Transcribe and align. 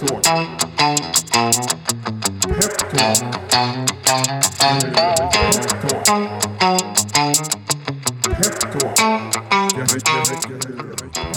Peptalk. 0.00 0.48
Peptalk. 2.48 3.20
Peptalk. 5.82 6.49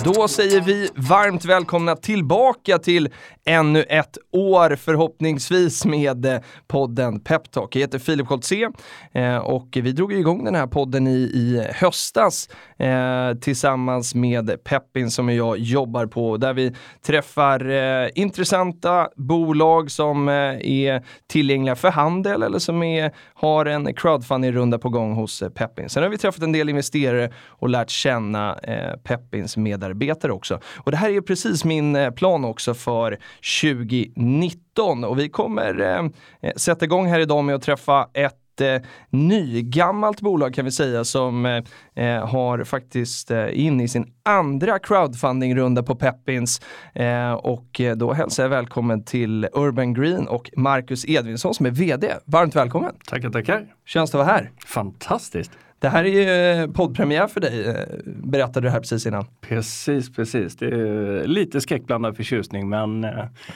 Då 0.06 0.28
säger 0.28 0.62
vi 0.62 0.90
varmt 0.96 1.46
välkomna 1.46 1.96
tillbaka 1.96 2.78
till 2.78 3.10
ännu 3.46 3.84
ett 3.84 4.18
år 4.32 4.76
förhoppningsvis 4.76 5.86
med 5.86 6.26
eh, 6.26 6.40
podden 6.68 7.20
Peptalk. 7.20 7.76
Jag 7.76 7.82
heter 7.82 8.00
Filip 8.00 8.28
Koltze 8.28 8.72
eh, 9.12 9.38
och 9.38 9.68
vi 9.72 9.92
drog 9.92 10.14
igång 10.14 10.46
den 10.46 10.56
här 10.56 10.68
podden 10.68 11.08
i, 11.08 11.20
i 11.20 11.68
höstas 11.74 12.50
eh, 12.78 13.34
tillsammans 13.42 14.16
med 14.16 14.64
Peppin 14.64 15.12
som 15.12 15.30
jag 15.30 15.58
jobbar 15.58 16.06
på 16.06 16.38
där 16.38 16.54
vi 16.54 16.76
träffar 17.06 17.70
eh, 17.70 18.10
intressanta 18.16 19.10
bolag 19.16 19.92
som 19.92 20.30
eh, 20.30 20.34
är 20.62 21.04
tillgängliga 21.28 21.76
för 21.76 21.92
handel 21.92 22.44
eller 22.44 22.60
som 22.60 22.84
är, 22.84 23.12
har 23.44 23.66
en 23.66 23.94
crowdfunding-runda 23.94 24.78
på 24.78 24.90
gång 24.90 25.14
hos 25.14 25.42
eh, 25.42 25.50
Peppins. 25.50 25.74
Peppin. 25.74 25.90
Sen 25.90 26.04
har 26.04 26.10
vi 26.10 26.18
träffat 26.18 26.44
en 26.44 26.52
del 26.52 26.70
investerare 26.70 27.32
och 27.48 27.70
lärt 27.70 27.90
känna 27.90 28.60
eh, 28.64 28.98
Peppins 29.04 29.58
medarbetare 29.58 30.32
också. 30.32 30.60
Och 30.76 30.92
det 30.92 30.98
här 30.98 31.10
är 31.10 31.14
ju 31.14 31.22
precis 31.22 31.66
min 31.66 31.96
eh, 31.96 32.12
plan 32.12 32.46
också 32.46 32.74
för 32.74 33.20
2019 33.62 35.04
och 35.04 35.20
vi 35.20 35.30
kommer 35.30 35.82
eh, 35.82 36.10
eh, 36.42 36.56
sätta 36.56 36.86
igång 36.86 37.08
här 37.08 37.20
idag 37.20 37.44
med 37.44 37.56
att 37.56 37.62
träffa 37.62 38.10
ett 38.14 38.43
eh, 38.62 38.82
nygammalt 39.10 40.22
bolag 40.22 40.54
kan 40.54 40.66
vi 40.66 40.72
säga 40.72 41.04
som 41.04 41.46
eh, 41.46 41.64
eh, 42.06 42.28
har 42.28 42.64
faktiskt 42.64 43.32
eh, 43.32 43.60
in 43.66 43.82
i 43.82 43.88
sin 43.88 44.06
andra 44.24 44.80
crowdfunding-runda 44.80 45.84
på 45.84 45.96
Peppins 45.96 46.62
eh, 46.94 47.34
och 47.34 47.82
eh, 47.82 47.96
då 47.96 48.14
hälsar 48.14 48.44
jag 48.44 48.50
välkommen 48.50 49.04
till 49.04 49.48
Urban 49.54 49.94
Green 49.94 50.28
och 50.28 50.50
Marcus 50.58 51.06
Edvinsson 51.10 51.54
som 51.54 51.66
är 51.66 51.72
VD. 51.72 52.14
Varmt 52.26 52.56
välkommen! 52.56 52.92
Tackar, 53.08 53.30
tackar. 53.30 53.66
Känns 53.86 54.12
det 54.12 54.20
att 54.22 54.26
vara 54.28 54.36
här? 54.38 54.52
Fantastiskt. 54.66 55.52
Det 55.80 55.90
här 55.90 56.04
är 56.04 56.10
ju 56.10 56.62
eh, 56.64 56.72
poddpremiär 56.72 57.28
för 57.28 57.40
dig, 57.42 57.86
berättade 58.06 58.68
du 58.68 58.70
här 58.72 58.80
precis 58.80 59.06
innan. 59.06 59.26
Precis, 59.42 60.16
precis. 60.16 60.56
Det 60.58 60.66
är 60.68 61.28
lite 61.28 61.62
skräckblandad 61.62 62.16
förtjusning 62.18 62.70
men 62.70 63.06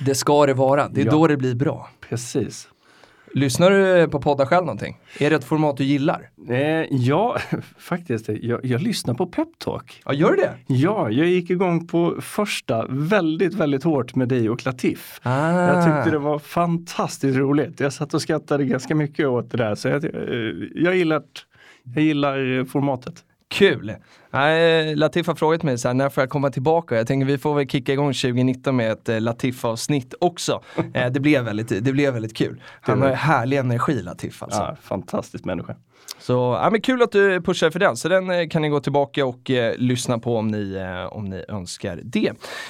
Det 0.05 0.15
ska 0.15 0.45
det 0.45 0.53
vara, 0.53 0.87
det 0.89 1.01
är 1.01 1.05
Ja. 1.05 1.11
då 1.11 1.27
det 1.27 1.37
blir 1.37 1.55
bra. 1.55 1.89
precis. 2.09 2.67
Lyssnar 3.37 3.71
du 3.71 4.07
på 4.07 4.21
poddar 4.21 4.45
själv 4.45 4.65
någonting? 4.65 4.97
Är 5.19 5.29
det 5.29 5.35
ett 5.35 5.43
format 5.43 5.77
du 5.77 5.83
gillar? 5.83 6.29
Eh, 6.49 6.57
ja, 6.89 7.37
faktiskt. 7.77 8.29
Jag, 8.29 8.65
jag 8.65 8.81
lyssnar 8.81 9.13
på 9.13 9.27
Peptalk. 9.27 10.01
Ja, 10.05 10.13
gör 10.13 10.31
du 10.31 10.35
det? 10.35 10.53
Ja, 10.67 11.09
jag 11.09 11.27
gick 11.27 11.49
igång 11.49 11.87
på 11.87 12.21
första 12.21 12.85
väldigt, 12.89 13.53
väldigt 13.53 13.83
hårt 13.83 14.15
med 14.15 14.27
dig 14.27 14.49
och 14.49 14.65
Latif. 14.65 15.19
Ah. 15.23 15.61
Jag 15.61 15.85
tyckte 15.85 16.11
det 16.11 16.19
var 16.19 16.39
fantastiskt 16.39 17.37
roligt. 17.37 17.79
Jag 17.79 17.93
satt 17.93 18.13
och 18.13 18.21
skrattade 18.21 18.65
ganska 18.65 18.95
mycket 18.95 19.27
åt 19.27 19.51
det 19.51 19.57
där. 19.57 19.75
Så 19.75 19.87
jag, 19.87 20.03
eh, 20.03 20.11
jag, 20.75 20.95
gillar, 20.95 21.23
jag 21.83 22.03
gillar 22.03 22.59
eh, 22.59 22.65
formatet. 22.65 23.23
Kul! 23.49 23.95
Nej, 24.31 24.95
Latif 24.95 25.27
har 25.27 25.35
frågat 25.35 25.63
mig 25.63 25.77
så 25.77 25.87
här, 25.87 25.93
när 25.95 26.09
får 26.09 26.21
jag 26.21 26.29
komma 26.29 26.49
tillbaka? 26.49 26.95
Jag 26.95 27.07
tänker 27.07 27.25
vi 27.25 27.37
får 27.37 27.55
väl 27.55 27.67
kicka 27.67 27.93
igång 27.93 28.13
2019 28.13 28.75
med 28.75 28.91
ett 28.91 29.09
eh, 29.09 29.21
Latif-avsnitt 29.21 30.13
också. 30.19 30.63
Eh, 30.93 31.11
det, 31.11 31.19
blev 31.19 31.43
väldigt, 31.43 31.85
det 31.85 31.93
blev 31.93 32.13
väldigt 32.13 32.37
kul. 32.37 32.61
Han 32.81 33.01
har 33.01 33.09
härlig 33.09 33.57
energi 33.57 34.01
Latif 34.01 34.43
alltså. 34.43 34.59
Ja, 34.59 34.75
fantastisk 34.81 35.45
människa. 35.45 35.75
Så 36.19 36.33
ja, 36.33 36.69
men 36.69 36.81
kul 36.81 37.01
att 37.01 37.11
du 37.11 37.41
pushar 37.41 37.69
för 37.69 37.79
den. 37.79 37.97
Så 37.97 38.09
den 38.09 38.29
eh, 38.29 38.47
kan 38.47 38.61
ni 38.61 38.69
gå 38.69 38.79
tillbaka 38.79 39.25
och 39.25 39.49
eh, 39.51 39.75
lyssna 39.77 40.19
på 40.19 40.37
om 40.37 40.47
ni, 40.47 40.73
eh, 40.73 41.13
om 41.13 41.25
ni 41.25 41.45
önskar 41.47 41.99
det. 42.03 42.27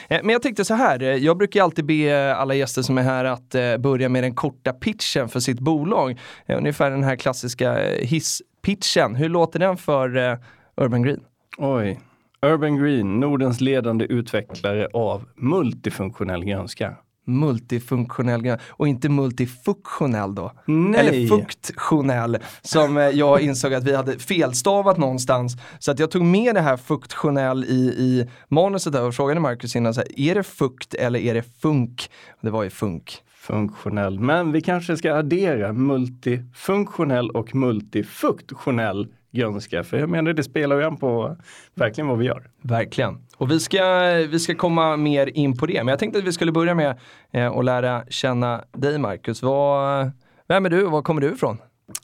Eh, 0.07 0.19
men 0.23 0.29
jag 0.29 0.41
tänkte 0.41 0.65
så 0.65 0.73
här, 0.73 1.03
eh, 1.03 1.15
jag 1.15 1.37
brukar 1.37 1.63
alltid 1.63 1.85
be 1.85 2.35
alla 2.35 2.53
gäster 2.53 2.81
som 2.81 2.97
är 2.97 3.01
här 3.01 3.25
att 3.25 3.55
eh, 3.55 3.77
börja 3.77 4.09
med 4.09 4.23
den 4.23 4.35
korta 4.35 4.73
pitchen 4.73 5.29
för 5.29 5.39
sitt 5.39 5.59
bolag. 5.59 6.19
Eh, 6.45 6.57
ungefär 6.57 6.91
den 6.91 7.03
här 7.03 7.15
klassiska 7.15 7.79
eh, 7.83 8.07
hisspitchen. 8.07 9.15
Hur 9.15 9.29
låter 9.29 9.59
den 9.59 9.77
för 9.77 10.17
eh, 10.17 10.37
Urban 10.81 11.01
Green? 11.01 11.19
Oj. 11.57 11.99
Urban 12.41 12.77
Green, 12.77 13.19
Nordens 13.19 13.61
ledande 13.61 14.05
utvecklare 14.05 14.87
av 14.93 15.25
multifunktionell 15.35 16.45
grönska. 16.45 16.95
Multifunktionell 17.25 18.41
gren- 18.41 18.59
och 18.67 18.87
inte 18.87 19.09
multifunktionell 19.09 20.35
då. 20.35 20.51
Nej. 20.65 20.99
Eller 20.99 21.27
funktionell 21.27 22.37
som 22.61 22.97
eh, 22.97 23.03
jag 23.03 23.41
insåg 23.41 23.73
att 23.73 23.83
vi 23.83 23.95
hade 23.95 24.19
felstavat 24.19 24.97
någonstans. 24.97 25.57
Så 25.79 25.91
att 25.91 25.99
jag 25.99 26.11
tog 26.11 26.25
med 26.25 26.55
det 26.55 26.61
här 26.61 26.77
funktionell 26.77 27.63
i, 27.63 27.77
i 27.97 28.29
manuset 28.47 28.93
där 28.93 29.03
och 29.07 29.15
frågade 29.15 29.39
Marcus 29.39 29.75
innan, 29.75 29.93
så 29.93 30.01
här, 30.01 30.19
är 30.19 30.35
det 30.35 30.43
fukt 30.43 30.93
eller 30.93 31.19
är 31.19 31.33
det 31.33 31.43
funk? 31.61 32.09
Det 32.41 32.49
var 32.49 32.63
ju 32.63 32.69
funk. 32.69 33.17
Funktionell. 33.35 34.19
Men 34.19 34.51
vi 34.51 34.61
kanske 34.61 34.97
ska 34.97 35.13
addera 35.13 35.73
multifunktionell 35.73 37.29
och 37.29 37.55
multifunktionell 37.55 39.07
grönska. 39.31 39.83
För 39.83 39.97
jag 39.97 40.09
menar 40.09 40.33
det 40.33 40.43
spelar 40.43 40.77
ju 40.77 40.83
an 40.83 40.97
på 40.97 41.37
verkligen 41.75 42.07
vad 42.07 42.17
vi 42.17 42.25
gör. 42.25 42.49
Verkligen. 42.61 43.17
Och 43.37 43.51
vi 43.51 43.59
ska, 43.59 44.13
vi 44.29 44.39
ska 44.39 44.55
komma 44.55 44.97
mer 44.97 45.37
in 45.37 45.57
på 45.57 45.65
det. 45.65 45.83
Men 45.83 45.87
jag 45.87 45.99
tänkte 45.99 46.19
att 46.19 46.25
vi 46.25 46.31
skulle 46.31 46.51
börja 46.51 46.75
med 46.75 46.99
eh, 47.31 47.51
att 47.51 47.65
lära 47.65 48.03
känna 48.09 48.63
dig 48.71 48.99
Marcus. 48.99 49.41
Vad, 49.41 50.11
vem 50.47 50.65
är 50.65 50.69
du 50.69 50.85
och 50.85 50.91
var 50.91 51.01
kommer 51.01 51.21
du 51.21 51.31
ifrån? 51.31 51.57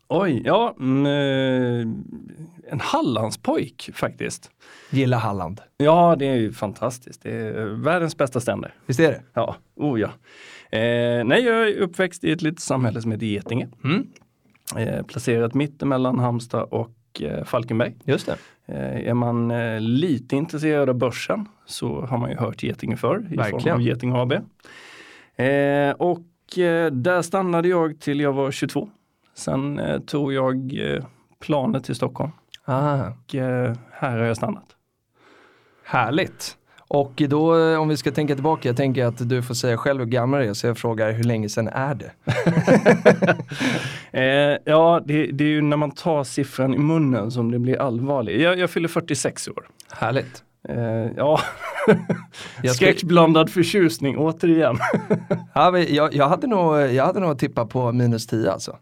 Oj, 0.07 0.41
ja, 0.45 0.75
mm, 0.79 1.05
eh, 1.05 1.87
en 2.71 2.79
Hallandspojk 2.79 3.89
faktiskt. 3.93 4.51
Gilla 4.89 5.17
Halland. 5.17 5.61
Ja, 5.77 6.15
det 6.19 6.25
är 6.25 6.35
ju 6.35 6.53
fantastiskt. 6.53 7.23
Det 7.23 7.31
är 7.31 7.65
världens 7.65 8.17
bästa 8.17 8.39
ständer. 8.39 8.73
Visst 8.85 8.99
är 8.99 9.11
det? 9.11 9.21
Ja, 9.33 9.55
oh 9.75 9.99
ja. 9.99 10.07
Eh, 10.77 11.23
nej, 11.25 11.43
jag 11.43 11.69
är 11.69 11.77
uppväxt 11.77 12.23
i 12.23 12.31
ett 12.31 12.41
litet 12.41 12.59
samhälle 12.59 13.01
som 13.01 13.11
heter 13.11 13.25
Getinge. 13.25 13.69
Mm. 13.83 14.07
Eh, 14.77 15.03
placerat 15.05 15.53
mitt 15.53 15.81
emellan 15.81 16.19
Halmstad 16.19 16.63
och 16.63 16.89
eh, 17.21 17.43
Falkenberg. 17.43 17.95
Just 18.03 18.25
det. 18.25 18.37
Eh, 18.65 19.07
är 19.09 19.13
man 19.13 19.51
eh, 19.51 19.79
lite 19.81 20.35
intresserad 20.35 20.89
av 20.89 20.95
börsen 20.95 21.45
så 21.65 22.01
har 22.01 22.17
man 22.17 22.29
ju 22.29 22.35
hört 22.37 22.63
Getinge 22.63 22.97
förr 22.97 23.19
i 23.19 23.27
form 23.27 23.37
Verkligen. 23.37 23.75
av 23.75 23.81
Getinge 23.81 24.15
AB. 24.21 24.33
Och 25.97 26.19
där 26.91 27.21
stannade 27.21 27.67
jag 27.67 27.99
till 27.99 28.19
jag 28.19 28.33
var 28.33 28.51
22. 28.51 28.89
Sen 29.33 29.81
tog 30.05 30.33
jag 30.33 30.71
planet 31.39 31.83
till 31.83 31.95
Stockholm 31.95 32.31
Ah. 32.65 33.07
och 33.09 33.33
här 33.91 34.17
har 34.17 34.25
jag 34.25 34.37
stannat. 34.37 34.65
Härligt. 35.83 36.57
Och 36.93 37.21
då 37.29 37.59
eh, 37.59 37.81
om 37.81 37.87
vi 37.87 37.97
ska 37.97 38.11
tänka 38.11 38.35
tillbaka, 38.35 38.69
jag 38.69 38.77
tänker 38.77 39.05
att 39.05 39.29
du 39.29 39.41
får 39.41 39.53
säga 39.53 39.77
själv 39.77 39.99
hur 39.99 40.05
gammal 40.07 40.39
du 40.39 40.49
är 40.49 40.53
så 40.53 40.67
jag 40.67 40.77
frågar 40.77 41.11
hur 41.11 41.23
länge 41.23 41.49
sedan 41.49 41.67
är 41.67 41.95
det? 41.95 42.11
Eh, 44.15 44.57
ja, 44.65 45.01
det, 45.05 45.25
det 45.25 45.43
är 45.43 45.47
ju 45.47 45.61
när 45.61 45.77
man 45.77 45.91
tar 45.91 46.23
siffran 46.23 46.73
i 46.73 46.77
munnen 46.77 47.31
som 47.31 47.51
det 47.51 47.59
blir 47.59 47.81
allvarligt. 47.81 48.41
Jag, 48.41 48.59
jag 48.59 48.69
fyller 48.69 48.87
46 48.87 49.47
år. 49.47 49.67
Härligt. 49.91 50.43
Eh, 50.69 51.11
ja, 51.17 51.39
skräckblandad 52.73 53.49
förtjusning 53.49 54.17
återigen. 54.17 54.77
Ja, 55.53 55.79
jag, 55.79 56.13
jag, 56.13 56.27
hade 56.27 56.47
nog, 56.47 56.75
jag 56.75 57.05
hade 57.05 57.19
nog 57.19 57.39
tippat 57.39 57.69
på 57.69 57.91
minus 57.91 58.27
10 58.27 58.51
alltså. 58.51 58.77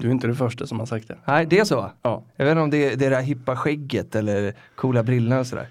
Du 0.00 0.06
är 0.06 0.12
inte 0.12 0.26
det 0.26 0.34
första 0.34 0.66
som 0.66 0.78
har 0.78 0.86
sagt 0.86 1.08
det. 1.08 1.16
Nej, 1.24 1.46
det 1.46 1.58
är 1.58 1.64
så? 1.64 1.90
Ja. 2.02 2.24
Jag 2.36 2.44
vet 2.44 2.52
inte 2.52 2.62
om 2.62 2.70
det 2.70 2.92
är 2.92 2.96
det 2.96 3.08
där 3.08 3.20
hippa 3.20 3.56
skägget 3.56 4.14
eller 4.14 4.54
coola 4.74 5.02
brillorna 5.02 5.40
och 5.40 5.46
sådär. 5.46 5.66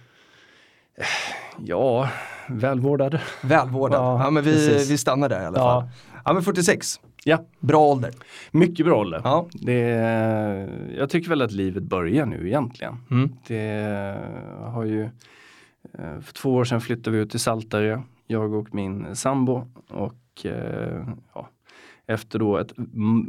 Ja, 1.60 2.10
välvårdad. 2.50 3.20
Välvårdad. 3.44 4.00
Ja, 4.00 4.24
Ja, 4.24 4.30
men 4.30 4.44
vi, 4.44 4.52
precis. 4.52 4.92
vi 4.92 4.98
stannar 4.98 5.30
där 5.30 5.42
i 5.44 5.46
alla 5.46 5.58
Ja. 5.60 5.82
fall. 5.82 5.90
Ja 6.26 6.34
men 6.34 6.44
46, 6.44 7.00
Ja, 7.26 7.46
bra 7.60 7.80
ålder. 7.86 8.12
mycket 8.52 8.86
bra 8.86 9.00
ålder. 9.00 9.22
Ja. 9.24 9.48
Det, 9.54 9.80
jag 10.98 11.10
tycker 11.10 11.30
väl 11.30 11.42
att 11.42 11.52
livet 11.52 11.84
börjar 11.84 12.26
nu 12.26 12.48
egentligen. 12.48 12.98
Mm. 13.12 13.36
Det 13.48 14.18
har 14.62 14.84
ju, 14.84 15.04
eh, 15.94 16.20
för 16.22 16.34
två 16.34 16.54
år 16.54 16.64
sedan 16.64 16.82
flyttade 16.82 17.18
vi 17.18 17.24
ut 17.24 17.32
till 17.32 17.40
Saltarö, 17.40 18.02
jag 18.28 18.54
och 18.54 18.76
min 18.76 19.16
sambo. 19.16 19.68
Och 19.90 20.46
eh, 20.46 21.08
ja, 21.34 21.50
efter 22.08 22.40
då 22.40 22.58
ett 22.58 22.74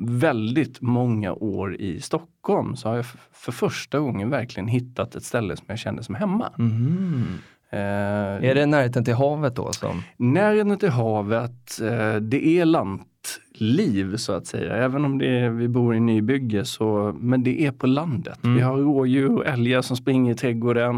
väldigt 0.07 0.81
många 0.81 1.33
år 1.33 1.77
i 1.77 2.01
Stockholm 2.01 2.77
så 2.77 2.89
har 2.89 2.97
jag 2.97 3.07
för 3.33 3.53
första 3.53 3.99
gången 3.99 4.31
verkligen 4.31 4.69
hittat 4.69 5.15
ett 5.15 5.25
ställe 5.25 5.57
som 5.57 5.65
jag 5.69 5.79
känner 5.79 6.03
som 6.03 6.15
hemma. 6.15 6.53
Mhm. 6.57 7.25
Eh, 7.75 8.51
Är 8.51 8.55
det 8.55 8.67
närheten 8.67 9.05
till 9.05 9.15
havet 9.15 9.57
då 9.57 9.73
som? 9.73 10.03
Närheten 10.17 10.79
till 10.79 10.89
havet, 10.89 11.81
eh, 11.83 12.17
det 12.17 12.47
är 12.47 12.65
lantliv 12.65 14.17
så 14.17 14.33
att 14.33 14.47
säga. 14.47 14.75
Även 14.77 15.05
om 15.05 15.19
det 15.19 15.39
är, 15.39 15.51
vi 15.51 15.69
bor 15.69 15.95
i 15.95 16.01
nybygge 16.01 16.65
så, 16.65 17.17
men 17.21 17.45
det 17.45 17.67
är 17.67 17.73
på 17.73 17.87
landet. 17.87 18.45
Mm. 18.45 18.57
Vi 18.57 18.63
har 18.63 18.77
rådjur 18.77 19.37
och 19.37 19.47
älgar 19.47 19.83
som 19.83 19.97
springer 19.97 20.33
i 20.33 20.35
trädgården. 20.35 20.97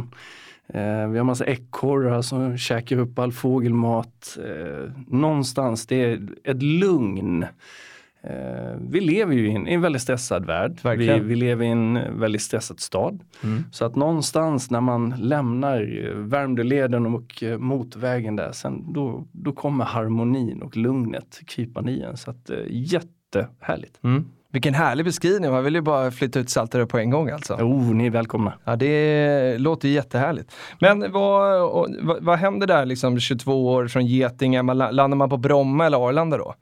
Eh, 0.69 1.09
vi 1.09 1.19
har 1.19 1.25
massa 1.25 1.47
ekorrar 1.47 2.23
som 2.23 2.59
käkar 2.59 2.99
upp 2.99 3.19
all 3.19 3.33
fågelmat. 3.33 4.39
Eh, 4.45 4.91
någonstans, 5.07 5.87
det 5.87 6.05
är 6.05 6.29
ett 6.45 6.63
lugn. 6.63 7.47
Eh, 8.27 8.77
vi 8.81 9.01
lever 9.01 9.35
ju 9.35 9.49
i 9.49 9.55
en, 9.55 9.69
i 9.69 9.75
en 9.75 9.81
väldigt 9.81 10.03
stressad 10.03 10.47
värld. 10.47 10.79
Vi, 10.97 11.19
vi 11.19 11.37
lever 11.37 11.65
i 11.65 11.69
en 11.69 12.21
väldigt 12.21 12.43
stressad 12.43 12.81
stad. 12.81 13.21
Mm. 13.45 13.65
Så 13.73 13.85
att 13.85 13.97
någonstans 13.97 14.71
när 14.71 14.81
man 14.81 15.15
lämnar 15.19 16.05
eh, 16.05 16.17
Värmdöleden 16.17 17.15
och 17.15 17.43
eh, 17.43 17.59
motorvägen 17.59 18.37
där, 18.37 18.53
sen 18.53 18.93
då, 18.93 19.27
då 19.33 19.53
kommer 19.53 19.85
harmonin 19.85 20.63
och 20.63 20.77
lugnet 20.77 21.41
krypande 21.47 21.93
i 21.93 22.03
en. 22.03 22.17
Så 22.17 22.31
att 22.31 22.51
eh, 22.51 22.59
jättehärligt. 22.69 23.99
Mm. 24.05 24.25
Vilken 24.53 24.75
härlig 24.75 25.05
beskrivning, 25.05 25.51
man 25.51 25.65
vill 25.65 25.75
ju 25.75 25.81
bara 25.81 26.11
flytta 26.11 26.39
ut 26.39 26.51
Saltarö 26.51 26.87
på 26.87 26.99
en 26.99 27.11
gång 27.11 27.31
alltså. 27.31 27.55
Oh, 27.55 27.95
ni 27.95 28.07
är 28.07 28.11
välkomna. 28.11 28.53
Ja, 28.65 28.77
det 28.77 29.59
låter 29.59 29.89
ju 29.89 29.95
jättehärligt. 29.95 30.53
Men 30.81 31.13
vad, 31.13 31.71
vad, 32.03 32.23
vad 32.23 32.39
händer 32.39 32.67
där 32.67 32.85
liksom 32.85 33.21
22 33.21 33.67
år 33.67 33.89
från 33.89 34.07
Getinge? 34.07 34.63
Landar 34.63 35.15
man 35.17 35.31
på 35.31 35.37
Bromma 35.37 35.87
eller 35.87 36.09
Arlanda 36.09 36.37
då? 36.37 36.55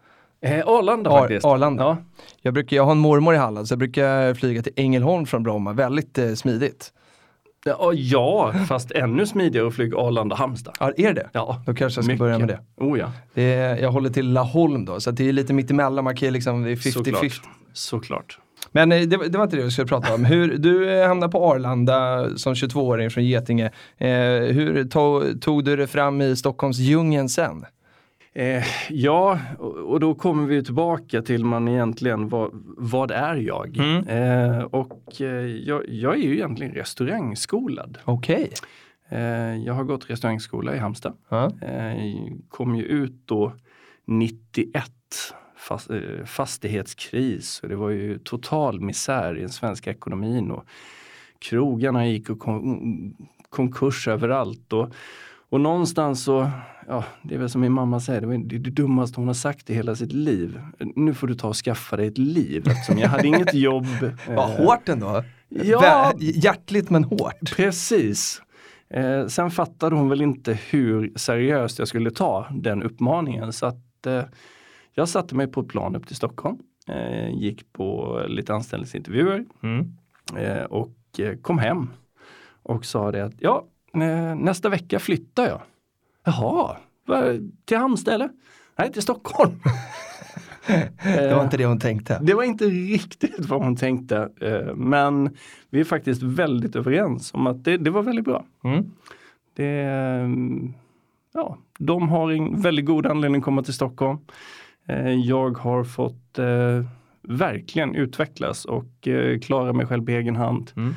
Eh, 0.44 0.62
Arlanda 0.68 1.10
Ar- 1.10 1.18
faktiskt. 1.20 1.44
Arlanda. 1.46 1.82
Ja. 1.84 1.96
Jag, 2.42 2.54
brukar, 2.54 2.76
jag 2.76 2.84
har 2.84 2.92
en 2.92 2.98
mormor 2.98 3.34
i 3.34 3.38
Halland 3.38 3.68
så 3.68 3.72
jag 3.72 3.78
brukar 3.78 4.34
flyga 4.34 4.62
till 4.62 4.72
Ängelholm 4.76 5.26
från 5.26 5.42
Bromma, 5.42 5.72
väldigt 5.72 6.18
eh, 6.18 6.34
smidigt. 6.34 6.92
Ja, 7.66 7.92
ja, 7.94 8.52
fast 8.68 8.90
ännu 8.90 9.26
smidigare 9.26 9.66
att 9.68 9.74
flyga 9.74 9.96
Arlanda-Halmstad. 9.96 10.74
Ja, 10.80 10.92
är 10.96 11.12
det 11.12 11.28
Ja, 11.32 11.62
Då 11.66 11.74
kanske 11.74 11.84
jag 11.98 12.04
ska 12.04 12.12
mycket. 12.12 12.18
börja 12.18 12.38
med 12.38 12.48
det. 12.48 12.60
Oh 12.76 12.98
ja, 12.98 13.12
det 13.34 13.42
är, 13.54 13.76
jag 13.76 13.90
håller 13.92 14.10
till 14.10 14.32
Laholm 14.32 14.84
då, 14.84 15.00
så 15.00 15.10
det 15.10 15.28
är 15.28 15.32
lite 15.32 15.52
mittemellan, 15.52 16.04
man 16.04 16.16
kan 16.16 16.32
liksom, 16.32 16.62
det 16.62 16.70
är 16.70 16.76
50-50. 16.76 16.90
såklart. 16.92 17.40
såklart. 17.72 18.38
Men 18.72 18.92
eh, 18.92 19.00
det, 19.00 19.16
var- 19.16 19.24
det 19.26 19.38
var 19.38 19.44
inte 19.44 19.56
det 19.56 19.62
vi 19.62 19.70
skulle 19.70 19.86
prata 19.88 20.14
om. 20.14 20.24
Hur, 20.24 20.58
du 20.58 20.90
eh, 21.00 21.08
hamnade 21.08 21.32
på 21.32 21.52
Arlanda 21.52 22.28
som 22.36 22.54
22-åring 22.54 23.10
från 23.10 23.24
Getinge. 23.24 23.66
Eh, 23.98 24.08
hur 24.54 24.84
to, 24.88 25.22
tog 25.40 25.64
du 25.64 25.76
dig 25.76 25.86
fram 25.86 26.20
i 26.22 26.36
Stockholmsdjungeln 26.36 27.28
sen? 27.28 27.64
Eh, 28.36 28.64
ja, 28.90 29.38
och, 29.58 30.00
då 30.00 30.14
kommer 30.14 30.46
vi 30.46 30.64
tillbaka 30.64 31.22
till 31.22 31.44
man 31.44 31.68
egentligen, 31.68 32.28
vad, 32.28 32.50
vad 32.76 33.10
är 33.10 33.34
jag? 33.34 33.76
Mm. 33.76 34.08
Eh, 34.08 34.64
och 34.64 35.20
eh, 35.20 35.46
jag, 35.46 35.88
jag 35.88 36.14
är 36.14 36.18
ju 36.18 36.34
egentligen 36.34 36.74
restaurangskolad. 36.74 37.98
Okej. 38.04 38.50
Eh, 39.08 39.56
jag 39.56 39.74
har 39.74 39.84
gått 39.84 40.10
restaurangskola 40.10 40.74
i 40.74 40.78
Halmstad. 40.78 41.12
Eh, 41.62 41.94
kom 42.48 42.76
ju 42.76 42.84
ut 42.84 43.22
då 43.24 43.52
91, 44.06 44.92
fast, 45.56 45.90
eh, 45.90 46.24
fastighetskris 46.24 47.60
och 47.62 47.68
det 47.68 47.76
var 47.76 47.90
ju 47.90 48.18
total 48.18 48.80
misär 48.80 49.36
i 49.36 49.40
den 49.40 49.48
svenska 49.48 49.90
ekonomin 49.90 50.50
och 50.50 50.64
krogarna 51.38 52.06
gick 52.06 52.30
och 52.30 52.38
kon, 52.38 53.16
konkurs 53.50 54.08
överallt. 54.08 54.72
Och, 54.72 54.94
och 55.54 55.60
någonstans 55.60 56.24
så, 56.24 56.50
ja 56.88 57.04
det 57.22 57.34
är 57.34 57.38
väl 57.38 57.48
som 57.50 57.60
min 57.60 57.72
mamma 57.72 58.00
säger, 58.00 58.20
det 58.20 58.26
var 58.26 58.38
det, 58.38 58.58
dummaste 58.58 59.20
hon 59.20 59.26
har 59.26 59.34
sagt 59.34 59.70
i 59.70 59.74
hela 59.74 59.94
sitt 59.94 60.12
liv. 60.12 60.60
Nu 60.78 61.14
får 61.14 61.26
du 61.26 61.34
ta 61.34 61.48
och 61.48 61.56
skaffa 61.56 61.96
dig 61.96 62.06
ett 62.06 62.18
liv 62.18 62.68
eftersom 62.68 62.98
jag 62.98 63.08
hade 63.08 63.28
inget 63.28 63.54
jobb. 63.54 63.86
Vad 64.28 64.50
Eh, 64.50 64.56
hårt 64.56 64.88
ändå. 64.88 65.22
Ja. 65.48 66.12
Hjärtligt 66.18 66.90
men 66.90 67.04
hårt. 67.04 67.56
Precis. 67.56 68.42
Eh, 68.90 69.26
sen 69.26 69.50
fattade 69.50 69.96
hon 69.96 70.08
väl 70.08 70.20
inte 70.22 70.58
hur 70.70 71.12
seriöst 71.16 71.78
jag 71.78 71.88
skulle 71.88 72.10
ta 72.10 72.46
den 72.50 72.82
uppmaningen 72.82 73.52
så 73.52 73.66
att 73.66 74.06
eh, 74.06 74.22
jag 74.94 75.08
satte 75.08 75.34
mig 75.34 75.46
på 75.46 75.60
ett 75.60 75.68
plan 75.68 75.96
upp 75.96 76.06
till 76.06 76.16
Stockholm. 76.16 76.58
Eh, 76.88 77.30
gick 77.38 77.72
på 77.72 78.18
lite 78.28 78.54
anställningsintervjuer 78.54 79.44
Mm. 79.62 79.92
eh, 80.36 80.62
och 80.64 80.96
eh, 81.18 81.36
kom 81.36 81.58
hem 81.58 81.90
och 82.62 82.84
sa 82.84 83.12
det 83.12 83.24
att 83.24 83.34
ja, 83.38 83.64
nästa 83.94 84.68
vecka 84.68 84.98
flyttar 84.98 85.46
jag. 85.46 85.60
Jaha, 86.24 86.76
till 87.64 87.76
Halmstad 87.78 88.14
eller? 88.14 88.30
Nej, 88.78 88.92
till 88.92 89.02
Stockholm. 89.02 89.52
Det 91.02 91.34
var 91.34 91.44
inte 91.44 91.56
det 91.56 91.66
hon 91.66 91.80
tänkte. 91.80 92.18
Det 92.22 92.34
var 92.34 92.42
inte 92.42 92.64
riktigt 92.64 93.46
vad 93.46 93.62
hon 93.62 93.76
tänkte, 93.76 94.28
eh, 94.40 94.74
men 94.74 95.36
vi 95.70 95.80
är 95.80 95.84
faktiskt 95.84 96.22
väldigt 96.22 96.76
överens 96.76 97.34
om 97.34 97.46
att 97.46 97.64
det, 97.64 97.76
det 97.76 97.90
var 97.90 98.02
väldigt 98.02 98.24
bra. 98.24 98.44
Mm. 98.64 98.84
Det, 99.54 99.80
eh, 99.80 100.28
ja, 101.34 101.58
de 101.78 102.08
har 102.08 102.30
en 102.30 102.60
väldigt 102.62 102.84
god 102.86 103.06
anledning 103.06 103.38
att 103.38 103.44
komma 103.44 103.62
till 103.62 103.74
Stockholm. 103.74 104.18
Eh, 104.88 105.08
Jag 105.10 105.58
har 105.58 105.84
fått 105.84 106.38
verkligen 107.22 107.94
utvecklas 107.94 108.64
och 108.64 109.08
klara 109.42 109.72
mig 109.72 109.86
själv 109.86 110.04
på 110.04 110.10
egen 110.10 110.36
hand. 110.36 110.70
Mm. 110.76 110.94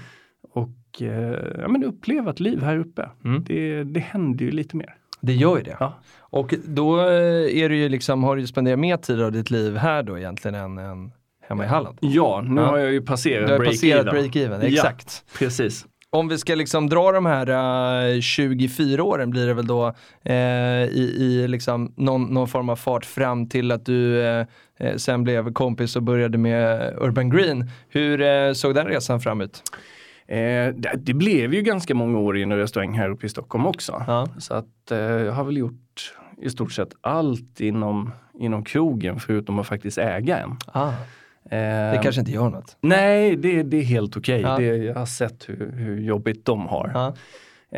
Och 0.95 1.01
eh, 1.01 1.35
ja, 1.61 1.67
men 1.67 1.83
uppleva 1.83 2.31
ett 2.31 2.39
liv 2.39 2.61
här 2.63 2.77
uppe. 2.77 3.09
Mm. 3.25 3.43
Det, 3.43 3.83
det 3.83 3.99
händer 3.99 4.45
ju 4.45 4.51
lite 4.51 4.75
mer. 4.77 4.95
Det 5.21 5.33
gör 5.33 5.57
ju 5.57 5.63
det. 5.63 5.77
Ja. 5.79 5.93
Och 6.19 6.53
då 6.65 6.99
eh, 6.99 7.05
är 7.63 7.69
du 7.69 7.75
ju 7.77 7.89
liksom, 7.89 8.23
har 8.23 8.35
du 8.35 8.41
ju 8.41 8.47
spenderat 8.47 8.79
mer 8.79 8.97
tid 8.97 9.21
av 9.21 9.31
ditt 9.31 9.51
liv 9.51 9.77
här 9.77 10.03
då 10.03 10.17
egentligen 10.17 10.55
än, 10.55 10.77
än 10.77 11.11
hemma 11.47 11.63
i 11.63 11.67
Halland. 11.67 11.97
Ja, 12.01 12.41
nu 12.47 12.61
Ja. 12.61 12.67
har 12.67 12.77
jag 12.77 12.91
ju 12.91 13.01
passerat 13.01 13.49
har 13.49 13.57
break 13.57 13.73
break-even, 13.75 14.59
Ja. 14.61 14.67
exakt. 14.67 15.23
Precis. 15.39 15.85
Om 16.09 16.27
vi 16.27 16.37
ska 16.37 16.55
liksom 16.55 16.89
dra 16.89 17.11
de 17.11 17.25
här 17.25 18.15
eh, 18.15 18.21
24 18.21 19.03
åren 19.03 19.29
blir 19.29 19.47
det 19.47 19.53
väl 19.53 19.67
då 19.67 19.93
eh, 20.23 20.35
i, 20.83 21.15
i 21.19 21.47
liksom 21.47 21.93
någon, 21.97 22.23
någon 22.23 22.47
form 22.47 22.69
av 22.69 22.75
fart 22.75 23.05
fram 23.05 23.49
till 23.49 23.71
att 23.71 23.85
du 23.85 24.21
eh, 24.23 24.45
sen 24.95 25.23
blev 25.23 25.53
kompis 25.53 25.95
och 25.95 26.03
började 26.03 26.37
med 26.37 26.93
Urban 27.01 27.29
Green. 27.29 27.69
Hur 27.89 28.53
såg 28.53 28.75
den 28.75 28.87
resan 28.87 29.19
fram 29.21 29.41
ut? 29.41 29.63
Eh, 30.27 30.73
det, 30.75 30.91
det 30.97 31.13
blev 31.13 31.53
ju 31.53 31.61
ganska 31.61 31.95
många 31.95 32.19
år 32.19 32.37
i 32.37 32.43
en 32.43 32.53
restaurang 32.57 32.93
här 32.93 33.09
uppe 33.09 33.25
i 33.25 33.29
Stockholm 33.29 33.65
också. 33.65 34.03
Ja. 34.07 34.27
Så 34.39 34.53
att 34.53 34.91
eh, 34.91 34.97
jag 34.99 35.31
har 35.33 35.43
väl 35.43 35.57
gjort 35.57 36.13
i 36.41 36.49
stort 36.49 36.71
sett 36.71 36.89
allt 37.01 37.59
inom, 37.61 38.11
inom 38.39 38.63
krogen 38.63 39.19
förutom 39.19 39.59
att 39.59 39.67
faktiskt 39.67 39.97
äga 39.97 40.37
en. 40.39 40.55
Ah, 40.65 40.91
Eh, 41.49 41.91
det 41.91 41.99
kanske 42.03 42.21
inte 42.21 42.31
gör 42.31 42.49
något. 42.49 42.77
Nej, 42.81 43.35
det, 43.35 43.63
det 43.63 43.77
är 43.77 43.83
helt 43.83 44.17
okej. 44.17 44.41
Ja. 44.41 44.57
Det- 44.57 44.63
Jag 44.77 44.95
har 44.95 45.05
sett 45.05 45.49
hur, 45.49 45.71
hur 45.71 45.99
jobbigt 46.01 46.45
de 46.45 46.65
har. 46.67 46.91
Ja. 46.93 47.07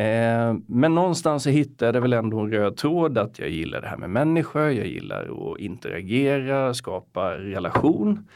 Eh, 0.02 0.54
men 0.66 0.94
någonstans 0.94 1.42
så 1.42 1.50
hittade 1.50 1.96
jag 1.96 2.02
väl 2.02 2.12
ändå 2.12 2.40
en 2.40 2.52
röd 2.52 2.76
tråd 2.76 3.18
att 3.18 3.38
jag 3.38 3.48
gillar 3.48 3.80
det 3.80 3.86
här 3.88 3.96
med 3.96 4.10
människor, 4.10 4.62
jag 4.62 4.86
gillar 4.86 5.52
att 5.52 5.58
interagera, 5.60 6.74
skapa 6.74 7.30
relation. 7.34 8.28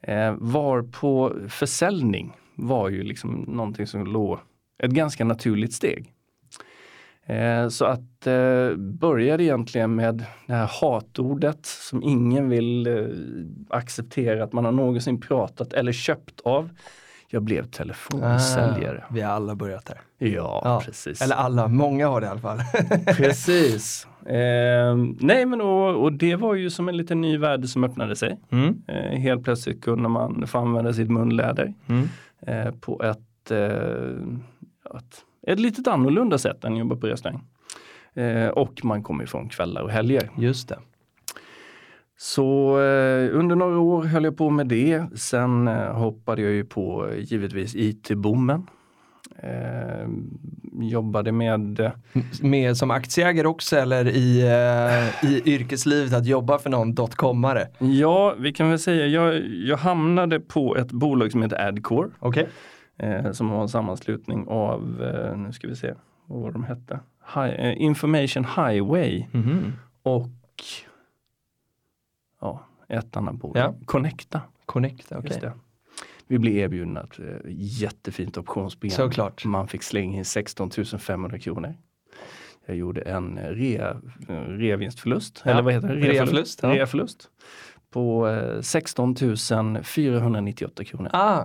Eh, 0.00 0.34
var 0.38 0.82
på 0.82 1.32
försäljning 1.48 2.32
var 2.58 2.88
ju 2.88 3.02
liksom 3.02 3.30
någonting 3.48 3.86
som 3.86 4.06
låg 4.06 4.38
ett 4.82 4.90
ganska 4.90 5.24
naturligt 5.24 5.72
steg. 5.72 6.12
Eh, 7.26 7.68
så 7.68 7.84
att 7.84 8.26
eh, 8.26 8.76
började 8.76 9.44
egentligen 9.44 9.94
med 9.94 10.24
det 10.46 10.54
här 10.54 10.70
hatordet 10.80 11.66
som 11.66 12.02
ingen 12.02 12.48
vill 12.48 12.86
eh, 12.86 13.04
acceptera 13.68 14.44
att 14.44 14.52
man 14.52 14.64
har 14.64 14.72
någonsin 14.72 15.20
pratat 15.20 15.72
eller 15.72 15.92
köpt 15.92 16.40
av. 16.40 16.70
Jag 17.30 17.42
blev 17.42 17.64
telefonsäljare. 17.64 19.04
Ah, 19.08 19.12
vi 19.14 19.20
har 19.20 19.32
alla 19.32 19.54
börjat 19.54 19.86
där. 19.86 20.00
Ja, 20.18 20.60
Ja, 20.64 20.82
precis. 20.84 21.22
Eller 21.22 21.36
alla, 21.36 21.68
många 21.68 22.08
har 22.08 22.20
det 22.20 22.26
i 22.26 22.30
alla 22.30 22.40
fall. 22.40 22.58
Precis. 23.16 24.06
Eh, 24.26 24.96
nej 25.20 25.46
men 25.46 25.60
och, 25.60 26.02
och 26.02 26.12
det 26.12 26.36
var 26.36 26.54
ju 26.54 26.70
som 26.70 26.88
en 26.88 26.96
liten 26.96 27.20
ny 27.20 27.38
värld 27.38 27.68
som 27.68 27.84
öppnade 27.84 28.16
sig. 28.16 28.40
Mm. 28.50 28.82
Eh, 28.88 29.18
helt 29.20 29.44
plötsligt 29.44 29.84
kunde 29.84 30.08
man 30.08 30.46
få 30.46 30.58
använda 30.58 30.92
sitt 30.92 31.10
munläder 31.10 31.74
Mm. 31.86 32.08
Eh, 32.46 32.70
på 32.70 33.02
ett, 33.02 33.50
eh, 33.50 34.96
ett, 34.96 35.24
ett 35.46 35.60
litet 35.60 35.86
annorlunda 35.86 36.38
sätt 36.38 36.64
än 36.64 36.72
att 36.72 36.78
jobba 36.78 36.96
på 36.96 37.06
restaurang. 37.06 37.44
Eh, 38.14 38.48
och 38.48 38.84
man 38.84 39.02
kommer 39.02 39.24
ifrån 39.24 39.48
kvällar 39.48 39.82
och 39.82 39.90
helger. 39.90 40.30
Just 40.36 40.68
det. 40.68 40.78
Så 42.16 42.78
eh, 42.80 43.36
under 43.38 43.56
några 43.56 43.78
år 43.78 44.02
höll 44.02 44.24
jag 44.24 44.36
på 44.36 44.50
med 44.50 44.68
det. 44.68 45.04
Sen 45.14 45.68
eh, 45.68 45.94
hoppade 45.94 46.42
jag 46.42 46.52
ju 46.52 46.64
på 46.64 47.08
eh, 47.08 47.18
givetvis 47.18 47.74
IT-boomen. 47.74 48.66
Eh, 49.42 50.08
jobbade 50.80 51.32
med 51.32 51.92
Med 52.42 52.76
som 52.76 52.90
aktieägare 52.90 53.46
också 53.46 53.76
eller 53.76 54.08
i, 54.08 54.40
eh, 54.42 55.30
i 55.30 55.42
yrkeslivet 55.54 56.12
att 56.12 56.26
jobba 56.26 56.58
för 56.58 56.70
någon 56.70 56.94
dotcomare? 56.94 57.68
Ja, 57.78 58.34
vi 58.38 58.52
kan 58.52 58.70
väl 58.70 58.78
säga, 58.78 59.06
jag, 59.06 59.46
jag 59.46 59.76
hamnade 59.76 60.40
på 60.40 60.76
ett 60.76 60.92
bolag 60.92 61.32
som 61.32 61.42
heter 61.42 61.68
Adcore. 61.68 62.10
Okej. 62.18 62.48
Eh, 62.96 63.32
som 63.32 63.48
var 63.50 63.62
en 63.62 63.68
sammanslutning 63.68 64.48
av, 64.48 65.02
eh, 65.02 65.36
nu 65.36 65.52
ska 65.52 65.68
vi 65.68 65.76
se 65.76 65.94
vad 66.26 66.40
var 66.42 66.50
de 66.52 66.64
hette, 66.64 67.00
Hi, 67.34 67.54
eh, 67.58 67.82
Information 67.82 68.44
Highway 68.44 69.26
Mhm. 69.32 69.72
och 70.02 70.28
ja, 72.40 72.60
ett 72.88 73.16
annat 73.16 73.34
bolag, 73.34 73.56
Ja. 73.64 73.74
Connecta. 73.84 74.40
Connect, 74.66 75.12
okej. 75.12 75.50
Vi 76.28 76.38
blev 76.38 76.56
erbjudna 76.56 77.00
ett 77.00 77.18
eh, 77.18 77.24
jättefint 77.80 78.36
optionsprogram. 78.38 78.96
Såklart. 78.96 79.44
Man 79.44 79.68
fick 79.68 79.82
slänga 79.82 80.18
in 80.18 80.24
16 80.24 80.70
500 80.98 81.38
kronor. 81.38 81.74
Jag 82.66 82.76
gjorde 82.76 83.00
en 83.00 83.38
eh, 83.38 83.48
rea, 83.48 83.90
eh, 84.28 84.34
reavinstförlust, 84.40 85.42
Ja, 85.44 85.50
eller 85.50 85.62
vad 85.62 85.72
heter 85.74 85.88
det? 85.88 85.94
reaförlust, 85.94 86.60
ja. 86.62 86.68
Reaförlust 86.74 87.28
på 87.92 88.28
eh, 88.28 88.60
16 88.60 89.14
498 89.84 90.84
kronor. 90.84 91.10
Ah, 91.12 91.44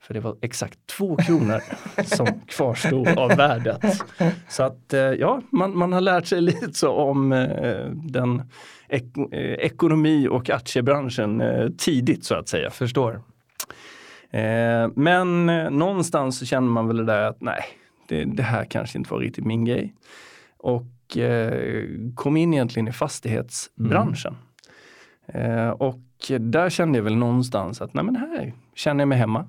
För 0.00 0.14
det 0.14 0.20
var 0.20 0.36
exakt 0.42 0.78
två 0.86 1.16
kronor 1.16 1.60
som 2.04 2.26
kvarstod 2.46 3.08
av 3.08 3.28
värdet. 3.36 4.02
Så 4.48 4.62
att 4.62 4.92
eh, 4.92 5.00
ja, 5.00 5.40
man, 5.50 5.78
man 5.78 5.92
har 5.92 6.00
lärt 6.00 6.26
sig 6.26 6.40
lite 6.40 6.72
så 6.72 6.90
om 6.92 7.32
eh, 7.32 7.86
den 7.90 8.42
ek 8.88 9.04
eh, 9.32 9.38
ekonomi 9.40 10.28
och 10.28 10.50
aktiebranschen 10.50 11.40
eh, 11.40 11.68
tidigt 11.78 12.24
så 12.24 12.34
att 12.34 12.48
säga. 12.48 12.70
Förstår. 12.70 13.22
Eh, 14.34 14.90
men 14.94 15.48
eh, 15.48 15.70
någonstans 15.70 16.38
så 16.38 16.46
känner 16.46 16.68
man 16.68 16.86
väl 16.86 16.96
det 16.96 17.04
där 17.04 17.22
att 17.22 17.40
nej, 17.40 17.64
det, 18.08 18.24
det 18.24 18.42
här 18.42 18.64
kanske 18.64 18.98
inte 18.98 19.10
var 19.10 19.20
riktigt 19.20 19.44
min 19.44 19.64
grej. 19.64 19.94
Och 20.56 21.16
eh, 21.18 21.88
kom 22.14 22.36
in 22.36 22.54
egentligen 22.54 22.88
i 22.88 22.92
fastighetsbranschen. 22.92 24.36
Eh, 25.26 25.68
och 25.68 26.00
där 26.40 26.70
kände 26.70 26.98
jag 26.98 27.04
väl 27.04 27.16
någonstans 27.16 27.80
att 27.80 27.94
nej 27.94 28.04
men 28.04 28.16
här 28.16 28.52
känner 28.74 29.00
jag 29.00 29.08
mig 29.08 29.18
hemma. 29.18 29.46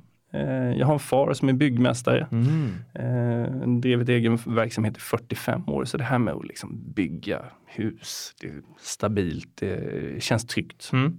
Jag 0.77 0.86
har 0.86 0.94
en 0.94 1.00
far 1.00 1.34
som 1.34 1.50
är 1.50 1.54
byggmästare. 1.54 2.27
Mm. 2.32 3.82
Drivit 3.82 4.10
egen 4.10 4.36
verksamhet 4.46 4.98
i 4.98 5.00
45 5.00 5.70
år 5.70 5.86
så 5.86 5.98
det 5.98 6.04
här 6.04 6.20
med 6.20 6.34
att 6.34 6.46
liksom 6.46 6.94
bygga 6.96 7.42
hus, 7.65 8.36
det 8.42 8.48
är 8.48 8.62
stabilt, 8.80 9.50
det 9.56 10.24
känns 10.24 10.48
tryggt. 10.48 10.89
Mm. 10.94 11.18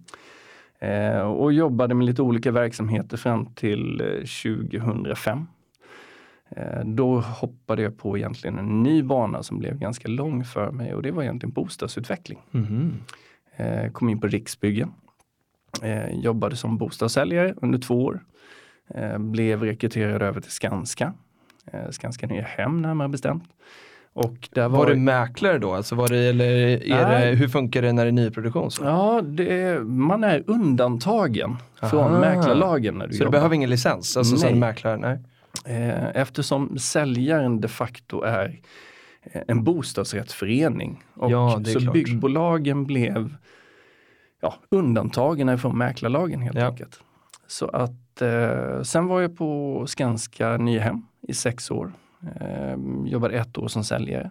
Eh, 0.78 1.21
och 1.21 1.52
jobbade 1.52 1.95
med 1.95 2.06
lite 2.06 2.23
olika 2.23 2.50
verksamheter 2.50 3.16
fram 3.16 3.47
till 3.47 4.00
eh, 4.00 4.06
2005. 4.16 5.47
Eh, 6.49 6.85
då 6.85 7.21
hoppade 7.21 7.83
jag 7.83 7.99
på 7.99 8.18
egentligen 8.18 8.59
en 8.59 8.83
ny 8.83 9.02
bana 9.02 9.42
som 9.42 9.59
blev 9.59 9.78
ganska 9.78 10.09
lång 10.09 10.45
för 10.45 10.71
mig 10.71 10.95
och 10.95 11.02
det 11.02 11.11
var 11.11 11.23
egentligen 11.23 11.52
bostadsutveckling. 11.52 12.38
Eh, 13.56 13.90
kom 13.92 14.09
in 14.09 14.21
på 14.21 14.26
Riksbyggen. 14.26 14.92
Eh, 15.83 16.11
jobbade 16.21 16.56
som 16.56 16.78
bostadssäljare 16.78 17.54
under 17.56 17.78
två 17.78 18.04
år. 18.04 18.21
Eh, 18.88 19.18
blev 19.18 19.62
rekryterad 19.62 20.23
över 20.23 20.40
till 20.40 20.50
Skanska. 20.52 21.12
Eh, 21.73 21.90
Skanska 21.90 22.26
Nya 22.26 22.42
Hem 22.42 22.83
närmare 22.83 23.09
bestämt. 23.09 23.45
Och 24.18 24.49
där 24.52 24.68
Var, 24.68 24.78
var, 24.78 24.87
du 24.87 24.96
mäklare 24.96 25.58
då? 25.58 25.75
Alltså 25.75 25.94
var 25.94 26.08
det, 26.08 26.18
eller 26.18 26.46
är 26.92 27.20
det, 27.30 27.37
hur 27.37 27.49
funkar 27.49 27.82
det 27.82 27.92
när 27.92 28.04
det 28.04 28.11
är 28.11 28.12
nyproduktion? 28.12 28.70
Så, 28.70 28.85
Ja, 28.85 29.20
det, 29.25 29.80
man 29.85 30.25
är 30.25 30.44
undantagen 30.46 31.56
från 31.90 32.00
Aha. 32.00 32.20
mäklarlagen 32.20 32.94
när 32.94 33.06
du 33.06 33.12
så 33.12 33.18
du 33.18 33.25
jobbar. 33.25 33.32
behöver 33.38 33.54
ingen 33.54 33.70
licens? 33.70 34.16
Alltså 34.16 34.37
som 34.37 34.50
Nej. 34.50 34.58
mäklare? 34.61 34.96
Nej. 34.96 35.18
Eh, 35.76 36.08
Eftersom 36.20 36.78
säljaren 36.78 37.61
de 37.61 37.68
facto 37.68 38.23
är 38.23 38.61
eh, 39.23 39.42
en 39.49 39.64
bostadsrättsförening 39.64 41.04
och 41.14 41.30
Ja, 41.30 41.56
det 41.64 41.70
är 41.70 41.73
så 41.73 41.80
klart. 41.80 41.92
byggbolagen 41.94 42.85
blev 42.87 43.35
ja, 44.42 44.54
undantagna 44.70 45.58
från 45.58 45.78
mäklarlagen 45.78 46.40
helt 46.42 46.58
Ja. 46.58 46.66
enkelt. 46.66 47.00
Så 47.46 47.68
att 47.68 48.23
eh, 48.23 48.82
sen 48.82 49.06
var 49.06 49.20
jag 49.20 49.37
på 49.37 49.82
Skanska 49.87 50.56
Nyhem 50.56 51.02
i 51.28 51.35
sex 51.35 51.70
år. 51.70 51.92
Eh, 52.40 52.76
jobbade 53.04 53.35
ett 53.35 53.59
år 53.59 53.68
som 53.68 53.85
säljare. 53.85 54.30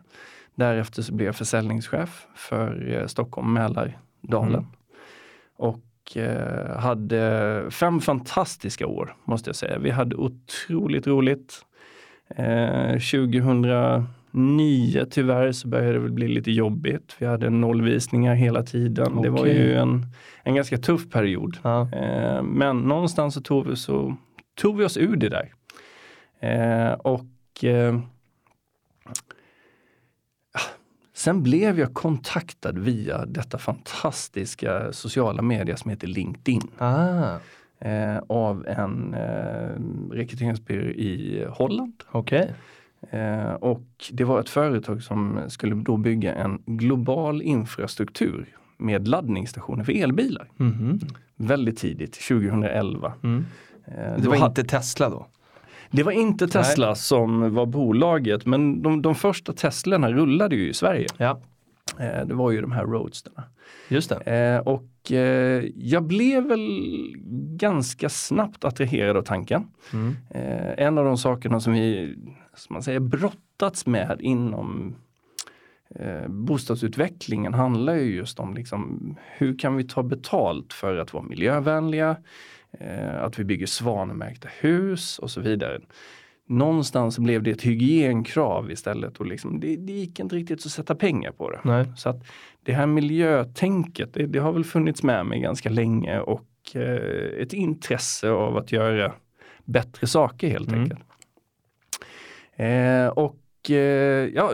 Därefter 0.55 1.01
så 1.01 1.13
blev 1.13 1.25
jag 1.25 1.35
försäljningschef 1.35 2.27
för 2.35 2.93
eh, 2.93 3.07
Stockholm, 3.07 3.53
Mälardalen. 3.53 4.53
Mm. 4.53 4.65
Och 5.57 6.17
eh, 6.17 6.77
hade 6.77 7.63
fem 7.71 8.01
fantastiska 8.01 8.87
år 8.87 9.15
måste 9.23 9.49
jag 9.49 9.55
säga. 9.55 9.79
Vi 9.79 9.89
hade 9.89 10.15
otroligt 10.15 11.07
roligt. 11.07 11.65
Eh, 12.35 12.91
2009 12.91 15.05
tyvärr 15.11 15.51
så 15.51 15.67
började 15.67 15.93
det 15.93 15.99
väl 15.99 16.11
bli 16.11 16.27
lite 16.27 16.51
jobbigt. 16.51 17.15
Vi 17.19 17.25
hade 17.25 17.49
nollvisningar 17.49 18.35
hela 18.35 18.63
tiden. 18.63 19.21
Det 19.21 19.29
var 19.29 19.45
ju 19.45 19.73
en, 19.73 20.05
en 20.43 20.55
ganska 20.55 20.77
tuff 20.77 21.09
period. 21.09 21.57
Ja. 21.61 21.89
Eh, 21.93 22.43
men 22.43 22.77
någonstans 22.77 23.33
så 23.33 23.41
tog, 23.41 23.67
vi, 23.67 23.75
så 23.75 24.15
tog 24.55 24.77
vi 24.77 24.85
oss 24.85 24.97
ur 24.97 25.15
det 25.15 25.29
där. 25.29 25.53
Eh, 26.39 26.91
och 27.57 27.63
eh, 27.63 27.99
sen 31.13 31.43
blev 31.43 31.79
jag 31.79 31.93
kontaktad 31.93 32.71
via 32.77 33.25
detta 33.25 33.57
fantastiska 33.57 34.93
sociala 34.93 35.41
media 35.41 35.77
som 35.77 35.91
heter 35.91 36.07
LinkedIn. 36.07 36.61
Ah, 36.77 37.37
Eh, 37.79 38.17
av 38.29 38.67
en 38.67 39.13
eh, 39.13 39.69
rekryteringsbyrå 40.11 40.81
i 40.89 41.45
Holland. 41.49 41.93
okej. 42.11 42.53
Eh, 43.09 43.53
och 43.53 43.83
det 44.11 44.23
var 44.23 44.39
ett 44.39 44.49
företag 44.49 45.03
som 45.03 45.39
skulle 45.47 45.75
då 45.75 45.97
bygga 45.97 46.35
en 46.35 46.61
global 46.65 47.41
infrastruktur 47.41 48.47
med 48.77 49.07
laddningsstationer 49.07 49.83
för 49.83 49.91
elbilar. 49.93 50.49
Mhm. 50.57 50.99
Väldigt 51.35 51.77
tidigt, 51.77 52.13
2011. 52.27 53.13
Mm. 53.23 53.45
Eh, 53.85 54.17
Det 54.21 54.27
var 54.29 54.47
inte 54.47 54.63
Tesla 54.63 55.09
då? 55.09 55.27
Det 55.91 56.03
var 56.03 56.11
inte 56.11 56.47
Tesla 56.47 56.95
som 56.95 57.55
var 57.55 57.65
bolaget 57.65 58.45
men 58.45 58.81
de, 58.81 59.01
de 59.01 59.15
första 59.15 59.53
Teslorna 59.53 60.11
rullade 60.11 60.55
ju 60.55 60.69
i 60.69 60.73
Sverige. 60.73 61.07
Ja, 61.17 61.41
Eh, 61.99 62.25
det 62.25 62.33
var 62.33 62.51
ju 62.51 62.61
de 62.61 62.71
här 62.71 62.85
Roadsterna. 62.85 63.43
just 63.87 64.09
det. 64.09 64.33
Eh, 64.33 64.59
och 64.59 65.11
eh, 65.11 65.63
jag 65.75 66.03
blev 66.03 66.43
väl 66.43 66.69
ganska 67.57 68.09
snabbt 68.09 68.65
attraherad 68.65 69.17
av 69.17 69.21
tanken. 69.21 69.67
Mm. 69.93 70.15
En 70.77 70.97
av 70.97 71.05
de 71.05 71.17
sakerna 71.17 71.59
som 71.59 71.73
vi 71.73 72.15
som 72.55 72.73
man 72.73 72.83
säger, 72.83 72.99
brottats 72.99 73.85
med 73.85 74.17
inom 74.19 74.95
eh, 75.95 76.27
bostadsutvecklingen 76.27 77.53
handlar 77.53 77.95
ju 77.95 78.15
just 78.15 78.39
om 78.39 78.53
liksom, 78.53 79.15
hur 79.37 79.59
kan 79.59 79.75
vi 79.75 79.83
ta 79.83 80.03
betalt 80.03 80.73
för 80.73 80.97
att 80.97 81.13
vara 81.13 81.23
miljövänliga, 81.23 82.17
att 83.21 83.39
vi 83.39 83.43
bygger 83.43 83.65
svanmärkta 83.65 84.47
hus 84.59 85.19
och 85.19 85.31
så 85.31 85.41
vidare. 85.41 85.79
Någonstans 86.47 87.19
blev 87.19 87.43
det 87.43 87.51
ett 87.51 87.61
hygienkrav 87.65 88.71
istället 88.71 89.17
och 89.17 89.25
liksom, 89.25 89.59
det, 89.59 89.75
det 89.75 89.93
gick 89.93 90.19
inte 90.19 90.35
riktigt 90.35 90.65
att 90.65 90.71
sätta 90.71 90.95
pengar 90.95 91.31
på 91.31 91.49
det. 91.51 91.59
Nej. 91.63 91.85
Så 91.97 92.09
att 92.09 92.23
det 92.63 92.73
här 92.73 92.85
miljötänket, 92.87 94.13
det, 94.13 94.25
det 94.25 94.39
har 94.39 94.51
väl 94.51 94.63
funnits 94.63 95.03
med 95.03 95.25
mig 95.25 95.39
ganska 95.39 95.69
länge 95.69 96.19
och 96.19 96.45
eh, 96.73 97.41
ett 97.41 97.53
intresse 97.53 98.29
av 98.29 98.57
att 98.57 98.71
göra 98.71 99.13
bättre 99.65 100.07
saker 100.07 100.49
helt 100.49 100.67
Mm. 100.71 100.81
enkelt. 100.81 101.01
Eh, 102.55 103.07
och 103.07 103.71
eh, 103.71 104.29
ja, 104.33 104.51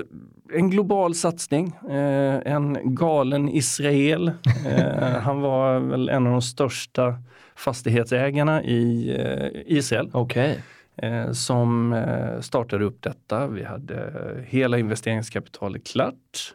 en 0.53 0.69
global 0.69 1.15
satsning. 1.15 1.67
Eh, 1.89 2.53
en 2.53 2.95
galen 2.95 3.49
Israel. 3.49 4.31
Eh, 4.67 5.19
han 5.19 5.41
var 5.41 5.79
väl 5.79 6.09
en 6.09 6.25
av 6.25 6.31
de 6.31 6.41
största 6.41 7.15
fastighetsägarna 7.61 8.63
i 8.63 9.15
eh, 9.19 9.61
Israel 9.77 10.09
Okej. 10.13 10.63
eh, 10.95 11.31
som 11.31 11.93
eh, 11.93 12.39
startade 12.39 12.85
upp 12.85 13.01
detta. 13.01 13.47
Vi 13.47 13.63
hade 13.63 14.13
hela 14.47 14.77
investeringskapitalet 14.77 15.83
klart. 15.87 16.53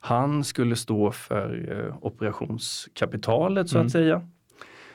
Han 0.00 0.44
skulle 0.44 0.76
stå 0.76 1.10
för 1.12 1.94
operationskapitalet 2.00 3.68
så 3.68 3.76
Mm. 3.76 3.86
att 3.86 3.92
säga. 3.92 4.22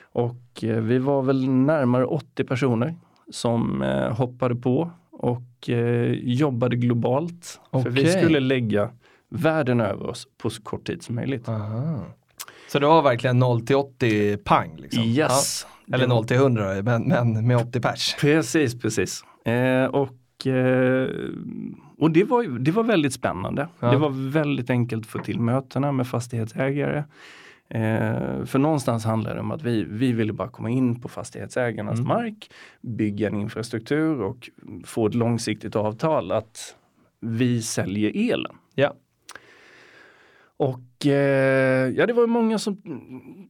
Och 0.02 0.36
vi 0.62 0.98
var 0.98 1.22
väl 1.22 1.48
närmare 1.50 2.04
80 2.04 2.44
personer 2.44 2.94
som 3.30 3.82
hoppade 4.16 4.56
på 4.56 4.90
och 5.10 5.68
jobbade 6.22 6.76
globalt. 6.76 7.60
För 7.72 7.90
vi 7.90 8.06
skulle 8.06 8.40
lägga 8.40 8.90
världen 9.28 9.80
över 9.80 10.06
oss 10.06 10.26
på 10.38 10.50
så 10.50 10.62
kort 10.62 10.86
tid 10.86 11.02
som 11.02 11.14
möjligt. 11.14 11.48
Aha. 11.48 12.00
Så 12.68 12.78
det 12.78 12.86
var 12.86 13.02
verkligen 13.02 13.38
0 13.38 13.66
till 13.66 13.76
80 13.76 14.36
pang? 14.36 14.76
Liksom. 14.76 15.02
Yes! 15.02 15.66
Ja. 15.86 15.94
Eller 15.94 16.06
0 16.06 16.24
till 16.26 16.36
100 16.36 16.82
men, 16.82 17.02
men 17.02 17.46
med 17.46 17.56
80 17.56 17.80
pers. 17.80 18.16
Precis, 18.20 18.80
precis. 18.80 19.24
Eh, 19.46 19.84
och 19.84 20.46
eh, 20.46 21.08
och 21.98 22.10
det, 22.10 22.24
var, 22.24 22.58
det 22.58 22.70
var 22.70 22.82
väldigt 22.82 23.12
spännande. 23.12 23.68
Ja. 23.80 23.90
Det 23.90 23.96
var 23.96 24.30
väldigt 24.30 24.70
enkelt 24.70 25.02
att 25.04 25.10
få 25.10 25.18
till 25.18 25.40
mötena 25.40 25.92
med 25.92 26.06
fastighetsägare. 26.06 27.04
Eh, 27.68 28.44
för 28.44 28.58
någonstans 28.58 29.04
handlar 29.04 29.34
det 29.34 29.40
om 29.40 29.50
att 29.50 29.62
vi, 29.62 29.84
vi 29.84 30.12
ville 30.12 30.32
bara 30.32 30.48
komma 30.48 30.70
in 30.70 31.00
på 31.00 31.08
fastighetsägarnas 31.08 31.98
Mm. 31.98 32.08
mark, 32.08 32.50
bygga 32.80 33.28
en 33.28 33.34
infrastruktur 33.40 34.20
och 34.20 34.50
få 34.84 35.06
ett 35.06 35.14
långsiktigt 35.14 35.76
avtal 35.76 36.32
att 36.32 36.76
vi 37.20 37.62
säljer 37.62 38.32
elen. 38.32 38.56
Ja. 38.74 38.94
Och 40.56 41.06
eh, 41.06 41.88
ja, 41.88 42.06
det 42.06 42.12
var 42.12 42.26
många 42.26 42.58
som 42.58 42.82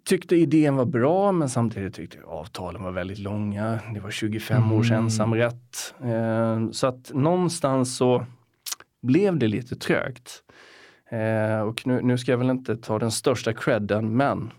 tyckte 0.04 0.36
idén 0.36 0.76
var 0.76 0.84
bra 0.84 1.32
men 1.32 1.48
samtidigt 1.48 1.94
tyckte 1.94 2.18
avtalen 2.26 2.82
var 2.82 2.90
väldigt 2.92 3.18
långa. 3.18 3.78
Det 3.94 4.00
var 4.00 4.10
25 4.10 4.72
års 4.72 4.90
Mm. 4.90 5.04
ensamrätt. 5.04 5.94
Eh, 6.04 6.70
så 6.70 6.86
att 6.86 7.10
någonstans 7.14 7.96
så 7.96 8.26
blev 9.02 9.38
det 9.38 9.48
lite 9.48 9.76
trögt. 9.76 10.42
Eh, 11.10 11.60
och 11.60 11.86
nu, 11.86 12.00
nu 12.02 12.18
ska 12.18 12.30
jag 12.30 12.38
väl 12.38 12.50
inte 12.50 12.76
ta 12.76 12.98
den 12.98 13.10
största 13.10 13.52
credden 13.52 14.16
men 14.16 14.50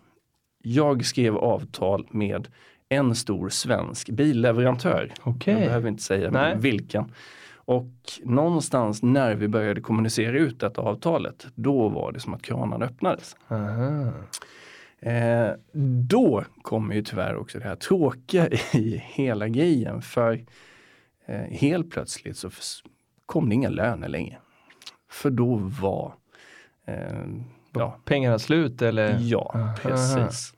jag 0.63 1.05
skrev 1.05 1.37
avtal 1.37 2.07
med 2.11 2.47
en 2.89 3.15
stor 3.15 3.49
svensk 3.49 4.09
billeverantör. 4.09 5.13
Okej. 5.23 5.53
Jag 5.53 5.63
behöver 5.63 5.89
inte 5.89 6.03
säga 6.03 6.55
vilken. 6.55 7.11
Och 7.65 7.91
någonstans 8.23 9.03
när 9.03 9.35
vi 9.35 9.47
började 9.47 9.81
kommunicera 9.81 10.37
ut 10.37 10.59
detta 10.59 10.81
avtalet, 10.81 11.47
då 11.55 11.89
var 11.89 12.11
det 12.11 12.19
som 12.19 12.33
att 12.33 12.41
kranarna 12.41 12.85
öppnades. 12.85 13.35
Eh, 14.99 15.51
då 16.09 16.43
kommer 16.61 16.95
ju 16.95 17.01
tyvärr 17.01 17.35
också 17.35 17.59
det 17.59 17.65
här 17.65 17.75
tråkiga 17.75 18.49
i 18.73 19.03
hela 19.05 19.47
grejen 19.47 20.01
för 20.01 20.45
eh, 21.25 21.41
helt 21.41 21.91
plötsligt 21.91 22.37
så 22.37 22.49
kom 23.25 23.49
det 23.49 23.55
inga 23.55 23.69
löner 23.69 24.07
längre. 24.07 24.37
För 25.09 25.29
då 25.29 25.55
var 25.55 26.13
eh, 26.85 27.25
ja, 27.73 27.99
Pengarna 28.05 28.39
slut 28.39 28.81
eller? 28.81 29.17
Ja, 29.19 29.51
Aha. 29.55 29.75
precis. 29.81 30.53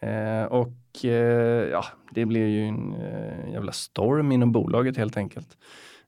Eh, 0.00 0.44
och 0.44 1.04
eh, 1.04 1.68
ja, 1.70 1.84
det 2.10 2.24
blev 2.24 2.48
ju 2.48 2.64
en 2.64 2.94
eh, 2.94 3.52
jävla 3.52 3.72
storm 3.72 4.32
inom 4.32 4.52
bolaget 4.52 4.96
helt 4.96 5.16
enkelt. 5.16 5.56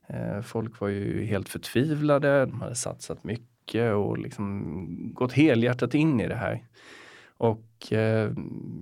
Eh, 0.07 0.41
folk 0.41 0.79
var 0.79 0.87
ju 0.87 1.25
helt 1.25 1.49
förtvivlade, 1.49 2.45
de 2.45 2.61
hade 2.61 2.75
satsat 2.75 3.23
mycket 3.23 3.93
och 3.93 4.17
liksom 4.17 4.75
gått 5.13 5.33
helhjärtat 5.33 5.93
in 5.93 6.19
i 6.19 6.27
det 6.27 6.35
här. 6.35 6.63
Och 7.37 7.93
eh, 7.93 8.31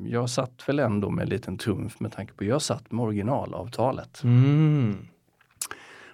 jag 0.06 0.30
satt 0.30 0.70
väl 0.70 0.80
ändå 0.80 1.10
med 1.10 1.24
en 1.24 1.30
liten 1.30 1.58
trumf 1.58 2.00
med 2.00 2.12
tanke 2.12 2.34
på 2.34 2.44
jag 2.44 2.62
satt 2.62 2.92
med 2.92 3.04
originalavtalet. 3.06 4.24
Mm. 4.24 4.98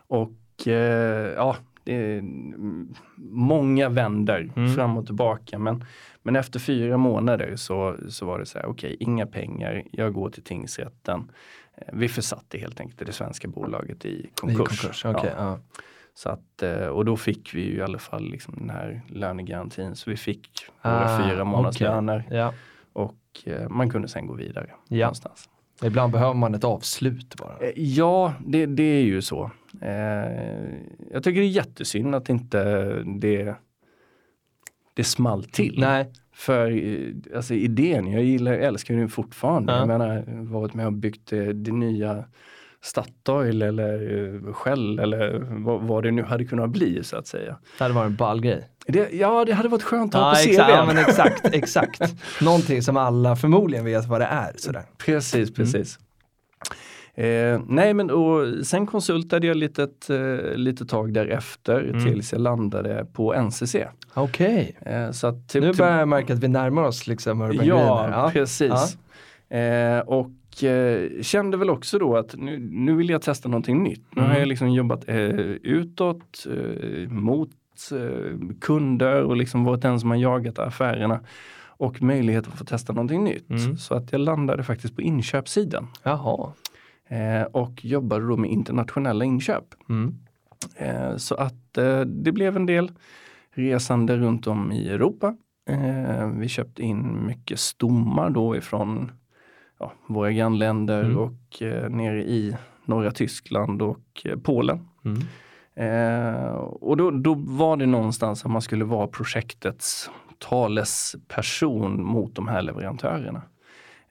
Och 0.07 0.67
eh, 0.67 1.33
ja, 1.35 1.55
det 1.83 1.93
är 1.95 2.21
många 3.31 3.89
vänder 3.89 4.51
Mm. 4.55 4.75
fram 4.75 4.97
och 4.97 5.05
tillbaka. 5.05 5.59
Men, 5.59 5.83
men 6.23 6.35
efter 6.35 6.59
fyra 6.59 6.97
månader 6.97 7.55
så, 7.55 7.95
så 8.09 8.25
var 8.25 8.39
det 8.39 8.45
så 8.45 8.59
här, 8.59 8.65
okej, 8.65 8.97
inga 8.99 9.25
pengar, 9.25 9.83
jag 9.91 10.13
går 10.13 10.29
till 10.29 10.43
tingsrätten. 10.43 11.31
Vi 11.93 12.07
försatte 12.09 12.57
helt 12.57 12.79
enkelt 12.79 13.05
det 13.05 13.11
svenska 13.13 13.47
bolaget 13.47 14.05
i 14.05 14.09
I 14.09 14.29
konkurs. 14.35 14.57
konkurs. 14.81 15.05
okej, 15.05 15.31
Ja. 15.37 15.43
ja. 15.43 15.59
Så 16.13 16.29
att, 16.29 16.63
eh, 16.63 16.87
och 16.87 17.05
då 17.05 17.17
fick 17.17 17.53
vi 17.55 17.61
ju 17.61 17.77
i 17.77 17.81
alla 17.81 17.99
fall 17.99 18.29
liksom 18.31 18.55
den 18.57 18.69
här 18.69 19.01
lönegarantin. 19.09 19.95
Så 19.95 20.09
vi 20.09 20.17
fick 20.17 20.49
våra 20.81 21.15
Ah, 21.15 21.23
fyra 21.29 21.43
månaders 21.43 21.75
okej. 21.75 21.87
löner 21.87 22.23
Ja. 22.31 22.53
och 22.93 23.17
eh, 23.45 23.69
man 23.69 23.89
kunde 23.89 24.07
sen 24.07 24.27
gå 24.27 24.33
vidare 24.33 24.69
Ja. 24.87 25.05
någonstans. 25.05 25.49
Ibland 25.83 26.11
behöver 26.13 26.33
man 26.33 26.55
ett 26.55 26.63
avslut 26.63 27.35
bara. 27.35 27.57
Eh, 27.57 27.71
Ja, 27.75 28.33
det, 28.45 28.65
det 28.65 28.83
är 28.83 29.03
ju 29.03 29.21
så. 29.21 29.51
Jag 31.11 31.23
tycker 31.23 31.39
det 31.41 31.45
är 31.47 31.49
jättesynd 31.49 32.15
att 32.15 32.29
inte 32.29 32.63
det, 33.03 33.55
det 34.93 35.03
small 35.03 35.43
till. 35.43 35.79
Nej, 35.79 36.11
För 36.37 36.71
eh, 36.71 37.35
alltså, 37.35 37.53
idén, 37.53 38.11
jag 38.11 38.23
gillar, 38.23 38.53
älskar 38.53 38.95
den 38.95 39.09
fortfarande. 39.09 39.73
Ja. 39.73 39.79
Jag 39.79 39.87
menar, 39.87 40.23
varit 40.51 40.73
med 40.73 40.85
och 40.85 40.93
byggt 40.93 41.29
det, 41.29 41.53
det 41.53 41.71
nya 41.71 42.23
Statoil 42.81 43.61
eller 43.61 44.23
eh, 44.45 44.53
Shell 44.53 44.99
eller 44.99 45.39
vad, 45.49 45.81
vad 45.81 46.03
det 46.03 46.11
nu 46.11 46.23
hade 46.23 46.45
kunnat 46.45 46.69
bli 46.69 47.03
så 47.03 47.17
att 47.17 47.27
säga. 47.27 47.57
det 47.77 47.83
hade 47.83 47.93
varit 47.93 48.09
en 48.09 48.15
ball 48.15 48.41
grej. 48.41 48.69
Det, 48.87 49.09
ja, 49.13 49.45
det 49.45 49.53
hade 49.53 49.69
varit 49.69 49.83
skönt 49.83 50.15
att 50.15 50.21
ha 50.21 50.29
Ja, 50.29 50.43
på 50.43 50.49
exakt, 50.49 50.69
ja, 50.69 50.85
men 50.85 50.97
exakt, 50.97 51.55
exakt. 51.55 52.15
Någonting 52.41 52.81
som 52.81 52.97
alla 52.97 53.35
förmodligen 53.35 53.85
vet 53.85 54.05
vad 54.05 54.21
det 54.21 54.25
är. 54.25 54.51
Sådär. 54.55 54.83
Precis, 54.97 55.53
precis. 55.53 55.99
Eh, 57.17 57.59
nej 57.67 57.93
men 57.93 58.09
och 58.11 58.65
sen 58.65 58.85
konsultade 58.85 59.47
jag 59.47 59.57
lite, 59.57 59.87
eh, 60.09 60.55
lite 60.57 60.85
tag 60.85 61.13
därefter 61.13 61.81
Mm. 61.83 62.03
tills 62.05 62.31
jag 62.31 62.41
landade 62.41 63.05
på 63.13 63.33
NCC. 63.33 63.75
Okej, 64.13 64.77
Eh, 64.81 65.11
så 65.11 65.27
att 65.27 65.49
typ, 65.49 65.63
nu 65.63 65.73
börjar 65.73 65.99
jag 65.99 66.07
märka 66.07 66.33
att 66.33 66.39
vi 66.39 66.47
närmar 66.47 66.83
oss 66.83 67.07
liksom 67.07 67.41
Urban 67.41 67.65
Ja. 67.65 68.09
Ja, 68.11 68.29
precis. 68.33 68.97
Eh, 69.49 69.99
och 69.99 70.63
eh, 70.63 71.21
kände 71.21 71.57
väl 71.57 71.69
också 71.69 71.99
då 71.99 72.17
att 72.17 72.35
nu, 72.37 72.59
nu 72.71 72.95
vill 72.95 73.09
jag 73.09 73.21
testa 73.21 73.49
någonting 73.49 73.83
nytt. 73.83 74.03
Nu 74.15 74.21
har 74.21 74.27
Mm. 74.29 74.39
jag 74.39 74.47
liksom 74.47 74.69
jobbat 74.73 75.03
eh, 75.09 75.15
utåt, 75.63 76.45
eh, 76.49 77.09
mot 77.09 77.49
eh, 77.91 78.37
kunder 78.61 79.23
och 79.23 79.37
liksom 79.37 79.63
varit 79.63 79.81
den 79.81 79.99
som 79.99 80.09
har 80.09 80.17
jagat 80.17 80.59
affärerna. 80.59 81.19
Och 81.79 82.01
möjlighet 82.01 82.47
att 82.47 82.53
få 82.53 82.65
testa 82.65 82.93
någonting 82.93 83.23
nytt. 83.23 83.49
Mm. 83.49 83.77
Så 83.77 83.95
att 83.95 84.11
jag 84.11 84.21
landade 84.21 84.63
faktiskt 84.63 84.95
på 84.95 85.01
inköpssidan. 85.01 85.87
Jaha. 86.03 86.51
Eh, 87.07 87.43
och 87.43 87.85
jobbade 87.85 88.27
då 88.27 88.37
med 88.37 88.51
internationella 88.51 89.25
inköp. 89.25 89.65
Mm. 89.89 90.15
Eh, 90.75 91.15
så 91.15 91.35
att 91.35 91.77
eh, 91.77 91.99
det 91.99 92.31
blev 92.31 92.55
en 92.55 92.65
del 92.65 92.91
resande 93.53 94.17
runt 94.17 94.47
om 94.47 94.71
i 94.71 94.89
Europa. 94.89 95.37
Eh, 95.69 96.27
vi 96.27 96.47
köpte 96.47 96.83
in 96.83 97.25
mycket 97.25 97.59
stommar 97.59 98.29
då 98.29 98.55
ifrån 98.55 99.11
ja, 99.79 99.93
våra 100.07 100.31
grannländer 100.31 101.03
Mm. 101.03 101.17
och 101.17 101.61
eh, 101.61 101.89
nere 101.89 102.23
i 102.23 102.55
norra 102.85 103.11
Tyskland 103.11 103.81
och 103.81 104.21
eh, 104.25 104.37
Polen. 104.37 104.87
Mm. 105.05 105.19
Eh, 105.75 106.51
och 106.55 106.97
då, 106.97 107.11
då 107.11 107.33
var 107.33 107.77
det 107.77 107.85
någonstans 107.85 108.45
att 108.45 108.51
man 108.51 108.61
skulle 108.61 108.85
vara 108.85 109.07
projektets 109.07 110.09
talesperson 110.37 112.03
mot 112.03 112.35
de 112.35 112.47
här 112.47 112.61
leverantörerna. 112.61 113.41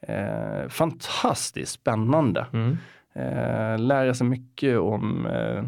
Eh, 0.01 0.69
fantastiskt 0.69 1.71
spännande. 1.71 2.45
Mm. 2.53 2.77
Eh, 3.13 3.79
lära 3.79 4.13
sig 4.13 4.27
mycket 4.27 4.77
om 4.79 5.25
eh, 5.25 5.63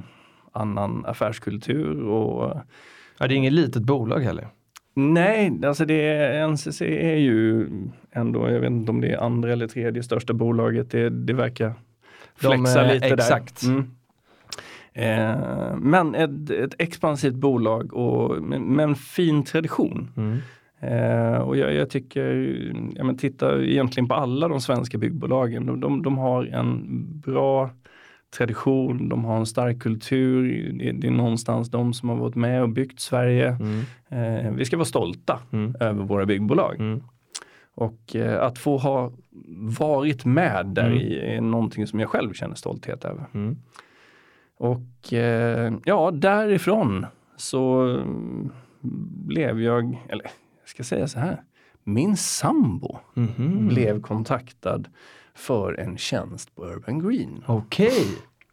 annan 0.52 1.06
affärskultur 1.06 2.02
och 2.04 2.58
Ja, 3.18 3.28
det 3.28 3.34
är 3.34 3.38
inget 3.38 3.54
litet 3.54 3.84
bolag 3.84 4.20
heller. 4.20 4.48
nej, 4.94 5.60
alltså 5.65 5.86
det 5.86 5.94
är, 6.08 6.48
NCC 6.48 6.82
är 6.82 7.15
ju 7.15 7.70
ändå, 8.12 8.50
jag 8.50 8.60
vet 8.60 8.72
inte 8.72 8.92
om 8.92 9.02
det 9.02 9.12
är 9.12 9.18
andra 9.18 9.52
eller 9.54 9.68
tredje 9.68 10.04
största 10.04 10.34
bolaget, 10.34 10.92
det, 10.92 11.10
det 11.10 11.34
verkar 11.34 11.74
De, 12.42 12.48
flexa 12.48 12.86
eh, 12.86 12.94
lite 12.94 13.08
exakt. 13.08 13.62
där. 13.62 13.70
Mm. 13.70 13.92
Eh, 14.94 15.76
men 15.78 16.15
ett, 16.15 16.50
ett 16.50 16.76
expansivt 16.78 17.36
bolag 17.36 17.94
och 17.94 18.44
med, 18.44 18.62
med 18.62 18.84
en 18.84 18.96
fin 18.96 19.44
tradition. 19.44 20.12
Mm. 20.18 20.38
Eh, 20.80 21.38
och 21.38 21.58
jag, 21.58 21.74
jag 21.74 21.89
tycker, 21.89 22.24
ja, 22.96 23.04
men 23.04 23.18
titta 23.18 23.62
egentligen 23.63 24.08
på 24.08 24.15
alla 24.15 24.48
de 24.48 24.62
svenska 24.62 24.98
byggbolagen. 24.98 25.65
De, 25.65 25.80
de, 25.80 26.02
de 26.04 26.18
har 26.18 26.46
en 26.46 26.84
bra 27.20 27.70
tradition, 28.38 29.10
de 29.10 29.26
har 29.26 29.38
en 29.38 29.46
stark 29.46 29.80
kultur. 29.80 30.72
Det, 30.80 30.92
det 30.92 31.08
är 31.08 31.12
någonstans 31.12 31.70
de 31.72 31.94
som 31.94 32.10
har 32.10 32.15
varit 32.15 32.36
med 32.36 32.62
och 32.62 32.70
byggt 32.70 33.00
Sverige. 33.00 33.58
Mm. 34.10 34.46
Eh, 34.46 34.52
vi 34.52 34.65
ska 34.65 34.78
vara 34.78 34.86
stolta 34.86 35.39
Mm. 35.52 35.76
över 35.80 36.04
våra 36.04 36.26
byggbolag. 36.26 36.76
Mm. 36.80 37.04
Och 37.76 38.15
eh, 38.15 38.44
att 38.44 38.58
få 38.58 38.78
ha 38.78 39.12
varit 39.80 40.26
med 40.26 40.65
där 40.65 40.86
Mm. 40.88 40.98
i 40.98 41.20
är 41.36 41.42
någonting 41.42 41.88
som 41.88 42.00
jag 42.00 42.10
själv 42.10 42.34
känner 42.34 42.56
stolthet 42.56 43.06
över. 43.06 43.26
Mm. 43.34 43.58
Och 44.58 45.13
eh, 45.13 45.74
ja, 45.86 46.12
därifrån 46.12 47.06
så 47.38 47.96
blev 49.28 49.62
jag, 49.62 49.98
eller 50.10 50.26
jag 50.77 50.86
ska 50.86 50.95
säga 50.95 51.08
så 51.08 51.19
här, 51.19 51.41
min 51.84 52.17
sambo 52.17 52.97
Mhm. 53.13 53.67
blev 53.67 54.01
kontaktad 54.01 54.88
för 55.36 55.79
en 55.79 55.97
tjänst 55.97 56.55
på 56.55 56.65
Urban 56.65 56.99
Green. 56.99 57.43
Okej. 57.47 58.05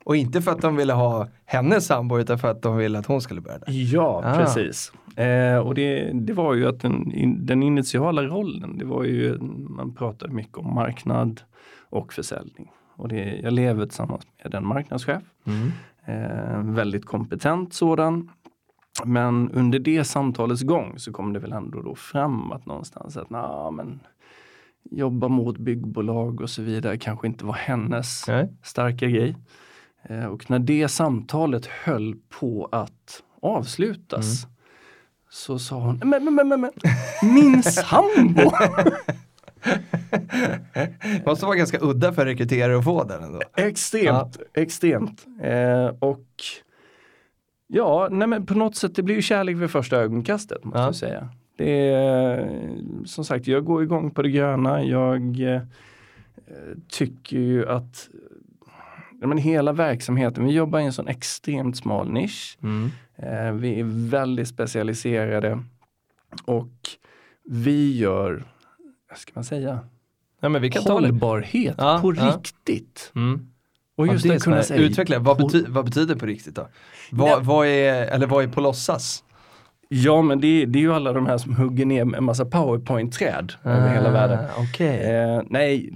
Och 0.04 0.16
inte 0.16 0.42
för 0.42 0.50
att 0.50 0.60
de 0.62 0.76
ville 0.76 0.92
ha 0.92 1.28
hennes 1.44 1.86
sambo 1.86 2.18
utan 2.18 2.38
för 2.38 2.48
att 2.50 2.62
de 2.62 2.76
ville 2.76 2.98
att 2.98 3.06
hon 3.06 3.20
skulle 3.20 3.40
börja 3.40 3.58
där. 3.58 3.66
Ja, 3.94 4.22
Ah. 4.24 4.36
precis. 4.38 4.92
Eh, 5.18 5.58
och 5.58 5.74
det, 5.74 6.10
det 6.14 6.32
var 6.32 6.54
ju 6.54 6.66
att 6.68 6.80
den, 6.80 7.12
in, 7.12 7.46
den 7.46 7.62
initiala 7.62 8.22
rollen, 8.22 8.78
det 8.78 8.84
var 8.84 9.04
ju, 9.04 9.38
man 9.68 9.94
pratade 9.94 10.32
mycket 10.32 10.56
om 10.58 10.74
marknad 10.74 11.40
och 11.88 12.12
försäljning. 12.12 12.70
Och 12.96 13.08
det, 13.08 13.40
jag 13.42 13.52
lever 13.52 13.86
tillsammans 13.86 14.26
med 14.44 14.54
en 14.54 14.66
marknadschef, 14.66 15.22
Mm. 15.46 15.72
eh, 16.04 16.74
väldigt 16.74 17.04
kompetent 17.06 17.74
sådan. 17.74 18.30
Men 19.04 19.50
under 19.50 19.78
det 19.78 20.04
samtalets 20.04 20.62
gång 20.62 20.98
så 20.98 21.12
kom 21.12 21.32
det 21.32 21.38
väl 21.38 21.52
ändå 21.52 21.82
då 21.82 21.94
fram 21.94 22.52
att 22.52 22.66
någonstans 22.66 23.16
att 23.16 23.30
nah, 23.30 23.70
men 23.70 24.00
jobba 24.90 25.28
mot 25.28 25.58
byggbolag 25.58 26.40
och 26.40 26.50
så 26.50 26.62
vidare 26.62 26.98
kanske 26.98 27.26
inte 27.26 27.44
var 27.44 27.54
hennes 27.54 28.28
Nej. 28.28 28.48
starka 28.62 29.06
grej. 29.06 29.36
Eh, 30.02 30.24
och 30.24 30.50
när 30.50 30.58
det 30.58 30.88
samtalet 30.88 31.66
höll 31.66 32.16
på 32.28 32.68
att 32.72 33.22
avslutas 33.42 34.46
så 35.30 35.58
sa 35.58 35.80
hon, 35.80 36.00
men, 36.04 36.24
men, 36.24 36.34
men, 36.34 36.48
men, 36.48 36.60
men 36.60 36.72
min 37.34 37.62
sambo! 37.62 38.50
Det 40.72 41.22
måste 41.26 41.46
vara 41.46 41.56
ganska 41.56 41.78
udda 41.80 42.12
för 42.12 42.26
rekryterare 42.26 42.78
att 42.78 42.84
få 42.84 43.04
den 43.04 43.22
ändå. 43.22 43.40
extremt, 43.56 44.38
extremt. 44.54 45.26
Eh, 45.42 45.86
och 45.98 46.26
ja, 47.66 48.08
nej 48.10 48.28
men 48.28 48.46
på 48.46 48.54
något 48.54 48.76
sätt, 48.76 48.94
det 48.94 49.02
blir 49.02 49.14
ju 49.14 49.22
kärlek 49.22 49.56
vid 49.56 49.70
första 49.70 49.96
ögonkastet 49.96 50.64
måste 50.64 50.78
Ja. 50.78 50.84
jag 50.84 50.94
säga. 50.94 51.28
Det 51.58 51.88
är, 51.90 52.68
som 53.04 53.24
sagt, 53.24 53.46
jag 53.46 53.64
går 53.64 53.82
igång 53.82 54.10
på 54.10 54.22
det 54.22 54.30
gröna. 54.30 54.82
Jag 54.84 55.40
eh, 55.40 55.60
tycker 56.88 57.36
ju 57.36 57.68
att 57.68 58.08
men 59.12 59.38
hela 59.38 59.72
verksamheten, 59.72 60.44
vi 60.44 60.52
jobbar 60.52 60.80
i 60.80 60.84
en 60.84 60.92
sån 60.92 61.08
extremt 61.08 61.76
smal 61.76 62.12
nisch. 62.12 62.58
Mm. 62.62 62.90
Eh, 63.16 63.52
vi 63.52 63.80
är 63.80 64.08
väldigt 64.10 64.48
specialiserade 64.48 65.62
och 66.44 66.72
vi 67.44 67.96
gör, 67.98 68.44
vad 69.08 69.18
ska 69.18 69.32
man 69.34 69.44
säga, 69.44 69.78
Ja, 70.40 70.48
men 70.48 70.62
vi 70.62 70.70
kan 70.70 70.82
ta 70.82 70.92
hållbarhet 70.92 71.74
Ja, 71.78 71.98
på 72.02 72.14
ja. 72.14 72.26
riktigt. 72.36 73.12
Mm. 73.14 73.46
Och 73.96 74.06
Ja, 74.06 74.12
just 74.12 74.28
det 74.28 74.36
att 74.36 74.42
kunna 74.44 74.62
säga, 74.62 74.80
Utveckla, 74.80 75.18
vad, 75.18 75.36
bety 75.36 75.64
vad 75.68 75.84
betyder 75.84 76.14
på 76.14 76.26
riktigt 76.26 76.54
då? 76.54 76.68
Vad, 77.10 77.44
vad, 77.44 77.66
är, 77.66 78.06
eller 78.06 78.26
vad 78.26 78.44
är 78.44 78.48
på 78.48 78.60
låtsas? 78.60 79.22
Ja 79.88 80.22
men 80.22 80.40
det, 80.40 80.62
är- 80.62 80.66
det 80.66 80.78
är 80.78 80.80
ju 80.80 80.92
alla 80.94 81.12
de 81.12 81.26
här 81.26 81.38
som 81.38 81.54
hugger 81.56 81.86
ner 81.86 82.14
en 82.16 82.24
massa 82.24 82.44
powerpoint-träd 82.44 83.52
över 83.64 83.88
hela 83.94 84.10
världen. 84.10 84.38
Ah, 84.38 84.62
Okej. 84.62 85.00
Eh, 85.14 85.42
nej, 85.50 85.92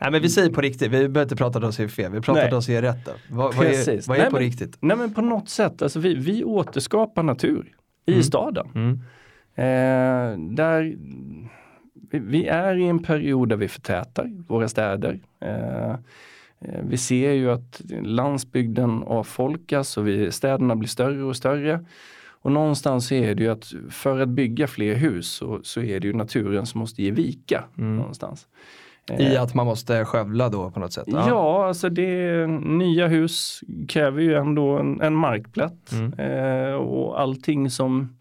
Nej 0.00 0.10
men 0.10 0.22
vi 0.22 0.28
säger 0.28 0.50
på 0.50 0.60
riktigt, 0.60 0.82
vi 0.82 0.88
behöver 0.90 1.22
inte 1.22 1.36
prata 1.36 1.66
oss 1.66 1.80
i 1.80 1.88
fel, 1.88 2.12
vi 2.12 2.20
pratar 2.20 2.54
oss 2.54 2.68
i 2.68 2.80
rätt 2.80 3.04
då. 3.06 3.12
Vad, 3.30 3.54
vad 3.54 3.66
är, 3.66 3.70
Precis. 3.70 4.08
vad 4.08 4.16
är 4.16 4.20
Nej, 4.22 4.30
på 4.30 4.36
men- 4.36 4.42
riktigt? 4.44 4.76
nej 4.80 4.96
men 4.96 5.14
på 5.14 5.22
något 5.22 5.48
sätt, 5.48 5.82
alltså 5.82 6.00
vi, 6.00 6.14
vi 6.14 6.44
återskapar 6.44 7.22
natur 7.22 7.66
i 8.06 8.12
Mm. 8.12 8.22
staden. 8.22 8.66
Mm. 8.74 9.00
Eh, 9.54 10.38
där 10.56 10.82
vi, 12.10 12.18
vi 12.18 12.46
är 12.46 12.76
i 12.76 12.86
en 12.88 13.02
period 13.02 13.48
där 13.48 13.56
vi 13.56 13.68
förtätar 13.68 14.30
våra 14.48 14.68
städer. 14.68 15.20
Eh, 15.40 15.94
vi 16.82 16.96
ser 16.96 17.32
ju 17.32 17.50
att 17.50 17.82
landsbygden 18.02 19.02
avfolkas 19.02 19.96
och 19.96 20.08
vi, 20.08 20.32
städerna 20.32 20.76
blir 20.76 20.88
större 20.88 21.22
och 21.22 21.36
större. 21.36 21.84
Och 22.42 22.52
någonstans 22.52 23.12
är 23.12 23.34
det 23.34 23.42
ju 23.42 23.50
att 23.50 23.72
för 23.90 24.20
att 24.20 24.28
bygga 24.28 24.66
fler 24.66 24.94
hus 24.94 25.26
så, 25.28 25.60
så 25.62 25.80
är 25.80 26.00
det 26.00 26.06
ju 26.06 26.12
naturen 26.12 26.66
som 26.66 26.78
måste 26.78 27.02
ge 27.02 27.10
vika. 27.10 27.64
Mm. 27.78 27.96
någonstans. 27.96 28.46
I 29.18 29.34
Eh, 29.34 29.42
att 29.42 29.54
man 29.54 29.66
måste 29.66 30.04
skövla 30.04 30.48
då 30.48 30.70
på 30.70 30.80
något 30.80 30.92
sätt? 30.92 31.04
Ja, 31.08 31.66
alltså 31.66 31.88
det, 31.88 32.46
nya 32.46 33.06
hus 33.08 33.60
kräver 33.88 34.22
ju 34.22 34.34
ändå 34.34 34.78
en, 34.78 35.00
en 35.00 35.14
markplätt. 35.14 35.92
Mm. 35.92 36.12
Eh, 36.12 36.74
och 36.74 37.20
allting 37.20 37.70
som 37.70 38.16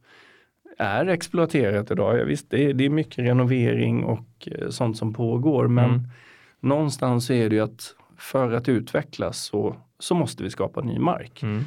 är 0.78 1.06
exploaterat 1.06 1.92
idag, 1.92 2.20
ja, 2.20 2.24
visst 2.24 2.50
det 2.50 2.66
är, 2.66 2.74
det 2.74 2.86
är 2.86 2.90
mycket 2.90 3.20
renovering 3.20 4.04
och 4.04 4.48
eh, 4.48 4.70
sånt 4.70 4.98
som 4.98 5.14
pågår 5.14 5.68
men 5.68 5.90
Mm. 5.90 6.02
någonstans 6.60 7.30
är 7.30 7.50
det 7.50 7.56
ju 7.56 7.62
att 7.62 7.96
för 8.22 8.52
att 8.52 8.70
utvecklas 8.70 9.38
så, 9.38 9.76
så 10.00 10.16
måste 10.16 10.44
vi 10.44 10.50
skapa 10.50 10.82
ny 10.82 11.00
mark. 11.00 11.44
Mm. 11.44 11.64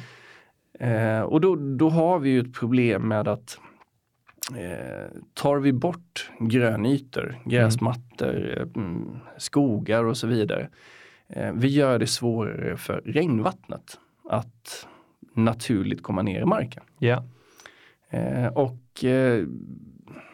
Eh, 0.79 1.21
och 1.21 1.41
då, 1.41 1.55
då 1.55 1.89
har 1.89 2.19
vi 2.19 2.29
ju 2.29 2.39
ett 2.39 2.53
problem 2.53 3.07
med 3.07 3.27
att 3.27 3.59
eh, 4.57 5.11
tar 5.33 5.57
vi 5.57 5.73
bort 5.73 6.31
grönytor, 6.39 7.35
gräsmattor, 7.45 8.57
eh, 8.57 8.81
mm, 8.83 9.17
skogar 9.37 10.03
och 10.03 10.17
så 10.17 10.27
vidare. 10.27 10.69
Eh, 11.27 11.51
vi 11.53 11.67
gör 11.67 11.99
det 11.99 12.07
svårare 12.07 12.77
för 12.77 13.01
regnvattnet 13.05 13.99
att 14.29 14.87
naturligt 15.33 16.03
komma 16.03 16.21
ner 16.21 16.41
i 16.41 16.45
marken. 16.45 16.83
Eh, 18.09 18.47
och 18.47 19.03
eh, 19.03 19.43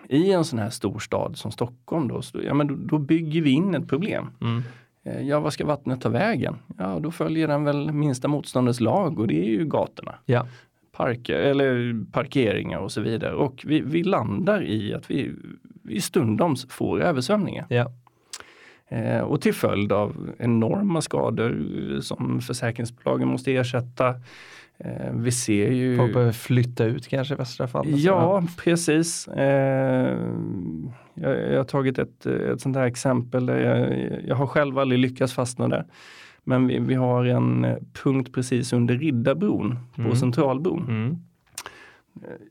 i 0.09 0.31
en 0.31 0.45
sån 0.45 0.59
här 0.59 0.69
stor 0.69 0.99
stad 0.99 1.37
som 1.37 1.51
Stockholm 1.51 2.07
då, 2.07 2.21
så, 2.21 2.39
ja, 2.43 2.53
men 2.53 2.67
då, 2.67 2.75
då 2.75 2.97
bygger 2.97 3.41
vi 3.41 3.49
in 3.49 3.75
ett 3.75 3.87
problem. 3.87 4.29
Mm. 4.41 4.61
Eh, 5.03 5.21
ja, 5.21 5.39
vad 5.39 5.53
ska 5.53 5.65
vattnet 5.65 6.01
ta 6.01 6.09
vägen? 6.09 6.55
Ja, 6.77 6.99
då 6.99 7.11
följer 7.11 7.47
den 7.47 7.63
väl 7.63 7.91
minsta 7.91 8.27
motståndets 8.27 8.79
lag 8.79 9.19
och 9.19 9.27
det 9.27 9.39
är 9.39 9.49
ju 9.49 9.65
gatorna. 9.65 10.15
Ja. 10.25 10.47
Parker, 10.91 11.39
eller 11.39 11.95
parkeringar 12.11 12.79
och 12.79 12.91
så 12.91 13.01
vidare. 13.01 13.33
Och 13.33 13.63
vi, 13.67 13.81
vi 13.81 14.03
landar 14.03 14.63
i 14.63 14.93
att 14.93 15.11
vi, 15.11 15.31
vi 15.83 16.01
stundom 16.01 16.55
får 16.69 17.01
översvämningar. 17.01 17.65
Ja. 17.69 17.91
Eh, 18.87 19.19
och 19.19 19.41
till 19.41 19.53
följd 19.53 19.91
av 19.91 20.31
enorma 20.39 21.01
skador 21.01 21.99
som 22.01 22.41
försäkringsbolagen 22.41 23.27
måste 23.27 23.55
ersätta. 23.55 24.15
Eh, 24.83 25.13
vi 25.13 25.31
ser 25.31 25.71
ju... 25.71 25.97
Folk 25.97 26.13
behöver 26.13 26.31
flytta 26.31 26.85
ut 26.85 27.07
kanske 27.07 27.33
i 27.33 27.37
västra 27.37 27.67
fallet? 27.67 27.99
Ja, 27.99 28.43
precis. 28.57 29.27
Eh, 29.27 30.17
jag, 31.13 31.57
har 31.57 31.63
tagit 31.63 31.99
ett, 31.99 32.25
ett 32.25 32.61
sånt 32.61 32.75
här 32.75 32.85
exempel. 32.85 33.45
Där 33.45 33.57
jag, 33.59 34.09
jag 34.27 34.35
har 34.35 34.47
själv 34.47 34.79
aldrig 34.79 34.99
lyckats 34.99 35.33
fastna 35.33 35.67
där. 35.67 35.85
Men 36.43 36.67
vi, 36.67 36.79
vi 36.79 36.93
har 36.93 37.25
en 37.25 37.65
eh, 37.65 37.77
punkt 38.03 38.33
precis 38.33 38.73
under 38.73 38.97
Riddarbron 38.97 39.79
på 39.95 40.01
Mm. 40.01 40.15
Centralbron. 40.15 40.85
Mm. 40.89 41.17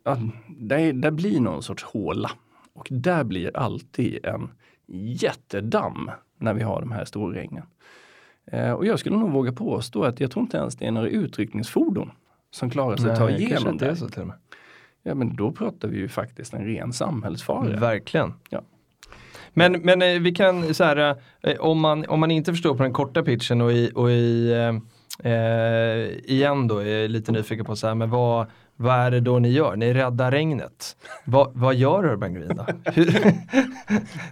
Ja, 0.04 0.18
där, 0.48 0.92
där 0.92 1.10
blir 1.10 1.40
någon 1.40 1.62
sorts 1.62 1.84
håla. 1.84 2.30
Och 2.72 2.88
där 2.90 3.24
blir 3.24 3.56
alltid 3.56 4.24
en 4.24 4.48
jättedamm 5.22 6.10
när 6.38 6.54
vi 6.54 6.62
har 6.62 6.80
de 6.80 6.92
här 6.92 7.04
storregnen. 7.04 7.62
Eh, 8.46 8.72
och 8.72 8.86
jag 8.86 8.98
skulle 8.98 9.16
nog 9.16 9.30
våga 9.30 9.52
påstå 9.52 10.02
att 10.02 10.20
jag 10.20 10.30
tror 10.30 10.42
inte 10.42 10.56
ens 10.56 10.76
det 10.76 10.86
är 10.86 10.90
några 10.90 11.08
utryckningsfordon 11.08 12.10
som 12.50 12.70
klarar 12.70 12.96
sig 12.96 13.10
att 13.10 13.18
ta 13.18 13.24
Nej, 13.26 13.42
igenom 13.42 13.76
det. 13.76 13.96
så 13.96 14.08
till 14.08 14.20
och 14.20 14.26
med. 14.26 14.36
Ja 15.02 15.14
men 15.14 15.36
då 15.36 15.52
pratar 15.52 15.88
vi 15.88 15.96
ju 15.98 16.08
faktiskt 16.08 16.54
en 16.54 16.64
ren 16.64 16.92
samhällsfara. 16.92 17.76
Verkligen. 17.76 18.34
Ja. 18.50 18.62
Men, 19.52 19.72
men 19.72 20.02
eh, 20.02 20.20
vi 20.20 20.32
kan 20.32 20.74
så 20.74 20.84
här, 20.84 21.16
eh, 21.42 21.56
om, 21.60 21.80
man, 21.80 22.06
om 22.08 22.20
man 22.20 22.30
inte 22.30 22.52
förstår 22.52 22.74
på 22.74 22.82
den 22.82 22.92
korta 22.92 23.22
pitchen 23.22 23.60
och 23.60 23.72
i, 23.72 23.90
och 23.94 24.10
i 24.10 24.52
eh, 24.52 25.32
eh, 25.32 26.08
igen 26.24 26.68
då, 26.68 26.78
är 26.78 27.08
lite 27.08 27.32
nyfiken 27.32 27.64
på 27.64 27.76
så 27.76 27.86
här, 27.86 27.94
men 27.94 28.10
vad, 28.10 28.46
vad 28.76 28.94
är 28.94 29.10
det 29.10 29.20
då 29.20 29.38
ni 29.38 29.48
gör? 29.48 29.76
Ni 29.76 29.94
räddar 29.94 30.30
regnet. 30.30 30.96
vad, 31.24 31.50
vad 31.54 31.74
gör 31.74 32.04
Urban 32.06 32.34
Green 32.34 32.56
då? 32.56 32.66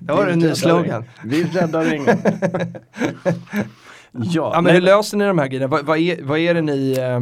Jag 0.06 0.14
har 0.14 0.26
en 0.26 0.38
ny 0.38 0.54
slogan. 0.54 1.04
Vi 1.24 1.44
räddar 1.44 1.84
regnet. 1.84 2.18
ja, 4.12 4.22
Ja, 4.32 4.52
men 4.54 4.64
nej, 4.64 4.74
hur 4.74 4.80
löser 4.80 5.16
ni 5.16 5.24
de 5.24 5.38
här 5.38 5.46
grejerna? 5.46 5.66
Vad, 5.66 5.84
vad, 5.86 5.98
är, 5.98 6.22
vad 6.22 6.38
är 6.38 6.54
det 6.54 6.62
ni, 6.62 6.92
eh, 6.98 7.20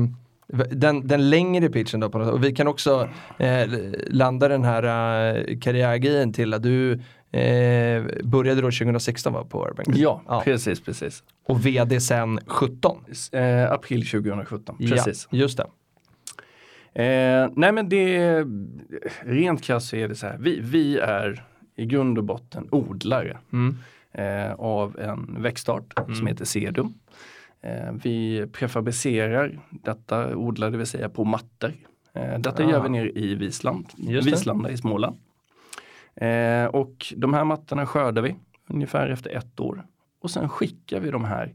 den, 0.71 1.07
den 1.07 1.31
längre 1.31 1.69
pitchen 1.69 2.01
då 2.01 2.11
på 2.11 2.19
något 2.19 2.27
sätt. 2.27 2.35
Och 2.35 2.45
vi 2.45 2.53
kan 2.53 2.69
också 2.69 3.09
eh, 3.39 3.69
landa 4.07 4.49
den 4.49 4.65
här 4.65 4.83
eh, 4.83 5.59
karriärgrejen 5.59 6.33
till 6.33 6.55
att 6.55 6.63
du 6.63 6.93
eh, 7.33 8.05
började 8.25 8.61
då 8.61 8.71
2016 8.71 9.33
va, 9.33 9.45
på 9.45 9.67
Urban 9.69 9.85
Green? 9.89 10.03
ja, 10.03 10.43
precis, 10.45 10.81
precis. 10.81 11.23
Och 11.47 11.67
vd 11.67 12.01
sen 12.01 12.39
17? 12.47 12.99
Eh, 13.33 13.73
april 13.73 14.07
2017, 14.07 14.77
precis. 14.79 15.29
Ja, 15.31 15.39
just 15.39 15.59
det. 15.59 15.67
Eh, 17.03 17.49
nej 17.57 17.73
men 17.73 17.89
det, 17.89 18.45
rent 19.21 19.63
krasst 19.63 19.89
så 19.89 19.97
är 19.97 20.09
det 20.09 20.15
så 20.15 20.27
här, 20.27 20.37
vi, 20.41 20.61
vi 20.61 20.99
är 20.99 21.45
i 21.77 21.87
grund 21.87 22.19
och 22.19 22.25
botten 22.25 22.69
odlare 22.71 23.39
Mm. 23.53 23.77
eh, 24.13 24.53
av 24.53 24.99
en 24.99 25.43
växtart 25.43 25.95
som 26.17 26.27
heter 26.27 26.45
sedum. 26.45 26.95
Eh, 27.63 27.93
vi 28.03 28.47
prefabricerar 28.53 29.61
detta 29.71 30.37
odlar 30.37 30.71
det 30.71 30.77
vill 30.79 30.87
säga 30.87 31.09
på 31.09 31.25
mattor. 31.25 31.73
Eh, 32.13 32.39
detta 32.39 32.65
Ah. 32.65 32.71
gör 32.71 32.83
vi 32.83 32.89
nere 32.89 33.11
i 33.11 33.35
Visland. 33.35 33.87
Vislanda 33.97 34.71
i 34.71 34.77
Småland. 34.77 35.17
Eh, 36.15 36.65
och 36.65 37.13
de 37.17 37.35
här 37.35 37.45
mattorna 37.45 37.87
skördar 37.87 38.23
vi 38.23 38.37
ungefär 38.69 39.09
efter 39.09 39.31
ett 39.31 39.61
år. 39.61 39.87
Och 40.21 40.31
sen 40.31 40.49
skickar 40.49 41.01
vi 41.01 41.11
de 41.11 41.25
här 41.25 41.55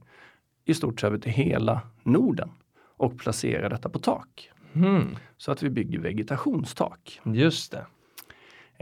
i 0.65 0.73
stort 0.73 0.99
sett 0.99 1.07
över 1.07 1.17
till 1.17 1.31
hela 1.31 1.81
Norden 2.03 2.49
och 2.97 3.19
placerar 3.19 3.69
detta 3.69 3.89
på 3.89 3.99
tak. 3.99 4.49
Mm. 4.73 5.15
Så 5.37 5.51
att 5.51 5.63
vi 5.63 5.69
bygger 5.69 5.99
vegetationstak. 5.99 7.19
Just 7.23 7.71
det. 7.71 7.85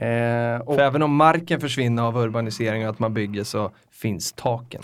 Eh, 0.05 0.65
För 0.65 0.79
även 0.79 1.01
om 1.01 1.15
marken 1.15 1.59
försvinner 1.59 2.03
av 2.03 2.17
urbanisering 2.17 2.83
och 2.83 2.89
att 2.89 2.99
man 2.99 3.13
bygger 3.13 3.43
så 3.43 3.71
finns 3.91 4.33
taken. 4.33 4.81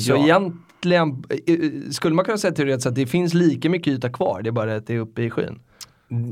Så 0.00 0.24
ja, 0.28 0.50
egentligen 0.92 1.24
eh, 1.84 1.90
skulle 1.90 2.14
man 2.14 2.24
kunna 2.24 2.38
säga 2.38 2.52
teoretiskt 2.54 2.86
att 2.86 2.94
det 2.94 3.06
finns 3.06 3.34
lika 3.34 3.70
mycket 3.70 3.88
yta 3.92 4.08
kvar, 4.08 4.42
det 4.42 4.50
är 4.50 4.52
bara 4.52 4.76
att 4.76 4.86
det 4.86 4.94
är 4.94 4.98
uppe 4.98 5.22
i 5.22 5.30
skyn. 5.30 5.60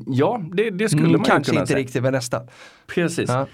ja, 0.07 0.43
det, 0.53 0.71
det 0.71 0.89
skulle 0.89 1.03
Mm, 1.03 1.13
man 1.13 1.25
kanske 1.25 1.51
kunna 1.51 1.61
inte 1.61 1.73
säga. 1.73 1.79
riktigt 1.79 2.03
med 2.03 2.13
nästa. 2.13 2.41
Precis. 2.87 3.31
Ja. 3.31 3.47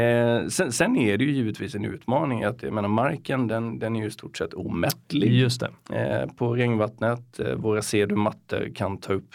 Eh, 0.00 0.46
sen, 0.48 0.72
sen 0.72 0.96
är 0.96 1.16
det 1.18 1.24
ju 1.24 1.32
givetvis 1.32 1.74
en 1.74 1.84
utmaning 1.84 2.44
att 2.44 2.62
jag 2.62 2.72
menar, 2.72 2.88
marken 2.88 3.46
den, 3.46 3.78
den 3.78 3.96
är 3.96 4.00
ju 4.00 4.06
i 4.06 4.10
stort 4.10 4.36
sett 4.36 4.54
omättlig. 4.54 5.32
Just 5.32 5.60
det. 5.60 5.96
Eh, 5.96 6.28
på 6.36 6.54
regnvattnet, 6.54 7.40
eh, 7.40 7.54
våra 7.54 7.82
sedumattor 7.82 8.68
kan 8.74 8.98
ta 8.98 9.12
upp, 9.12 9.30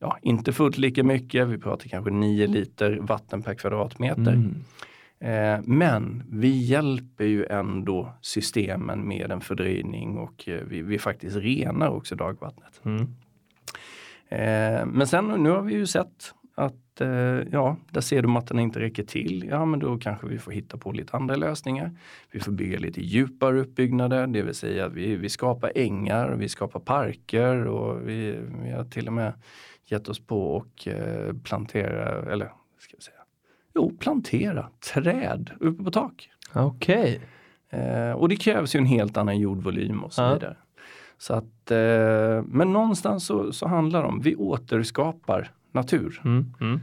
ja 0.00 0.18
inte 0.22 0.52
fullt 0.52 0.78
lika 0.78 1.04
mycket, 1.04 1.48
vi 1.48 1.58
pratar 1.58 1.88
kanske 1.88 2.10
9 2.10 2.46
liter 2.46 2.98
vatten 3.00 3.42
per 3.42 3.54
kvadratmeter. 3.54 4.32
Mm. 4.32 4.54
Eh, 5.24 5.60
men 5.64 6.22
vi 6.30 6.48
hjälper 6.48 7.24
ju 7.24 7.46
ändå 7.46 8.14
systemen 8.20 9.08
med 9.08 9.30
en 9.30 9.40
fördröjning 9.40 10.18
och 10.18 10.48
eh, 10.48 10.62
vi, 10.64 10.82
vi 10.82 10.98
faktiskt 10.98 11.36
renar 11.36 11.88
också 11.88 12.14
dagvattnet. 12.14 12.80
Mm. 12.84 13.00
Eh, 14.28 14.86
men 14.86 15.06
sen 15.06 15.24
nu 15.26 15.50
har 15.50 15.62
vi 15.62 15.74
ju 15.74 15.86
sett 15.86 16.34
att 16.54 16.74
ja, 17.50 17.76
där 17.90 18.00
ser 18.00 18.22
du 18.22 18.28
mattorna 18.28 18.60
inte 18.60 18.80
räcker 18.80 19.02
till. 19.02 19.46
Ja, 19.50 19.64
men 19.64 19.80
då 19.80 19.98
kanske 19.98 20.26
vi 20.26 20.38
får 20.38 20.52
hitta 20.52 20.78
på 20.78 20.92
lite 20.92 21.16
andra 21.16 21.36
lösningar. 21.36 21.96
Vi 22.30 22.40
får 22.40 22.52
bygga 22.52 22.78
lite 22.78 23.00
djupare 23.00 23.60
uppbyggnader, 23.60 24.26
det 24.26 24.42
vill 24.42 24.54
säga 24.54 24.86
att 24.86 24.92
vi, 24.92 25.16
vi 25.16 25.28
skapar 25.28 25.72
ängar, 25.74 26.36
vi 26.36 26.48
skapar 26.48 26.80
parker 26.80 27.66
och 27.66 28.08
vi, 28.08 28.38
vi 28.62 28.70
har 28.70 28.84
till 28.84 29.06
och 29.06 29.12
med 29.12 29.32
gett 29.84 30.08
oss 30.08 30.26
på 30.26 30.56
och 30.56 30.88
plantera, 31.44 32.32
eller 32.32 32.52
ska 32.78 32.94
jag 32.96 33.02
säga, 33.02 33.13
jo, 33.74 33.92
plantera 33.98 34.68
träd 34.94 35.50
uppe 35.60 35.84
på 35.84 35.90
tak. 35.90 36.30
Okej. 36.54 37.20
Eh, 37.70 38.10
och 38.12 38.28
det 38.28 38.36
krävs 38.36 38.74
ju 38.74 38.78
en 38.78 38.86
helt 38.86 39.16
annan 39.16 39.38
jordvolym 39.38 40.04
och 40.04 40.12
så 40.12 40.22
Ja. 40.22 40.34
vidare. 40.34 40.56
Så 41.18 41.34
att, 41.34 41.70
eh, 41.70 42.42
men 42.46 42.72
någonstans 42.72 43.26
så, 43.26 43.52
så 43.52 43.68
handlar 43.68 44.02
det 44.02 44.08
om, 44.08 44.20
vi 44.20 44.36
återskapar 44.36 45.50
natur. 45.72 46.20
Mm. 46.24 46.54
Mm. 46.60 46.80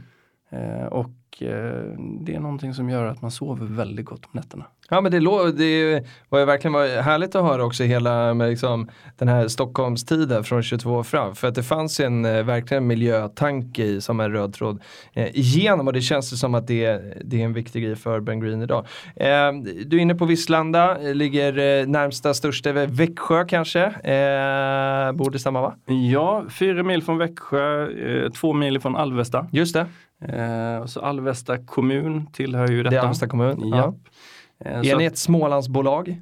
Eh, 0.50 0.86
och 0.86 1.10
eh, 1.40 1.98
det 2.20 2.34
är 2.34 2.40
någonting 2.40 2.74
som 2.74 2.90
gör 2.90 3.06
att 3.06 3.22
man 3.22 3.30
sover 3.30 3.66
väldigt 3.66 4.06
gott 4.06 4.24
om 4.24 4.30
nätterna. 4.32 4.66
Ja 4.92 5.00
men 5.00 5.12
det, 5.12 5.18
det 5.52 6.04
var 6.28 6.38
ju 6.38 6.44
verkligen 6.44 6.72
var 6.72 7.02
härligt 7.02 7.34
att 7.34 7.44
höra 7.44 7.64
också 7.64 7.84
hela 7.84 8.34
med 8.34 8.50
liksom, 8.50 8.88
den 9.18 9.28
här 9.28 9.48
Stockholmstiden 9.48 10.44
från 10.44 10.62
22 10.62 10.94
och 10.94 11.06
fram. 11.06 11.34
För 11.34 11.48
att 11.48 11.54
det 11.54 11.62
fanns 11.62 12.00
ju 12.00 12.04
en 12.04 12.24
eh, 12.24 12.42
verkligen 12.42 12.86
miljötanke 12.86 13.84
i 13.84 14.00
som 14.00 14.20
en 14.20 14.32
röd 14.32 14.54
tråd 14.54 14.82
eh, 15.12 15.38
igenom 15.38 15.86
och 15.86 15.92
det 15.92 16.00
känns 16.00 16.32
ju 16.32 16.36
som 16.36 16.54
att 16.54 16.66
det, 16.66 17.02
det 17.24 17.40
är 17.40 17.44
en 17.44 17.52
viktig 17.52 17.82
grej 17.84 17.96
för 17.96 18.20
Ben 18.20 18.40
Green 18.40 18.62
idag. 18.62 18.86
Eh, 19.16 19.52
du 19.86 19.96
är 19.96 20.00
inne 20.00 20.14
på 20.14 20.24
Visslanda, 20.24 20.98
ligger 20.98 21.86
närmsta 21.86 22.34
största 22.34 22.72
Växjö 22.72 23.44
kanske? 23.44 23.84
Eh, 23.84 25.12
borde 25.12 25.38
stämma 25.38 25.60
va? 25.60 25.74
Ja, 26.12 26.44
fyra 26.50 26.82
mil 26.82 27.02
från 27.02 27.18
Växjö, 27.18 27.88
två 28.30 28.52
mil 28.52 28.80
från 28.80 28.96
Alvesta. 28.96 29.46
Just 29.52 29.74
det, 29.74 29.86
Eh, 30.28 30.86
så 30.86 31.00
Alvesta 31.00 31.58
kommun 31.58 32.26
tillhör 32.32 32.68
ju 32.68 32.76
det 32.76 32.90
detta. 32.90 32.96
är 32.96 33.00
Alvesta 33.06 33.28
kommun. 33.28 33.60
Ja. 33.64 33.94
Ja. 34.58 34.70
Eh, 34.70 34.78
Är 34.78 34.96
ni 34.96 35.06
att- 35.06 35.12
ett 35.12 35.18
Smålandsbolag? 35.18 36.20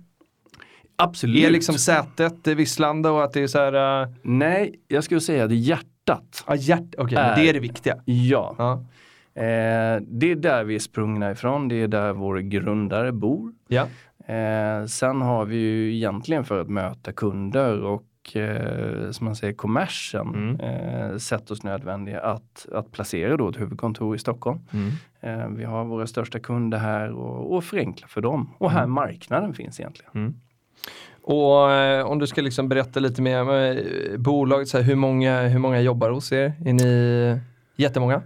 Absolut. 0.97 1.45
Är 1.45 1.51
liksom 1.51 1.75
sätet 1.75 2.47
Visslanda 2.47 3.11
och 3.11 3.25
att 3.25 3.33
det 3.33 3.41
är 3.43 3.47
så 3.47 3.59
här, 3.59 4.03
eh, 4.03 4.09
Nej, 4.23 4.75
jag 4.89 5.05
skulle 5.05 5.21
säga 5.21 5.47
det 5.47 5.55
är 5.55 5.57
hjärtat. 5.57 6.45
ja 6.47 6.55
hjärt, 6.55 6.95
men 6.99 7.07
Är- 7.17 7.37
det 7.37 7.49
är 7.49 7.53
det 7.53 7.61
viktiga. 7.61 7.97
Ja. 8.05 8.55
Ja. 8.59 8.73
Eh, 9.43 10.01
det 10.07 10.31
är 10.31 10.35
där 10.37 10.65
vi 10.65 10.75
är 10.75 10.79
sprungna 10.79 11.31
ifrån, 11.31 11.69
det 11.69 11.75
är 11.83 11.89
där 11.89 12.13
vår 12.13 12.39
grundare 12.39 13.13
bor. 13.13 13.53
Ja. 13.69 13.87
Eh, 14.35 14.87
sen 14.87 15.21
har 15.21 15.45
vi 15.45 15.57
ju 15.57 15.95
egentligen 15.97 16.45
för 16.45 16.61
att 16.61 16.69
möta 16.69 17.13
kunder 17.13 17.81
och 17.83 18.03
eh, 18.37 19.11
som 19.11 19.25
man 19.25 19.37
säger 19.37 19.53
kommersen 19.55 20.29
Mm. 20.29 20.61
eh, 20.61 21.17
sett 21.17 21.51
oss 21.51 21.63
nödvändiga 21.63 22.21
att, 22.21 22.67
att 22.73 22.93
placera 22.93 23.37
då 23.37 23.49
ett 23.49 23.61
huvudkontor 23.61 24.17
i 24.17 24.19
Stockholm. 24.19 24.59
Mm. 24.73 24.91
Eh, 25.21 25.49
vi 25.57 25.65
har 25.65 25.85
våra 25.85 26.07
största 26.07 26.39
kunder 26.39 26.79
här 26.79 27.11
och, 27.13 27.57
och 27.57 27.65
förenkla 27.65 28.07
för 28.09 28.21
dem. 28.21 28.51
Och 28.59 28.71
här 28.71 28.87
marknaden 28.87 29.55
finns 29.55 29.81
egentligen. 29.81 30.41
Och 31.23 31.73
eh, 31.73 32.07
om 32.07 32.19
du 32.19 32.27
ska 32.27 32.41
liksom 32.43 32.69
berätta 32.69 33.01
lite 33.01 33.23
mer 33.23 33.41
om 33.43 33.49
eh, 33.51 34.19
bolaget, 34.19 34.69
så 34.69 34.79
här, 34.79 34.85
hur, 34.85 34.95
många, 34.95 35.43
hur 35.43 35.59
många 35.59 35.81
jobbar 35.81 36.11
hos 36.11 36.33
er? 36.33 36.53
Är 36.65 36.73
ni 36.73 37.41
jättemånga? 37.77 38.23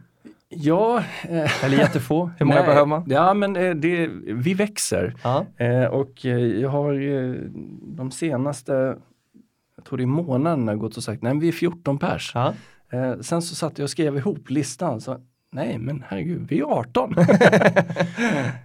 Ja, 0.48 0.98
eh, 1.22 1.64
Eller 1.64 1.78
jättefå? 1.78 2.30
Hur 2.38 2.46
många 2.46 2.58
nej, 2.58 2.66
behöver 2.66 2.86
man? 2.86 3.04
Ja, 3.06 3.34
men 3.34 3.56
eh, 3.56 3.74
det, 3.74 4.06
vi 4.24 4.54
växer. 4.54 5.14
Ja. 5.22 5.46
Eh, 5.56 5.84
och 5.84 6.26
eh, 6.26 6.38
jag 6.38 6.68
har 6.68 6.92
eh, 6.94 7.34
de 7.82 8.10
senaste, 8.10 8.96
tror 9.84 9.96
det 9.96 10.04
är 10.04 10.06
månaderna 10.06 10.74
gått 10.74 10.96
och 10.96 11.02
sagt, 11.02 11.22
nej 11.22 11.32
men 11.32 11.40
vi 11.40 11.48
är 11.48 11.52
14 11.52 11.98
pers. 11.98 12.32
Ja. 12.34 12.54
Eh, 12.92 13.20
sen 13.20 13.42
så 13.42 13.54
satt 13.54 13.78
jag 13.78 13.84
och 13.84 13.90
skrev 13.90 14.16
ihop 14.16 14.50
listan, 14.50 15.00
så 15.00 15.20
nej 15.52 15.78
men 15.78 16.04
herregud, 16.08 16.46
vi 16.48 16.60
är 16.60 16.64
18. 16.64 17.14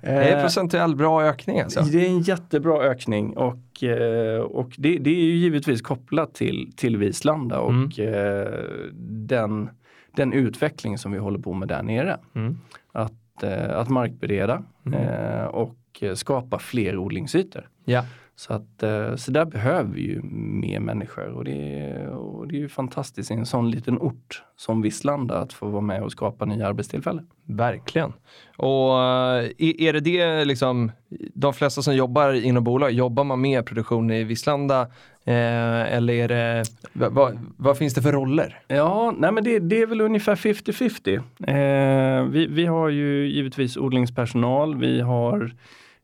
Det 0.01 0.09
är 0.09 0.37
Eh, 0.37 0.41
procentuell 0.41 0.95
bra 0.95 1.23
ökning 1.23 1.59
alltså. 1.59 1.81
det 1.81 2.05
är 2.05 2.09
en 2.09 2.21
jättebra 2.21 2.83
ökning 2.83 3.37
och, 3.37 3.83
eh, 3.83 4.41
och 4.41 4.75
det, 4.77 4.97
det 4.97 5.09
är 5.09 5.23
ju 5.23 5.35
givetvis 5.35 5.81
kopplat 5.81 6.33
till, 6.33 6.71
till 6.75 6.97
Vislanda 6.97 7.59
och 7.59 7.99
eh, 7.99 8.63
den, 9.01 9.69
den 10.15 10.33
utveckling 10.33 10.97
som 10.97 11.11
vi 11.11 11.17
håller 11.17 11.39
på 11.39 11.53
med 11.53 11.67
där 11.67 11.83
nere. 11.83 12.17
Mm. 12.35 12.57
Att, 12.91 13.43
eh, 13.43 13.77
att 13.77 13.89
markbereda 13.89 14.63
eh, 14.93 15.43
och 15.43 15.77
eh, 16.01 16.13
skapa 16.13 16.59
fler 16.59 16.97
odlingsytor. 16.97 17.69
Ja. 17.85 18.05
Så, 18.39 18.53
att, 18.53 18.83
eh, 18.83 19.15
så 19.15 19.31
där 19.31 19.45
behöver 19.45 19.93
vi 19.93 20.01
ju 20.01 20.21
mer 20.61 20.79
människor 20.79 21.27
och 21.27 21.43
det, 21.43 21.79
är, 21.79 22.07
och 22.07 22.47
det 22.47 22.55
är 22.55 22.59
ju 22.59 22.69
fantastiskt 22.69 23.31
i 23.31 23.33
en 23.33 23.45
sån 23.45 23.71
liten 23.71 23.97
ort 23.97 24.43
som 24.55 24.81
Vislanda 24.81 25.37
att 25.37 25.53
få 25.53 25.67
vara 25.69 25.81
med 25.81 26.03
och 26.03 26.11
skapa 26.11 26.45
nya 26.45 26.67
arbetstillfällen. 26.67 27.27
Verkligen. 27.45 28.13
Och 28.57 29.03
eh, 29.03 29.49
är 29.57 29.93
det 29.93 29.99
det 29.99 30.45
liksom, 30.45 30.91
de 31.33 31.53
flesta 31.53 31.81
som 31.81 31.95
jobbar 31.95 32.33
inom 32.33 32.63
bolag, 32.63 32.91
jobbar 32.91 33.23
man 33.23 33.41
med 33.41 33.65
produktion 33.65 34.11
i 34.11 34.23
Visslanda? 34.23 34.81
Eh, 35.25 35.95
eller 35.95 36.13
är 36.13 36.27
det, 36.27 36.63
vad, 36.93 37.13
vad, 37.13 37.39
vad 37.57 37.77
finns 37.77 37.93
det 37.93 38.01
för 38.01 38.11
roller? 38.11 38.59
Ja, 38.67 39.13
nej 39.17 39.31
men 39.31 39.43
det, 39.43 39.59
det 39.59 39.81
är 39.81 39.85
väl 39.85 40.01
ungefär 40.01 40.35
50-50. 40.35 41.15
Eh, 41.47 42.23
vi, 42.23 42.47
vi 42.47 42.65
har 42.65 42.89
ju 42.89 43.29
givetvis 43.29 43.77
odlingspersonal, 43.77 44.75
vi 44.75 45.01
har 45.01 45.51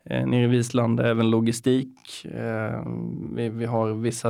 eh, 0.06 0.28
nere 0.28 0.44
i 0.44 0.48
Vislanda 0.48 1.10
även 1.10 1.30
logistik, 1.30 2.26
eh, 2.26 2.84
vi, 3.34 3.50
vi 3.50 3.66
har 3.66 3.94
vissa 3.94 4.28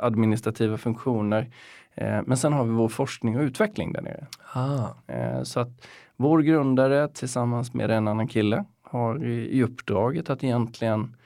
administrativa 0.00 0.78
funktioner. 0.78 1.50
Eh, 1.94 2.20
men 2.26 2.36
sen 2.36 2.52
har 2.52 2.64
vi 2.64 2.70
vår 2.70 2.88
forskning 2.88 3.36
och 3.36 3.42
utveckling 3.42 3.92
där 3.92 4.02
nere. 4.02 4.26
Ah. 4.52 4.88
Eh, 5.06 5.42
så 5.42 5.60
att 5.60 5.86
vår 6.16 6.38
grundare 6.38 7.08
tillsammans 7.08 7.74
med 7.74 7.90
en 7.90 8.08
annan 8.08 8.28
kille 8.28 8.64
har 8.82 9.24
i, 9.24 9.58
i 9.58 9.62
uppdraget 9.62 10.30
att 10.30 10.44
egentligen 10.44 11.16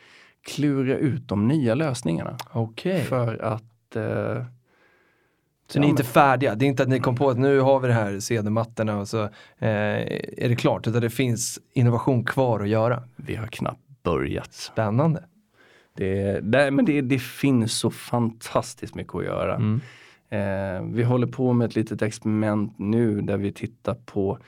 klura 0.46 0.96
ut 0.96 1.28
de 1.28 1.48
nya 1.48 1.74
lösningarna. 1.74 2.36
Okej. 2.52 3.02
För 3.02 3.42
att 3.42 3.96
Så 5.68 5.80
ni 5.80 5.86
är 5.86 5.90
inte 5.90 6.04
färdiga? 6.04 6.54
Det 6.54 6.64
är 6.64 6.68
inte 6.68 6.82
att 6.82 6.88
ni 6.88 7.00
kom 7.00 7.16
på 7.16 7.30
att 7.30 7.38
nu 7.38 7.60
har 7.60 7.80
vi 7.80 7.88
det 7.88 7.94
här 7.94 8.20
CD-mattorna 8.20 8.98
och 8.98 9.08
så 9.08 9.22
eh, 9.22 9.30
är 9.58 10.48
det 10.48 10.56
klart, 10.56 10.86
utan 10.86 11.00
det 11.00 11.10
finns 11.10 11.58
innovation 11.72 12.24
kvar 12.24 12.60
att 12.60 12.68
göra. 12.68 13.02
vi 13.16 13.34
har 13.34 13.46
knappt 13.46 13.80
börjat. 14.02 14.52
Spännande. 14.52 15.24
Det, 15.96 16.40
det, 16.40 16.70
men 16.70 16.84
det, 16.84 17.00
det 17.00 17.18
finns 17.18 17.72
så 17.72 17.90
fantastiskt 17.90 18.94
mycket 18.94 19.14
att 19.14 19.24
göra. 19.24 19.54
Mm. 19.54 19.80
Eh, 20.30 20.94
vi 20.94 21.02
håller 21.02 21.26
på 21.26 21.52
med 21.52 21.64
ett 21.64 21.76
litet 21.76 22.02
experiment 22.02 22.78
nu 22.78 23.20
där 23.20 23.36
vi 23.36 23.52
tittar 23.52 23.94
på 23.94 24.38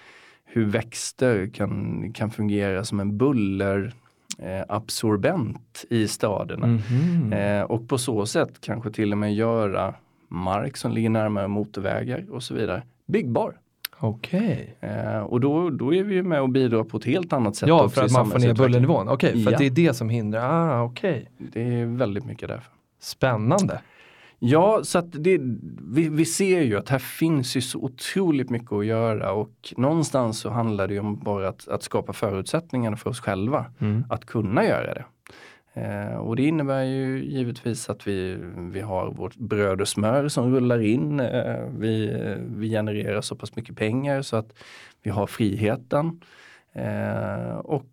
hur 0.45 0.65
växter 0.65 1.51
kan, 1.55 2.13
kan 2.13 2.31
fungera 2.31 2.85
som 2.85 3.01
en 3.01 3.19
buller 3.19 3.93
eh, 4.39 4.65
absorbent 4.69 5.85
i 5.91 6.09
staderna. 6.09 6.67
Mhm. 6.67 7.33
Eh, 7.33 7.63
och 7.63 7.89
på 7.89 7.99
så 7.99 8.27
sätt 8.27 8.61
kanske 8.61 8.91
till 8.91 9.13
och 9.13 9.19
med 9.19 9.35
göra 9.35 9.95
mark 10.29 10.77
som 10.77 10.93
ligger 10.93 11.11
närmare 11.11 11.49
motorvägar 11.49 12.25
och 12.31 12.43
så 12.43 12.55
vidare 12.55 12.83
byggbar. 13.07 13.59
Okej. 14.01 14.77
Eh, 14.81 15.19
och 15.19 15.41
då, 15.41 15.71
då 15.71 15.95
är 15.95 16.05
vi 16.05 16.14
ju 16.14 16.23
med 16.23 16.41
och 16.43 16.49
bidrar 16.49 16.85
på 16.85 16.97
ett 16.97 17.05
helt 17.05 17.33
annat 17.33 17.57
sätt. 17.57 17.69
Ja, 17.69 17.88
för 17.88 18.05
att 18.05 18.12
man 18.12 18.31
får 18.31 18.38
ner 18.38 18.55
bullernivån. 18.55 19.09
Okej, 19.09 19.33
för 19.45 19.51
Ja. 19.51 19.57
att 19.57 19.59
det 19.59 19.67
är 19.67 19.71
det 19.71 19.95
som 19.95 20.09
hindrar. 20.09 20.51
Ah, 20.51 20.83
okej. 20.83 21.31
Det 21.38 21.62
är 21.81 21.87
väldigt 21.87 22.25
mycket 22.25 22.49
därför. 22.49 22.73
Spännande. 23.01 23.81
Ja, 24.41 24.81
så 24.83 24.99
att 24.99 25.12
det, 25.12 25.38
vi, 25.93 26.09
vi 26.09 26.25
ser 26.25 26.61
ju 26.62 26.79
att 26.79 26.88
här 26.88 26.99
finns 26.99 27.57
ju 27.57 27.61
så 27.61 27.79
otroligt 27.79 28.51
mycket 28.51 28.73
att 28.73 28.87
göra 28.87 29.33
och 29.33 29.75
någonstans 29.77 30.38
så 30.41 30.51
handlar 30.51 30.88
det 30.88 30.95
ju 30.95 31.01
om 31.01 31.19
bara 31.19 31.49
att, 31.49 31.69
att 31.69 31.83
skapa 31.83 32.12
förutsättningarna 32.12 32.97
för 32.97 33.11
oss 33.11 33.21
själva 33.21 33.64
Mm. 33.81 34.05
att 34.11 34.25
kunna 34.25 34.64
göra 34.64 34.95
det. 34.95 35.05
Eh, 35.79 36.17
och 36.17 36.37
det 36.37 36.43
innebär 36.43 36.83
ju 36.83 37.25
givetvis 37.25 37.91
att 37.91 38.07
vi, 38.07 38.38
vi 38.73 38.81
har 38.81 39.11
vårt 39.11 39.37
bröd 39.37 39.81
och 39.81 39.88
smör 39.88 40.29
som 40.29 40.55
rullar 40.55 40.81
in. 40.81 41.21
Eh, 41.21 41.64
vi, 41.79 42.25
vi 42.57 42.71
genererar 42.71 43.21
så 43.21 43.37
pass 43.37 43.57
mycket 43.57 43.77
pengar 43.77 44.23
så 44.23 44.37
att 44.37 44.53
vi 45.03 45.11
har 45.11 45.27
friheten. 45.27 46.21
Eh, 46.73 47.57
och 47.57 47.87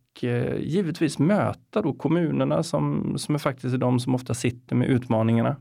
givetvis 0.60 1.20
möta 1.20 1.82
då 1.82 1.94
kommunerna 1.94 2.64
som, 2.64 3.14
som 3.18 3.36
är 3.36 3.40
faktiskt 3.40 3.80
de 3.80 4.00
som 4.00 4.16
ofta 4.16 4.34
sitter 4.34 4.76
med 4.76 4.88
utmaningarna. 4.88 5.56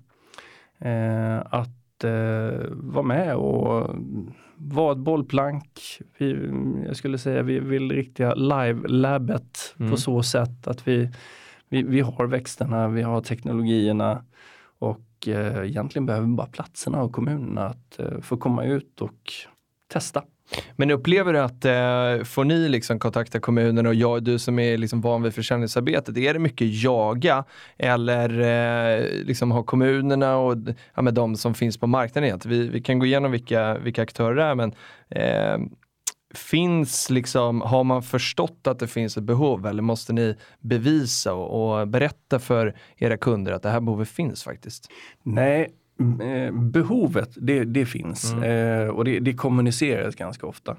Att 1.44 2.04
vara 2.70 3.02
med 3.02 3.36
och 3.36 3.96
vara 4.56 4.92
ett 4.92 4.98
bollplank. 4.98 5.80
Vi, 6.18 6.50
jag 6.86 6.96
skulle 6.96 7.18
säga 7.18 7.42
vi 7.42 7.60
vill 7.60 7.92
riktiga 7.92 8.34
live-labbet 8.34 9.74
Mm. 9.78 9.90
på 9.90 9.96
så 9.96 10.22
sätt 10.22 10.66
att 10.68 10.88
vi, 10.88 11.10
vi, 11.74 11.82
vi 11.82 12.00
har 12.00 12.26
växterna, 12.26 12.88
vi 12.88 13.02
har 13.02 13.20
teknologierna 13.20 14.24
och 14.78 15.28
eh, 15.28 15.68
egentligen 15.68 16.06
behöver 16.06 16.26
vi 16.26 16.32
bara 16.32 16.46
platserna 16.46 17.02
och 17.02 17.12
kommunerna 17.12 17.66
att 17.66 17.98
eh, 17.98 18.20
få 18.20 18.36
komma 18.36 18.64
ut 18.64 19.00
och 19.00 19.32
testa. 19.92 20.22
Men 20.76 20.90
upplever 20.90 21.32
du 21.32 21.38
att 21.40 21.64
eh, 21.64 22.24
får 22.24 22.44
ni 22.44 22.68
liksom 22.68 22.98
kontakta 22.98 23.40
kommunen 23.40 23.86
och 23.86 23.94
jag, 23.94 24.22
du 24.22 24.38
som 24.38 24.58
är 24.58 24.76
liksom 24.76 25.00
van 25.00 25.22
vid 25.22 25.34
försäljningsarbetet, 25.34 26.16
är 26.16 26.32
det 26.32 26.38
mycket 26.38 26.82
jaga 26.82 27.44
eller 27.78 28.28
eh, 28.40 29.24
liksom 29.24 29.50
har 29.50 29.62
kommunerna 29.62 30.36
och 30.36 30.56
ja, 30.94 31.02
med 31.02 31.14
de 31.14 31.36
som 31.36 31.54
finns 31.54 31.78
på 31.78 31.86
marknaden 31.86 32.24
egentligen? 32.24 32.58
Vi, 32.58 32.68
vi 32.68 32.82
kan 32.82 32.98
gå 32.98 33.06
igenom 33.06 33.32
vilka, 33.32 33.78
vilka 33.78 34.02
aktörer 34.02 34.34
det 34.34 34.42
är 34.42 34.54
men 34.54 34.72
eh, 35.08 35.58
finns 36.38 37.10
liksom, 37.10 37.60
har 37.60 37.84
man 37.84 38.02
förstått 38.02 38.66
att 38.66 38.78
det 38.78 38.86
finns 38.86 39.16
ett 39.16 39.24
behov 39.24 39.66
eller 39.66 39.82
måste 39.82 40.12
ni 40.12 40.36
bevisa 40.60 41.34
och, 41.34 41.80
och 41.80 41.88
berätta 41.88 42.38
för 42.38 42.76
era 42.96 43.16
kunder 43.16 43.52
att 43.52 43.62
det 43.62 43.70
här 43.70 43.80
behovet 43.80 44.08
finns 44.08 44.44
faktiskt? 44.44 44.90
Nej, 45.22 45.74
eh, 46.22 46.54
behovet 46.54 47.30
det, 47.36 47.64
det 47.64 47.86
finns 47.86 48.32
eh, 48.34 48.88
och 48.88 49.04
det, 49.04 49.20
det 49.20 49.34
kommuniceras 49.34 50.14
ganska 50.14 50.46
ofta. 50.46 50.76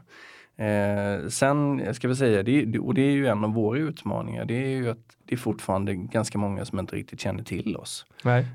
Eh, 0.57 1.27
sen 1.27 1.93
ska 1.95 2.07
vi 2.07 2.15
säga, 2.15 2.43
det, 2.43 2.79
och 2.79 2.93
det 2.93 3.01
är 3.01 3.11
ju 3.11 3.27
en 3.27 3.43
av 3.43 3.53
våra 3.53 3.79
utmaningar, 3.79 4.45
det 4.45 4.53
är 4.65 4.69
ju 4.77 4.89
att 4.89 4.97
det 5.25 5.35
är 5.35 5.37
fortfarande 5.37 5.95
ganska 5.95 6.37
många 6.37 6.65
som 6.65 6.79
inte 6.79 6.95
riktigt 6.95 7.19
känner 7.19 7.43
till 7.43 7.75
oss. 7.77 8.05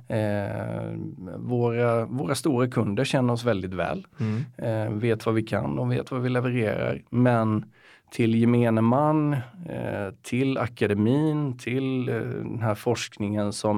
Eh, 0.08 0.92
våra, 1.38 2.04
våra 2.06 2.34
stora 2.34 2.68
kunder 2.68 3.04
känner 3.04 3.32
oss 3.32 3.44
väldigt 3.44 3.74
väl, 3.74 4.06
Mm. 4.20 4.44
eh, 4.56 4.92
vet 4.98 5.26
vad 5.26 5.34
vi 5.34 5.42
kan 5.42 5.78
och 5.78 5.92
vet 5.92 6.10
vad 6.10 6.22
vi 6.22 6.28
levererar. 6.28 7.02
Men 7.10 7.64
till 8.10 8.34
gemene 8.34 8.80
man, 8.80 9.32
eh, 9.68 10.14
till 10.22 10.58
akademin, 10.58 11.58
till 11.58 12.08
eh, 12.08 12.14
den 12.20 12.62
här 12.62 12.74
forskningen 12.74 13.52
som 13.52 13.76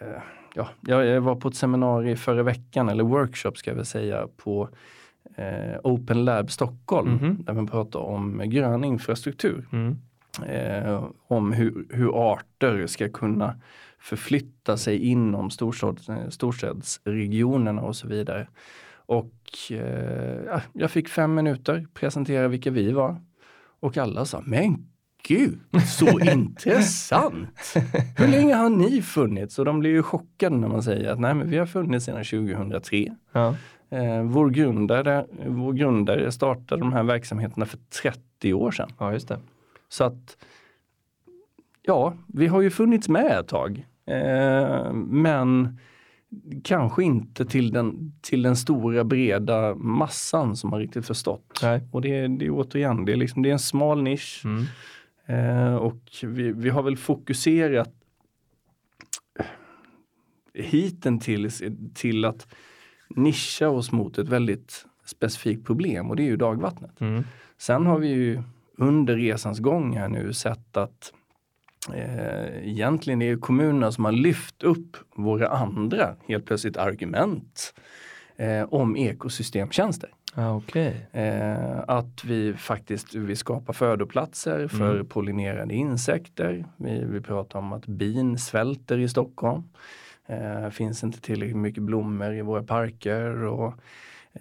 eh, 0.00 0.22
ja, 0.54 0.68
jag 0.80 1.20
var 1.20 1.34
på 1.36 1.48
ett 1.48 1.54
seminarium 1.56 2.16
förra 2.16 2.42
veckan, 2.42 2.88
eller 2.88 3.04
workshop 3.04 3.52
ska 3.56 3.70
jag 3.70 3.76
väl 3.76 3.86
säga, 3.86 4.28
på 4.36 4.68
eh, 5.34 5.78
Open 5.84 6.24
Lab 6.24 6.50
Stockholm 6.50 7.10
Mhm. 7.12 7.36
där 7.44 7.52
man 7.52 7.66
pratar 7.66 8.00
om 8.00 8.42
grön 8.46 8.84
infrastruktur. 8.84 9.66
Mm. 9.72 9.96
Eh, 10.46 11.04
om 11.28 11.52
hur, 11.52 11.86
hur 11.90 12.32
arter 12.32 12.86
ska 12.86 13.08
kunna 13.08 13.54
förflytta 13.98 14.76
sig 14.76 14.98
inom 14.98 15.50
storstads, 15.50 16.08
eh, 16.08 16.28
storstadsregionerna 16.28 17.82
och 17.82 17.96
så 17.96 18.08
vidare. 18.08 18.46
Och 19.06 19.32
eh, 19.70 20.38
ja, 20.46 20.60
jag 20.72 20.90
fick 20.90 21.08
fem 21.08 21.34
minuter, 21.34 21.86
presentera 21.94 22.48
vilka 22.48 22.70
vi 22.70 22.92
var. 22.92 23.20
Och 23.80 23.96
alla 23.98 24.24
sa, 24.24 24.42
men 24.46 24.86
gud, 25.28 25.58
så 25.86 26.20
intressant! 26.32 27.74
Hur 28.16 28.28
länge 28.28 28.54
har 28.54 28.68
ni 28.70 29.02
funnits? 29.02 29.58
Och 29.58 29.64
de 29.64 29.78
blir 29.78 29.90
ju 29.90 30.02
chockade 30.02 30.56
när 30.56 30.68
man 30.68 30.82
säger 30.82 31.10
att 31.12 31.20
nej 31.20 31.34
men 31.34 31.50
vi 31.50 31.58
har 31.58 31.66
funnits 31.66 32.04
sedan 32.06 32.24
2003. 32.24 33.16
Ja. 33.32 33.54
Eh, 33.90 34.22
vår, 34.22 34.50
grundare, 34.50 35.26
vår 35.46 35.72
grundare 35.72 36.32
startade 36.32 36.80
de 36.80 36.92
här 36.92 37.02
verksamheterna 37.02 37.66
för 37.66 37.78
30 38.02 38.54
år 38.54 38.70
sedan. 38.70 38.90
ja, 38.98 39.12
just 39.12 39.28
det. 39.28 39.38
Så 39.88 40.04
att 40.04 40.36
ja, 41.82 42.14
vi 42.26 42.46
har 42.46 42.60
ju 42.60 42.70
funnits 42.70 43.08
med 43.08 43.38
ett 43.38 43.48
tag. 43.48 43.86
Eh, 44.06 44.92
men 44.92 45.78
kanske 46.64 47.04
inte 47.04 47.44
till 47.44 47.70
den, 47.70 48.12
till 48.20 48.42
den 48.42 48.56
stora 48.56 49.04
breda 49.04 49.74
massan 49.74 50.56
som 50.56 50.72
har 50.72 50.80
riktigt 50.80 51.06
förstått. 51.06 51.60
Nej. 51.62 51.80
Och 51.92 52.02
det, 52.02 52.28
det 52.28 52.46
är 52.46 52.50
återigen, 52.50 53.04
det 53.04 53.12
är, 53.12 53.16
liksom, 53.16 53.42
det 53.42 53.48
är 53.48 53.52
en 53.52 53.58
smal 53.58 54.02
nisch. 54.02 54.42
Mm. 54.44 54.64
Eh, 55.26 55.74
och 55.74 56.00
vi, 56.22 56.52
vi 56.52 56.68
har 56.68 56.82
väl 56.82 56.96
fokuserat 56.96 57.92
hittills 60.54 61.62
till 61.94 62.24
att 62.24 62.54
nischa 63.08 63.68
oss 63.68 63.92
mot 63.92 64.18
ett 64.18 64.28
väldigt 64.28 64.86
specifikt 65.04 65.66
problem 65.66 66.10
och 66.10 66.16
det 66.16 66.22
är 66.22 66.24
ju 66.26 66.36
dagvattnet. 66.36 67.00
Mm. 67.00 67.24
Sen 67.58 67.86
har 67.86 67.98
vi 67.98 68.08
ju 68.08 68.42
under 68.78 69.16
resans 69.16 69.58
gång 69.58 69.96
här 69.96 70.08
nu 70.08 70.32
sett 70.32 70.76
att 70.76 71.12
eh, 71.94 72.68
egentligen 72.68 73.22
är 73.22 73.30
det 73.34 73.40
kommunerna 73.40 73.92
som 73.92 74.04
har 74.04 74.12
lyft 74.12 74.62
upp 74.62 74.96
våra 75.16 75.48
andra 75.48 76.16
helt 76.28 76.46
plötsligt 76.46 76.76
argument 76.76 77.74
eh, 78.36 78.62
om 78.62 78.96
ekosystemtjänster. 78.96 80.10
Ja, 80.34 80.56
okej. 80.56 81.06
Eh, 81.12 81.78
att 81.88 82.24
vi 82.24 82.54
faktiskt 82.54 83.14
vill 83.14 83.36
skapa 83.36 83.72
födoplatser 83.72 84.68
för 84.68 84.94
Mm. 84.94 85.06
pollinerande 85.06 85.74
insekter. 85.74 86.66
Vi, 86.76 87.04
vi 87.04 87.20
pratar 87.20 87.58
om 87.58 87.72
att 87.72 87.86
bin 87.86 88.38
svälter 88.38 88.98
i 88.98 89.08
Stockholm. 89.08 89.62
Eh, 90.26 90.70
finns 90.70 91.04
inte 91.04 91.20
tillräckligt 91.20 91.56
mycket 91.56 91.82
blommor 91.82 92.34
i 92.34 92.42
våra 92.42 92.62
parker. 92.62 93.44
Och, 93.44 93.74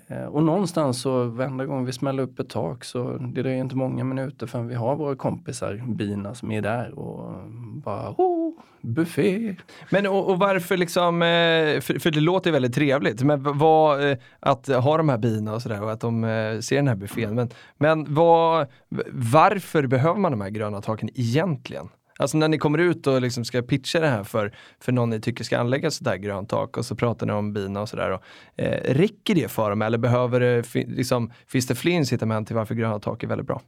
eh, 0.08 0.26
och 0.26 0.44
någonstans 0.44 1.02
så 1.02 1.24
varenda 1.24 1.66
gång 1.66 1.86
vi 1.86 1.92
smäller 1.92 2.24
upp 2.24 2.40
ett 2.40 2.50
tak 2.50 2.84
så 2.84 3.18
det 3.18 3.42
dröjer 3.42 3.58
inte 3.58 3.76
många 3.76 4.04
minuter 4.04 4.48
förrän 4.48 4.68
vi 4.68 4.76
har 4.76 4.96
våra 4.96 5.16
kompisar 5.16 5.84
bina 5.88 6.36
som 6.36 6.52
är 6.52 6.62
där 6.62 7.00
och 7.00 7.50
bara 7.84 8.10
oh, 8.18 8.54
buffé. 8.82 9.56
Men 9.90 10.08
och, 10.08 10.30
och 10.30 10.40
varför 10.40 10.78
liksom, 10.78 11.22
eh, 11.22 11.82
för, 11.82 12.00
för 12.00 12.12
det 12.12 12.20
låter 12.20 12.52
väldigt 12.52 12.76
trevligt, 12.76 13.24
men 13.24 13.58
vad, 13.58 14.12
eh, 14.12 14.18
att 14.40 14.68
ha 14.68 14.98
de 14.98 15.10
här 15.10 15.18
bina 15.18 15.54
och 15.54 15.62
sådär 15.62 15.84
och 15.84 15.92
att 15.92 16.00
de 16.00 16.22
ser 16.64 16.76
den 16.76 16.88
här 16.88 16.96
buffén. 16.96 17.36
Men, 17.36 17.50
men 17.78 18.14
vad, 18.14 18.68
varför 19.12 19.88
behöver 19.88 20.20
man 20.20 20.32
de 20.32 20.42
här 20.42 20.50
gröna 20.50 20.82
taken 20.82 21.10
egentligen? 21.14 21.90
Alltså 22.20 22.38
när 22.38 22.48
ni 22.48 22.58
kommer 22.58 22.78
ut 22.78 23.08
och 23.08 23.22
liksom 23.22 23.46
ska 23.46 23.62
pitcha 23.62 24.00
det 24.00 24.08
här 24.08 24.24
för, 24.24 24.56
för 24.80 24.92
någon 24.92 25.10
ni 25.10 25.22
tycker 25.22 25.44
ska 25.44 25.58
anlägga 25.58 25.88
ett 25.88 26.22
grönt 26.22 26.50
tak 26.50 26.78
och 26.78 26.86
så 26.86 26.96
pratar 26.96 27.26
ni 27.26 27.34
om 27.34 27.54
bina 27.54 27.82
och 27.82 27.90
sådär. 27.90 28.20
Eh, 28.56 28.94
räcker 28.94 29.36
det 29.36 29.52
för 29.52 29.70
dem 29.70 29.82
eller 29.82 29.98
behöver 29.98 30.40
det, 30.40 30.76
liksom, 30.76 31.32
finns 31.48 31.68
det 31.68 31.76
fler 31.76 31.92
incitament 31.92 32.48
till 32.48 32.56
varför 32.56 32.76
gröna 32.76 33.00
tak 33.00 33.24
är 33.24 33.28
väldigt 33.28 33.48
bra? 33.48 33.62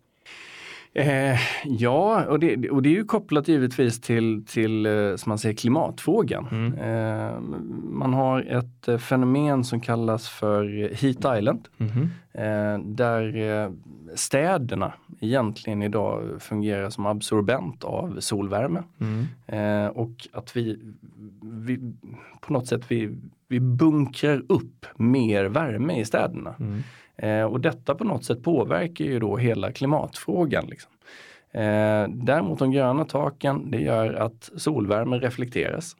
Eh, 0.93 1.39
ja, 1.65 2.26
och 2.26 2.39
det, 2.39 2.69
och 2.69 2.82
det 2.82 2.89
är 2.89 2.93
ju 2.93 3.06
kopplat 3.06 3.47
givetvis 3.47 4.02
till, 4.02 4.45
till 4.45 4.86
eh, 4.86 5.15
som 5.15 5.30
man 5.30 5.38
säger, 5.38 5.56
klimatfrågan. 5.56 6.47
Mm. 6.52 6.73
Eh, 6.73 7.39
man 7.84 8.13
har 8.13 8.41
ett 8.41 8.88
eh, 8.88 8.97
fenomen 8.97 9.63
som 9.63 9.82
kallas 9.82 10.30
för 10.30 10.63
Heat 10.93 11.38
Island. 11.38 11.67
Mhm. 11.78 12.10
Eh, 12.34 12.80
där 12.86 13.36
eh, 13.38 13.71
städerna 14.15 14.93
egentligen 15.19 15.84
idag 15.84 16.23
fungerar 16.39 16.89
som 16.89 17.06
absorbent 17.06 17.84
av 17.84 18.19
solvärme. 18.19 18.84
Mm. 19.00 19.91
Och 19.91 20.28
att 20.34 20.58
vi, 20.58 20.80
vi 21.41 21.80
på 22.41 22.54
något 22.54 22.67
sätt 22.67 22.82
vi, 22.88 23.17
vi 23.47 23.60
bunkrar 23.60 24.43
upp 24.50 24.86
mer 24.95 25.45
värme 25.45 26.00
i 26.00 26.06
städerna. 26.06 26.56
Mm. 26.60 26.84
Eh, 27.17 27.43
och 27.43 27.60
detta 27.62 27.95
på 27.95 28.03
något 28.03 28.25
sätt 28.25 28.43
påverkar 28.43 29.06
ju 29.06 29.19
då 29.19 29.38
hela 29.38 29.71
klimatfrågan. 29.71 30.65
Liksom. 30.67 30.91
Eh, 31.51 32.08
däremot 32.10 32.60
de 32.60 32.71
gröna 32.71 33.06
taken, 33.06 33.71
det 33.71 33.77
gör 33.82 34.13
att 34.13 34.49
solvärmen 34.58 35.19
reflekteras. 35.19 35.95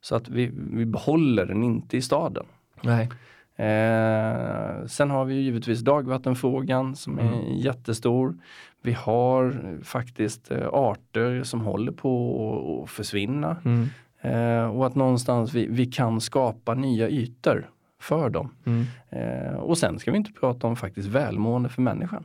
Så 0.00 0.16
att 0.16 0.28
vi, 0.28 0.50
vi 0.72 0.86
behåller 0.86 1.46
den 1.46 1.62
inte 1.64 1.96
i 1.96 2.02
staden. 2.02 2.44
Nej. 2.82 3.08
Eh, 3.56 4.86
sen 4.86 5.10
har 5.10 5.24
vi 5.24 5.34
ju 5.34 5.40
givetvis 5.40 5.80
dagvattenfrågan 5.80 6.96
som 6.96 7.18
är 7.18 7.22
Mm. 7.22 7.54
jättestor. 7.56 8.36
Vi 8.82 8.92
har 8.92 9.60
faktiskt 9.84 10.50
eh, 10.50 10.68
arter 10.72 11.42
som 11.42 11.60
håller 11.60 11.92
på 11.92 12.80
att 12.84 12.90
försvinna. 12.90 13.56
Mm. 13.64 13.88
Eh, 14.20 14.66
och 14.66 14.86
att 14.86 14.94
någonstans 14.94 15.54
vi, 15.54 15.66
vi 15.70 15.86
kan 15.86 16.20
skapa 16.20 16.74
nya 16.74 17.08
ytor 17.08 17.70
för 18.04 18.30
dem. 18.30 18.50
Mm. 18.66 18.84
Eh, 19.10 19.54
och 19.54 19.78
sen 19.78 19.98
ska 19.98 20.10
vi 20.10 20.16
inte 20.16 20.32
prata 20.32 20.66
om 20.66 20.76
faktiskt 20.76 21.08
välmående 21.08 21.68
för 21.68 21.82
människan. 21.82 22.24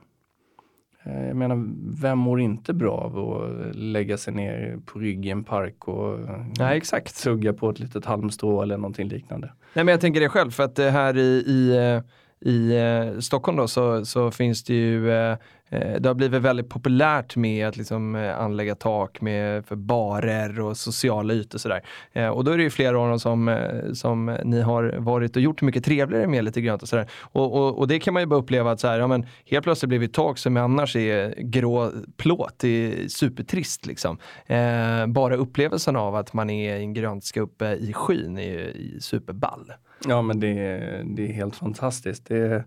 Eh, 1.04 1.28
jag 1.28 1.36
menar, 1.36 1.66
vem 2.02 2.18
mår 2.18 2.42
inte 2.42 2.74
bra 2.74 2.98
av 2.98 3.20
att 3.20 3.76
lägga 3.76 4.18
sig 4.18 4.34
ner 4.34 4.80
på 4.86 5.00
rygg 5.00 5.26
i 5.26 5.30
en 5.30 5.44
park 5.44 5.88
och 5.88 6.20
eh, 6.20 6.46
Nej, 6.60 6.78
exakt. 6.78 7.24
tugga 7.24 7.54
på 7.54 7.70
ett 7.70 7.80
litet 7.80 8.06
halmstrå 8.06 8.62
eller 8.62 8.78
någonting 8.78 9.08
liknande? 9.08 9.54
Nej 9.74 9.86
men 9.86 9.92
jag 9.92 10.02
tänker 10.02 10.20
det 10.20 10.30
själv 10.30 10.52
för 10.52 10.64
att 10.64 10.76
det 10.76 10.90
här 10.90 11.18
i, 11.18 11.44
i, 11.48 11.78
eh, 11.78 12.02
i 12.50 12.78
eh, 12.78 13.20
Stockholm 13.20 13.58
då 13.58 13.68
så, 13.68 14.06
så 14.06 14.32
finns 14.32 14.64
det 14.64 14.74
ju, 14.74 15.12
eh, 15.12 15.32
eh, 15.32 15.38
Eh, 15.70 16.02
det 16.02 16.10
har 16.10 16.14
blivit 16.14 16.42
väldigt 16.42 16.70
populärt 16.70 17.36
med 17.36 17.68
att 17.68 17.78
liksom 17.78 18.16
eh, 18.16 18.40
anlägga 18.40 18.76
tak 18.76 19.22
med, 19.22 19.66
för 19.66 19.76
barer 19.76 20.60
och 20.60 20.78
sociala 20.78 21.34
ytor 21.34 21.58
och 21.58 21.62
sådär. 21.62 21.82
Eh, 22.14 22.28
och 22.28 22.44
då 22.44 22.52
är 22.52 22.58
det 22.58 22.64
ju 22.64 22.70
flera 22.70 23.00
av 23.00 23.10
dem 23.10 23.20
som, 23.20 23.60
som 23.94 24.38
ni 24.44 24.62
har 24.62 24.96
varit 24.98 25.36
och 25.36 25.42
gjort 25.42 25.62
mycket 25.62 25.86
trevligare 25.86 26.28
med 26.28 26.44
lite 26.44 26.62
grönt 26.62 26.82
och 26.82 26.90
sådär. 26.90 27.08
Och, 27.22 27.54
och, 27.56 27.78
och 27.78 27.88
det 27.88 28.00
kan 28.00 28.14
man 28.14 28.24
ju 28.24 28.28
bara 28.28 28.40
uppleva 28.40 28.72
att 28.72 28.80
så 28.80 28.88
här, 28.88 29.00
ja, 29.00 29.08
men 29.08 29.26
helt 29.46 29.64
plötsligt 29.64 29.90
blir 29.90 30.00
vi 30.00 30.08
tak 30.08 30.38
som 30.38 30.58
annars 30.58 30.96
är 30.96 31.34
grå 31.38 31.92
plåt, 32.18 32.56
det 32.60 32.68
är 32.68 33.08
supertrist 33.08 33.86
liksom. 33.86 34.18
Eh, 34.46 35.08
bara 35.08 35.36
upplevelsen 35.36 35.96
av 35.96 36.16
att 36.16 36.34
man 36.34 36.50
är 36.50 36.76
i 36.78 36.82
en 36.84 36.94
grönska 36.94 37.42
uppe 37.42 37.74
i 37.76 37.94
skyn 37.94 38.38
är 38.38 38.44
ju 38.44 38.60
är 38.96 39.00
superball. 39.00 39.72
Ja 40.08 40.22
men 40.22 40.40
det, 40.40 40.48
är- 40.48 41.04
det 41.16 41.30
är 41.30 41.34
helt 41.34 41.56
fantastiskt. 41.56 42.26
Det, 42.26 42.64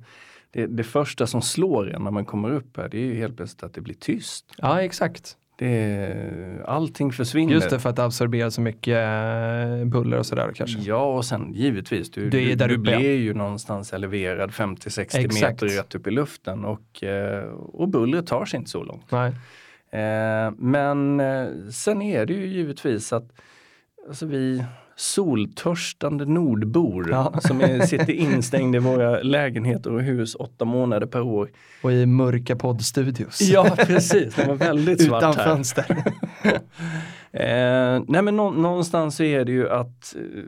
det, 0.52 0.66
det 0.66 0.84
första 0.84 1.26
som 1.26 1.42
slår 1.42 1.94
en 1.94 2.04
när 2.04 2.10
man 2.10 2.24
kommer 2.24 2.50
upp 2.50 2.76
här 2.76 2.88
det 2.88 2.98
är 2.98 3.04
ju 3.04 3.14
helt 3.14 3.36
plötsligt 3.36 3.62
att 3.62 3.74
det 3.74 3.80
blir 3.80 3.94
tyst. 3.94 4.54
Ja, 4.56 4.82
exakt. 4.82 5.36
Det 5.58 6.62
allting 6.64 7.12
försvinner. 7.12 7.52
Just 7.52 7.70
det, 7.70 7.78
för 7.78 7.90
att 7.90 7.98
absorbera 7.98 8.50
så 8.50 8.60
mycket 8.60 8.96
eh, 8.96 9.84
buller 9.84 10.18
och 10.18 10.26
sådär 10.26 10.52
kanske. 10.54 10.78
Ja 10.78 11.16
och 11.16 11.24
sen 11.24 11.52
givetvis, 11.54 12.10
du, 12.10 12.30
Du 12.30 12.50
är 12.50 12.68
du, 12.68 12.78
blir 12.78 13.16
ju 13.16 13.34
någonstans 13.34 13.92
eleverad 13.92 14.50
50-60 14.50 15.00
Exakt. 15.00 15.34
meter 15.34 15.66
rätt 15.66 15.94
upp 15.94 16.06
i 16.06 16.10
luften 16.10 16.64
och, 16.64 17.04
eh, 17.04 17.44
och 17.52 17.88
bullret 17.88 18.26
tar 18.26 18.44
sig 18.44 18.58
inte 18.58 18.70
så 18.70 18.82
långt. 18.82 19.10
Nej. 19.10 19.32
Eh, 19.90 20.52
men 20.58 21.22
sen 21.72 22.02
är 22.02 22.26
det 22.26 22.32
ju 22.32 22.46
givetvis 22.46 23.12
att 23.12 23.32
alltså 24.08 24.26
vi 24.26 24.64
soltörstande 24.96 26.24
nordbor 26.24 27.08
Ja. 27.10 27.32
som 27.40 27.60
är, 27.60 27.80
sitter 27.80 28.12
instängda 28.12 28.76
i 28.78 28.80
våra 28.80 29.22
lägenheter 29.22 29.92
och 29.92 30.02
hus 30.02 30.34
åtta 30.34 30.64
månader 30.64 31.06
per 31.06 31.20
år. 31.22 31.50
Och 31.82 31.92
i 31.92 32.06
mörka 32.06 32.56
poddstudios. 32.56 33.40
Ja 33.40 33.76
precis, 33.78 34.34
det 34.34 34.46
var 34.46 34.54
väldigt 34.54 35.02
svart 35.02 35.22
Utan 35.22 35.34
här. 35.36 35.44
fönster. 35.44 36.04
Eh, 37.34 38.02
nej 38.08 38.22
men 38.22 38.36
nå- 38.36 38.50
någonstans 38.50 39.16
så 39.16 39.22
är 39.22 39.44
det 39.44 39.52
ju 39.52 39.68
att 39.70 40.14
eh, 40.16 40.42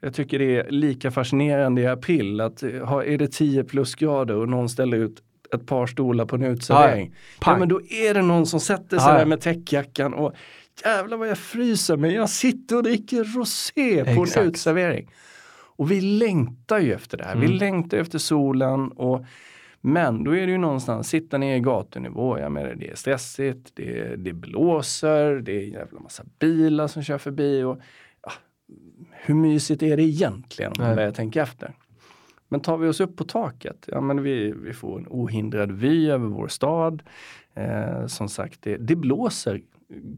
jag 0.00 0.14
tycker 0.14 0.38
det 0.38 0.56
är 0.56 0.70
lika 0.70 1.10
fascinerande 1.10 1.80
i 1.82 1.86
april 1.86 2.40
att 2.40 2.62
eh, 2.62 2.70
ha, 2.70 3.04
är 3.04 3.18
det 3.18 3.32
10 3.32 3.64
plusgrader 3.64 4.36
och 4.36 4.48
någon 4.48 4.68
ställer 4.68 4.96
ut 4.96 5.22
ett 5.54 5.66
par 5.66 5.86
stolar 5.86 6.24
på 6.24 6.36
en 6.36 6.42
uteservering. 6.42 7.14
Ja, 7.46 7.56
men 7.58 7.68
då 7.68 7.80
är 7.80 8.14
det 8.14 8.22
någon 8.22 8.46
som 8.46 8.60
sätter 8.60 8.98
sig 8.98 9.12
ja. 9.12 9.18
där 9.18 9.26
med 9.26 9.40
täckjackan 9.40 10.14
och 10.14 10.32
jävlar 10.84 11.16
vad 11.16 11.28
jag 11.28 11.38
fryser 11.38 11.96
men 11.96 12.10
jag 12.10 12.30
sitter 12.30 12.76
och 12.76 12.82
dricker 12.82 13.24
rosé 13.24 14.04
på 14.14 14.22
Exakt. 14.22 14.36
en 14.36 14.48
uteservering. 14.48 15.10
Och 15.76 15.90
vi 15.90 16.00
längtar 16.00 16.78
ju 16.78 16.92
efter 16.92 17.18
det 17.18 17.24
här. 17.24 17.36
Vi 17.36 17.46
Mm. 17.46 17.58
längtar 17.58 17.98
efter 17.98 18.18
solen 18.18 18.88
och 18.88 19.24
Men 19.86 20.24
då 20.24 20.36
är 20.36 20.46
det 20.46 20.52
ju 20.52 20.58
någonstans, 20.58 21.08
sitta 21.08 21.38
ner 21.38 21.56
i 21.56 21.60
gatunivå, 21.60 22.38
jag 22.38 22.52
menar 22.52 22.74
det 22.74 22.90
är 22.90 22.94
stressigt, 22.96 23.70
det, 23.74 24.16
det 24.16 24.32
blåser, 24.32 25.34
det 25.40 25.52
är 25.52 25.64
en 25.64 25.70
jävla 25.70 26.00
massa 26.00 26.24
bilar 26.38 26.86
som 26.86 27.02
kör 27.02 27.18
förbi. 27.18 27.62
Och, 27.62 27.78
ja, 28.22 28.32
hur 29.10 29.34
mysigt 29.34 29.82
är 29.82 29.96
det 29.96 30.02
egentligen 30.02 30.72
om 30.78 30.94
Nej. 30.94 31.04
jag 31.04 31.14
tänker 31.14 31.42
efter? 31.42 31.72
Men 32.48 32.60
tar 32.60 32.76
vi 32.76 32.88
oss 32.88 33.00
upp 33.00 33.16
på 33.16 33.24
taket, 33.24 33.84
ja 33.86 34.00
men 34.00 34.22
vi, 34.22 34.52
vi 34.52 34.72
får 34.72 34.98
en 34.98 35.06
ohindrad 35.08 35.72
vy 35.72 36.10
över 36.10 36.26
vår 36.26 36.48
stad. 36.48 37.02
Eh, 37.54 38.06
som 38.06 38.28
sagt, 38.28 38.62
det, 38.62 38.76
det 38.76 38.96
blåser 38.96 39.60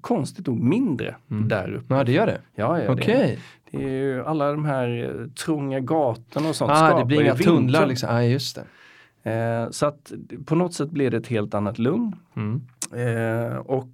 konstigt 0.00 0.46
nog 0.46 0.60
mindre 0.60 1.16
där 1.26 1.74
uppe. 1.74 1.94
Ja, 1.94 2.04
det 2.04 2.12
gör 2.12 2.26
det. 2.26 2.40
Ja, 2.54 2.82
ja, 2.82 2.92
Okej. 2.92 3.38
det, 3.70 3.78
det 3.78 3.84
är 3.84 3.88
ju 3.88 4.24
alla 4.24 4.52
de 4.52 4.64
här 4.64 5.04
eh, 5.04 5.28
trånga 5.28 5.80
gatorna 5.80 6.48
och 6.48 6.56
sånt 6.56 6.70
Ah, 6.74 6.98
det 6.98 7.04
blir 7.04 7.22
inga 7.22 7.34
tunnlar 7.34 7.86
liksom. 7.86 8.08
Ah, 8.12 8.22
just 8.22 8.56
det. 8.56 8.64
Eh, 9.30 9.70
så 9.70 9.86
att 9.86 10.12
på 10.46 10.54
något 10.54 10.74
sätt 10.74 10.90
blir 10.90 11.10
det 11.10 11.16
ett 11.16 11.26
helt 11.26 11.54
annat 11.54 11.78
lugn. 11.78 12.16
Mm. 12.36 12.62
Eh, 12.92 13.56
och 13.56 13.92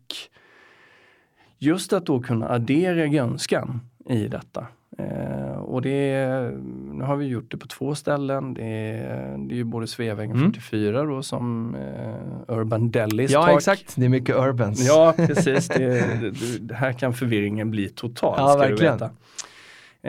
just 1.58 1.92
att 1.92 2.06
då 2.06 2.20
kunna 2.20 2.48
addera 2.48 3.06
grönskan 3.06 3.80
i 4.08 4.28
detta. 4.28 4.66
Eh, 4.98 5.52
och 5.58 5.82
det 5.82 6.10
är, 6.10 6.50
nu 6.92 7.04
har 7.04 7.16
vi 7.16 7.26
gjort 7.26 7.50
det 7.50 7.56
på 7.56 7.66
två 7.66 7.94
ställen. 7.94 8.54
Det 8.54 8.62
är, 8.64 9.38
det 9.38 9.54
är 9.54 9.56
ju 9.56 9.64
både 9.64 9.86
Sveavägen 9.86 10.36
Mm. 10.36 10.52
44 10.52 11.02
då 11.04 11.22
som 11.22 11.74
eh, 11.74 12.54
Urban 12.56 12.90
Delis 12.90 13.30
Ja, 13.30 13.46
tak. 13.46 13.56
exakt. 13.56 13.94
Det 13.96 14.04
är 14.04 14.08
mycket 14.08 14.36
urbans. 14.36 14.86
Ja, 14.88 15.14
precis. 15.16 15.68
Det, 15.68 15.88
det, 16.20 16.58
det 16.60 16.74
här 16.74 16.92
kan 16.92 17.14
förvirringen 17.14 17.70
bli 17.70 17.88
total. 17.88 18.34
Ja, 18.38 18.48
ska 18.48 18.58
verkligen. 18.58 18.98
Du 18.98 19.04
veta. 19.04 19.10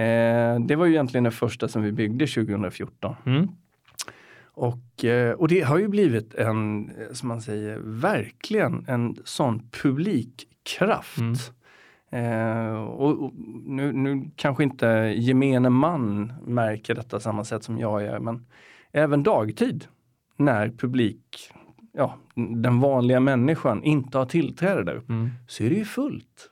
Eh, 0.01 0.59
det 0.59 0.75
var 0.75 0.85
ju 0.85 0.91
egentligen 0.91 1.23
det 1.23 1.31
första 1.31 1.67
som 1.67 1.81
vi 1.83 1.91
byggde 1.91 2.27
2014. 2.27 3.15
Mm. 3.25 3.47
Och, 4.55 5.05
eh, 5.05 5.31
och 5.33 5.47
det 5.47 5.61
har 5.61 5.77
ju 5.77 5.87
blivit 5.87 6.35
en, 6.35 6.89
eh, 6.89 7.13
som 7.13 7.27
man 7.27 7.41
säger, 7.41 7.79
verkligen 7.83 8.85
en 8.87 9.15
sån 9.23 9.69
publikkraft. 9.83 11.17
Mm. 11.17 11.35
Eh, 12.13 12.73
och, 12.83 13.23
och 13.23 13.31
nu, 13.65 13.91
nu 13.93 14.31
kanske 14.35 14.63
inte 14.63 14.87
gemene 15.17 15.69
man 15.69 16.33
märker 16.45 16.95
detta 16.95 17.19
samma 17.19 17.43
sätt 17.43 17.63
som 17.63 17.77
jag 17.79 18.03
gör, 18.03 18.19
men 18.19 18.45
även 18.91 19.23
dagtid 19.23 19.85
när 20.37 20.69
publik, 20.69 21.51
ja, 21.93 22.15
den 22.63 22.79
vanliga 22.79 23.19
människan 23.19 23.83
inte 23.83 24.17
har 24.17 24.25
tillträde 24.25 24.83
där 24.83 24.95
uppe, 24.95 25.13
Mm. 25.13 25.29
så 25.47 25.63
är 25.63 25.69
det 25.69 25.75
ju 25.75 25.85
fullt. 25.85 26.49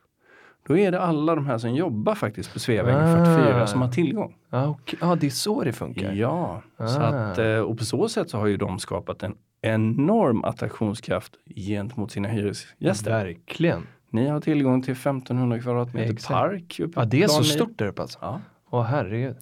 Då 0.67 0.77
är 0.77 0.91
det 0.91 1.01
alla 1.01 1.35
de 1.35 1.45
här 1.45 1.57
som 1.57 1.75
jobbar 1.75 2.15
faktiskt 2.15 2.53
på 2.53 2.59
Sveavägen 2.59 3.01
Ah. 3.01 3.25
44 3.25 3.67
som 3.67 3.81
har 3.81 3.89
tillgång. 3.89 4.35
Ja, 4.49 4.67
okej. 4.67 4.99
ja, 5.01 5.15
det 5.15 5.25
är 5.25 5.29
så 5.29 5.63
det 5.63 5.73
funkar. 5.73 6.13
Ja, 6.13 6.61
så 6.77 6.83
Ah. 6.83 7.05
att, 7.07 7.37
eh, 7.37 7.57
och 7.59 7.77
på 7.77 7.85
så 7.85 8.09
sätt 8.09 8.29
så 8.29 8.37
har 8.37 8.47
ju 8.47 8.57
de 8.57 8.79
skapat 8.79 9.23
en 9.23 9.35
enorm 9.61 10.43
attraktionskraft 10.43 11.33
gentemot 11.55 12.11
sina 12.11 12.27
hyresgäster. 12.27 13.11
Verkligen. 13.11 13.81
Ni 14.11 14.27
har 14.27 14.39
tillgång 14.41 14.81
till 14.81 14.91
1500 14.93 15.59
kvadratmeter 15.59 16.13
Exakt. 16.13 16.33
park. 16.33 16.79
Uppe 16.79 16.99
Ja, 16.99 17.05
det 17.05 17.23
är 17.23 17.27
så 17.27 17.43
stort 17.43 17.77
där 17.77 17.87
uppe 17.87 18.01
alltså. 18.01 18.19
Ja. 18.21 18.41
Åh 18.69 18.83
herregud. 18.83 19.35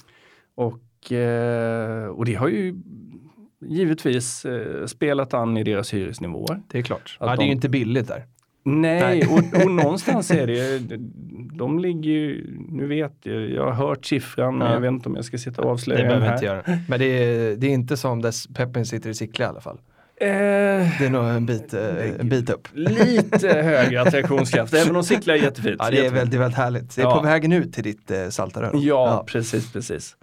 Och, 0.55 1.11
eh, 1.11 2.05
och 2.07 2.25
det 2.25 2.33
har 2.35 2.47
ju 2.47 2.75
givetvis 3.65 4.45
eh, 4.45 4.85
spelat 4.85 5.33
an 5.33 5.57
i 5.57 5.63
deras 5.63 5.93
hyresnivåer. 5.93 6.61
Det 6.67 6.77
är 6.77 6.81
klart. 6.81 7.17
Att 7.19 7.29
Ja, 7.29 7.35
det 7.35 7.41
är 7.41 7.45
ju 7.45 7.49
de- 7.49 7.55
inte 7.55 7.69
billigt 7.69 8.07
där. 8.07 8.25
Nej, 8.63 9.27
och, 9.27 9.63
och 9.65 9.71
någonstans 9.83 10.31
är 10.31 10.47
det, 10.47 10.79
de 11.57 11.79
ligger 11.79 12.11
ju, 12.11 12.57
nu 12.69 12.87
vet 12.87 13.13
jag, 13.25 13.49
jag 13.49 13.65
har 13.65 13.71
hört 13.87 14.05
siffran, 14.05 14.57
men 14.57 14.67
Ja. 14.67 14.73
jag 14.73 14.81
vet 14.81 14.91
inte 14.91 15.09
om 15.09 15.15
jag 15.15 15.25
ska 15.25 15.37
sitta 15.37 15.61
och 15.61 15.67
Det 15.67 15.71
avslöja 15.71 15.99
den 15.99 16.07
behöver 16.07 16.27
här. 16.27 16.33
inte 16.33 16.45
göra. 16.45 16.63
Men 16.89 16.99
det 16.99 17.05
är, 17.05 17.55
det 17.55 17.67
är 17.67 17.71
inte 17.71 17.97
som 17.97 18.21
där 18.21 18.53
Peppen 18.53 18.85
sitter 18.85 19.09
i 19.09 19.13
Sickla 19.13 19.45
i 19.45 19.47
alla 19.47 19.61
fall. 19.61 19.79
Eh, 20.21 20.27
Det 20.99 21.05
är 21.05 21.09
nog 21.09 21.25
en 21.25 21.45
bit, 21.45 21.73
eh, 21.73 22.19
en 22.19 22.29
bit 22.29 22.49
upp. 22.49 22.67
lite 22.73 23.47
högre 23.63 24.01
attraktionskraft, 24.01 24.73
även 24.73 24.95
om 24.95 25.03
Sickla 25.03 25.33
är 25.37 25.41
jättefint. 25.43 25.75
Ja, 25.79 25.89
det 25.89 25.91
är 25.97 26.03
Jättefint. 26.03 26.21
väldigt, 26.21 26.39
väldigt 26.39 26.57
härligt. 26.57 26.95
Det 26.95 27.01
är 27.01 27.05
Ja. 27.05 27.15
på 27.17 27.21
vägen 27.23 27.53
ut 27.53 27.73
till 27.73 27.83
ditt 27.83 28.11
eh, 28.11 28.29
Saltarön. 28.29 28.81
Ja, 28.81 29.23
precis, 29.27 29.73
precis. 29.73 30.15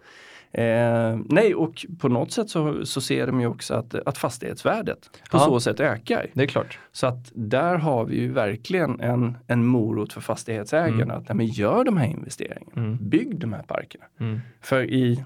Eh, 0.53 1.19
nej, 1.29 1.55
och 1.55 1.87
på 1.99 2.09
något 2.09 2.33
sätt 2.33 2.51
så, 2.51 2.87
så 2.87 3.01
ser 3.01 3.27
de 3.27 3.41
ju 3.41 3.47
också 3.47 3.75
att, 3.75 3.95
att 3.95 4.19
fastighetsvärdet 4.19 5.11
på 5.31 5.37
Ja. 5.37 5.41
så 5.41 5.61
sätt 5.61 5.81
ökar. 5.81 6.27
Det 6.35 6.43
är 6.43 6.47
klart. 6.47 6.79
Så 6.93 7.07
att 7.07 7.33
där 7.35 7.77
har 7.77 8.05
vi 8.05 8.17
ju 8.21 8.33
verkligen 8.33 9.01
en, 9.01 9.37
en 9.47 9.65
morot 9.67 10.13
för 10.13 10.21
fastighetsägarna 10.21 11.03
Mm. 11.03 11.17
att 11.17 11.29
nej, 11.29 11.37
men 11.37 11.47
gör 11.47 11.85
de 11.85 11.97
här 11.97 12.07
investeringarna. 12.07 12.73
Mm. 12.87 13.09
Bygg 13.09 13.39
de 13.39 13.53
här 13.53 13.63
parkerna. 13.63 14.05
Mm. 14.21 14.41
För 14.61 14.83
i 14.91 15.25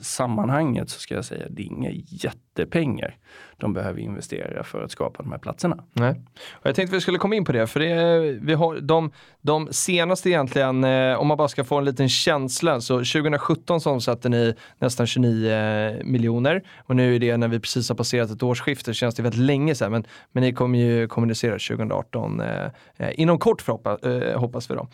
sammanhanget 0.00 0.90
så 0.90 1.00
ska 1.00 1.14
jag 1.14 1.24
säga 1.24 1.46
det 1.50 1.62
är 1.62 1.66
inga 1.66 1.90
jättepengar 2.58 3.16
de 3.58 3.72
behöver 3.72 4.00
investera 4.00 4.62
för 4.62 4.82
att 4.82 4.90
skapa 4.90 5.22
de 5.22 5.32
här 5.32 5.38
platserna. 5.38 5.84
Nej. 5.92 6.10
Och 6.52 6.66
jag 6.66 6.74
tänkte 6.74 6.94
vi 6.94 7.00
skulle 7.00 7.18
komma 7.18 7.34
in 7.34 7.44
på 7.44 7.52
det, 7.52 7.66
för 7.66 7.80
det 7.80 7.90
är, 7.90 8.38
vi 8.42 8.54
har 8.54 8.80
de, 8.80 9.12
de 9.40 9.68
senaste 9.70 10.30
egentligen, 10.30 10.84
eh, 10.84 11.14
om 11.14 11.26
man 11.26 11.36
bara 11.36 11.48
ska 11.48 11.64
få 11.64 11.78
en 11.78 11.84
liten 11.84 12.08
känsla, 12.08 12.80
så 12.80 12.94
2017 12.98 13.80
så 13.80 13.90
omsatte 13.90 14.28
ni 14.28 14.54
nästan 14.78 15.06
29 15.06 15.50
eh, 15.50 16.04
miljoner 16.04 16.62
och 16.78 16.96
nu 16.96 17.14
är 17.14 17.18
det 17.18 17.36
när 17.36 17.48
vi 17.48 17.60
precis 17.60 17.88
har 17.88 17.96
passerat 17.96 18.30
ett 18.30 18.42
årsskifte, 18.42 18.94
känns 18.94 19.14
det 19.14 19.22
väldigt 19.22 19.40
länge 19.40 19.74
sedan, 19.74 19.92
men, 19.92 20.06
men 20.32 20.42
ni 20.42 20.52
kommer 20.52 20.78
ju 20.78 21.08
kommunicera 21.08 21.52
2018 21.52 22.40
eh, 22.40 22.64
eh, 22.96 23.20
inom 23.20 23.38
kort 23.38 23.62
förhoppa, 23.62 23.98
eh, 24.02 24.40
hoppas 24.40 24.70
vi 24.70 24.74
då. 24.74 24.88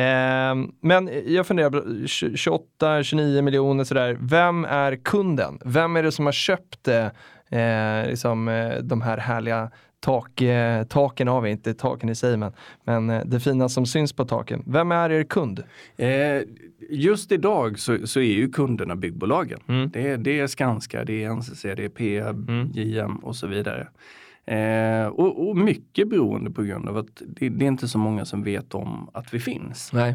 Eh, 0.00 0.54
men 0.80 1.10
jag 1.26 1.46
funderar, 1.46 1.70
28-29 1.70 3.42
miljoner 3.42 3.84
sådär, 3.84 4.18
vem 4.20 4.64
är 4.64 4.96
kunden? 4.96 5.58
Vem 5.64 5.96
är 5.96 6.02
det 6.02 6.12
som 6.12 6.24
har 6.24 6.32
köpt 6.32 6.88
eh, 6.88 7.01
eh, 7.50 8.08
liksom, 8.10 8.48
eh, 8.48 8.78
de 8.82 9.02
här 9.02 9.18
härliga 9.18 9.70
tak, 10.00 10.40
eh, 10.40 10.84
taken 10.84 11.28
har 11.28 11.40
vi, 11.40 11.50
inte 11.50 11.74
taken 11.74 12.08
i 12.08 12.14
sig, 12.14 12.36
men, 12.36 12.52
men 12.84 13.10
eh, 13.10 13.22
det 13.24 13.40
fina 13.40 13.68
som 13.68 13.86
syns 13.86 14.12
på 14.12 14.24
taken. 14.24 14.62
Vem 14.66 14.92
är 14.92 15.10
er 15.10 15.22
kund? 15.24 15.62
Eh, 15.96 16.42
just 16.90 17.32
idag 17.32 17.78
så, 17.78 18.06
så 18.06 18.20
är 18.20 18.32
ju 18.32 18.48
kunderna 18.50 18.96
byggbolagen. 18.96 19.60
Mm. 19.68 19.90
Det, 19.90 20.08
är- 20.08 20.16
det 20.16 20.40
är 20.40 20.46
Skanska, 20.46 21.04
det 21.04 21.24
är 21.24 21.30
NCC, 21.30 21.62
det 21.62 21.84
är 21.84 21.88
Peab, 21.88 22.48
Mm. 22.48 22.70
JM 22.74 23.16
och 23.16 23.36
så 23.36 23.46
vidare. 23.46 23.88
Eh, 24.46 25.06
och, 25.06 25.48
och 25.48 25.56
mycket 25.56 26.08
beroende 26.08 26.50
på 26.50 26.62
grund 26.62 26.88
av 26.88 26.96
att 26.96 27.22
det, 27.26 27.48
det 27.48 27.64
är 27.64 27.68
inte 27.68 27.88
så 27.88 27.98
många 27.98 28.24
som 28.24 28.42
vet 28.42 28.74
om 28.74 29.10
att 29.14 29.34
vi 29.34 29.40
finns. 29.40 29.92
Nej. 29.92 30.14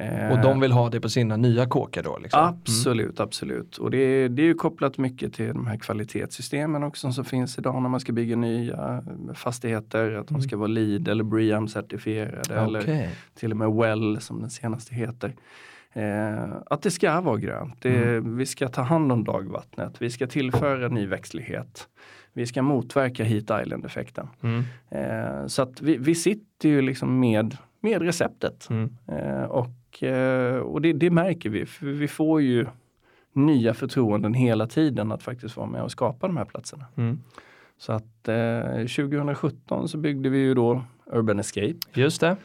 Eh, 0.00 0.32
Och 0.32 0.40
de 0.42 0.60
vill 0.60 0.72
ha 0.72 0.90
det 0.90 1.00
på 1.00 1.08
sina 1.08 1.36
nya 1.36 1.66
kåkar 1.66 2.02
då? 2.02 2.18
Liksom. 2.18 2.40
Absolut, 2.44 3.20
absolut. 3.20 3.76
Och 3.76 3.90
det 3.90 3.98
är, 3.98 4.28
det 4.28 4.42
är 4.42 4.46
ju 4.46 4.54
kopplat 4.54 4.98
mycket 4.98 5.32
till 5.34 5.46
de 5.48 5.66
här 5.66 5.76
kvalitetssystemen 5.76 6.82
också 6.82 7.12
som 7.12 7.24
finns 7.24 7.58
idag 7.58 7.82
när 7.82 7.88
man 7.88 8.00
ska 8.00 8.12
bygga 8.12 8.36
nya 8.36 9.02
fastigheter. 9.34 10.12
Att 10.14 10.28
de 10.28 10.42
ska 10.42 10.56
vara 10.56 10.66
LEED 10.68 11.08
eller 11.08 11.24
BREEAM 11.24 11.68
certifierade 11.68 12.54
Mm. 12.54 12.64
eller 12.64 13.08
till 13.34 13.50
och 13.50 13.56
med 13.56 13.70
WELL 13.72 14.20
som 14.20 14.40
den 14.40 14.50
senaste 14.50 14.94
heter. 14.94 15.34
Eh, 15.92 16.44
att 16.66 16.82
det 16.82 16.90
ska 16.90 17.20
vara 17.20 17.36
grönt. 17.36 17.74
Det, 17.82 17.96
Mm. 18.18 18.36
Vi 18.36 18.46
ska 18.46 18.68
ta 18.68 18.82
hand 18.82 19.12
om 19.12 19.24
dagvattnet. 19.24 19.94
Vi 20.02 20.10
ska 20.10 20.26
tillföra 20.26 20.88
ny 20.88 21.06
växtlighet. 21.06 21.88
Vi 22.32 22.46
ska 22.46 22.62
motverka 22.62 23.24
heat 23.24 23.62
island-effekten. 23.66 24.26
Mm. 24.42 24.64
Eh, 24.90 25.46
så 25.46 25.62
att 25.62 25.80
vi, 25.82 25.96
vi 25.96 26.14
sitter 26.14 26.68
ju 26.68 26.82
liksom 26.82 27.20
med, 27.20 27.56
med 27.80 28.02
receptet. 28.02 28.68
Mm. 28.70 28.96
Eh, 29.08 29.42
och 29.42 29.66
eh, 30.02 30.56
och 30.56 30.80
det, 30.80 30.92
det 30.92 31.10
märker 31.10 31.50
vi. 31.50 31.66
För 31.66 31.86
vi 31.86 32.08
får 32.08 32.40
ju 32.40 32.66
nya 33.32 33.74
förtroenden 33.74 34.34
hela 34.34 34.66
tiden 34.66 35.12
att 35.12 35.22
faktiskt 35.22 35.56
vara 35.56 35.66
med 35.66 35.82
och 35.82 35.90
skapa 35.90 36.26
de 36.26 36.36
här 36.36 36.44
platserna. 36.44 36.84
Mm. 36.96 37.18
Så 37.78 37.92
att 37.92 38.28
eh, 38.28 38.76
2017 38.76 39.88
så 39.88 39.98
byggde 39.98 40.28
vi 40.28 40.38
ju 40.38 40.54
då 40.54 40.82
Urban 41.06 41.38
Escape. 41.38 41.74
Just 41.94 42.20
det, 42.20 42.36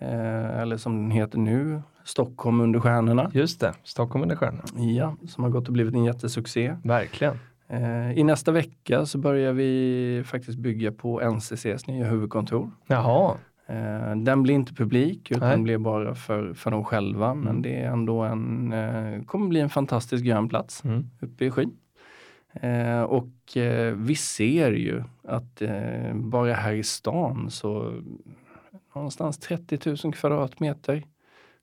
Eh, 0.00 0.60
eller 0.60 0.76
som 0.76 0.96
den 0.96 1.10
heter 1.10 1.38
nu, 1.38 1.82
Stockholm 2.04 2.60
under 2.60 2.80
stjärnorna. 2.80 3.30
just 3.34 3.60
det. 3.60 3.74
Stockholm 3.84 4.22
under 4.22 4.36
stjärnorna. 4.36 4.92
Ja, 4.92 5.16
som 5.28 5.44
har 5.44 5.50
gått 5.50 5.66
och 5.66 5.72
blivit 5.72 5.94
en 5.94 6.04
jättesuccé. 6.04 6.76
Verkligen. 6.84 7.38
Eh, 7.68 8.18
I 8.18 8.24
nästa 8.24 8.52
vecka 8.52 9.06
så 9.06 9.18
börjar 9.18 9.52
vi 9.52 10.22
faktiskt 10.26 10.58
bygga 10.58 10.92
på 10.92 11.20
NCCs 11.20 11.86
nya 11.86 12.06
huvudkontor. 12.06 12.70
Jaha. 12.86 13.34
Eh, 13.68 14.16
den 14.16 14.42
blir 14.42 14.54
inte 14.54 14.74
publik 14.74 15.30
utan 15.30 15.48
Nej. 15.48 15.58
blir 15.58 15.78
bara 15.78 16.14
för, 16.14 16.54
för 16.54 16.70
dem 16.70 16.84
själva. 16.84 17.34
Men 17.34 17.48
Mm. 17.48 17.62
det 17.62 17.76
är 17.76 17.90
ändå 17.90 18.20
en, 18.22 18.72
eh, 18.72 19.22
kommer 19.22 19.48
bli 19.48 19.60
en 19.60 19.68
fantastisk 19.70 20.24
grön 20.24 20.48
plats 20.48 20.84
Mm. 20.84 21.04
uppe 21.20 21.44
i 21.44 21.50
skyn. 21.50 21.76
Eh, 22.52 23.00
och 23.02 23.56
eh, 23.56 23.94
vi 23.94 24.14
ser 24.14 24.72
ju 24.72 25.02
att 25.24 25.62
eh, 25.62 26.14
bara 26.14 26.52
här 26.54 26.72
i 26.72 26.82
stan 26.82 27.50
så 27.50 28.02
någonstans 28.94 29.38
30 29.38 29.96
000 30.04 30.14
kvadratmeter 30.14 31.02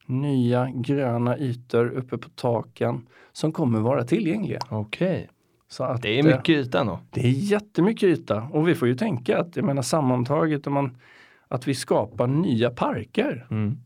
nya 0.06 0.70
gröna 0.76 1.38
ytor 1.38 1.88
uppe 1.90 2.18
på 2.18 2.30
taken 2.30 3.08
som 3.32 3.52
kommer 3.52 3.80
vara 3.80 4.04
tillgängliga. 4.04 4.60
Okej. 4.70 5.30
Så 5.68 5.84
att, 5.84 6.02
Det 6.02 6.20
är 6.20 6.28
eh, 6.28 6.36
mycket 6.38 6.50
yta 6.50 6.80
ändå. 6.82 7.00
det 7.10 7.20
är 7.22 7.30
jättemycket 7.32 8.04
yta 8.10 8.42
och 8.52 8.68
vi 8.68 8.76
får 8.76 8.88
ju 8.88 8.96
tänka 8.96 9.40
att 9.40 9.56
jag 9.56 9.66
menar 9.66 9.82
sammantaget 9.82 10.68
om 10.68 10.74
man, 10.74 10.98
att 11.48 11.68
vi 11.68 11.76
skapar 11.76 12.28
nya 12.28 12.70
parker. 12.70 13.48
Mm. 13.52 13.78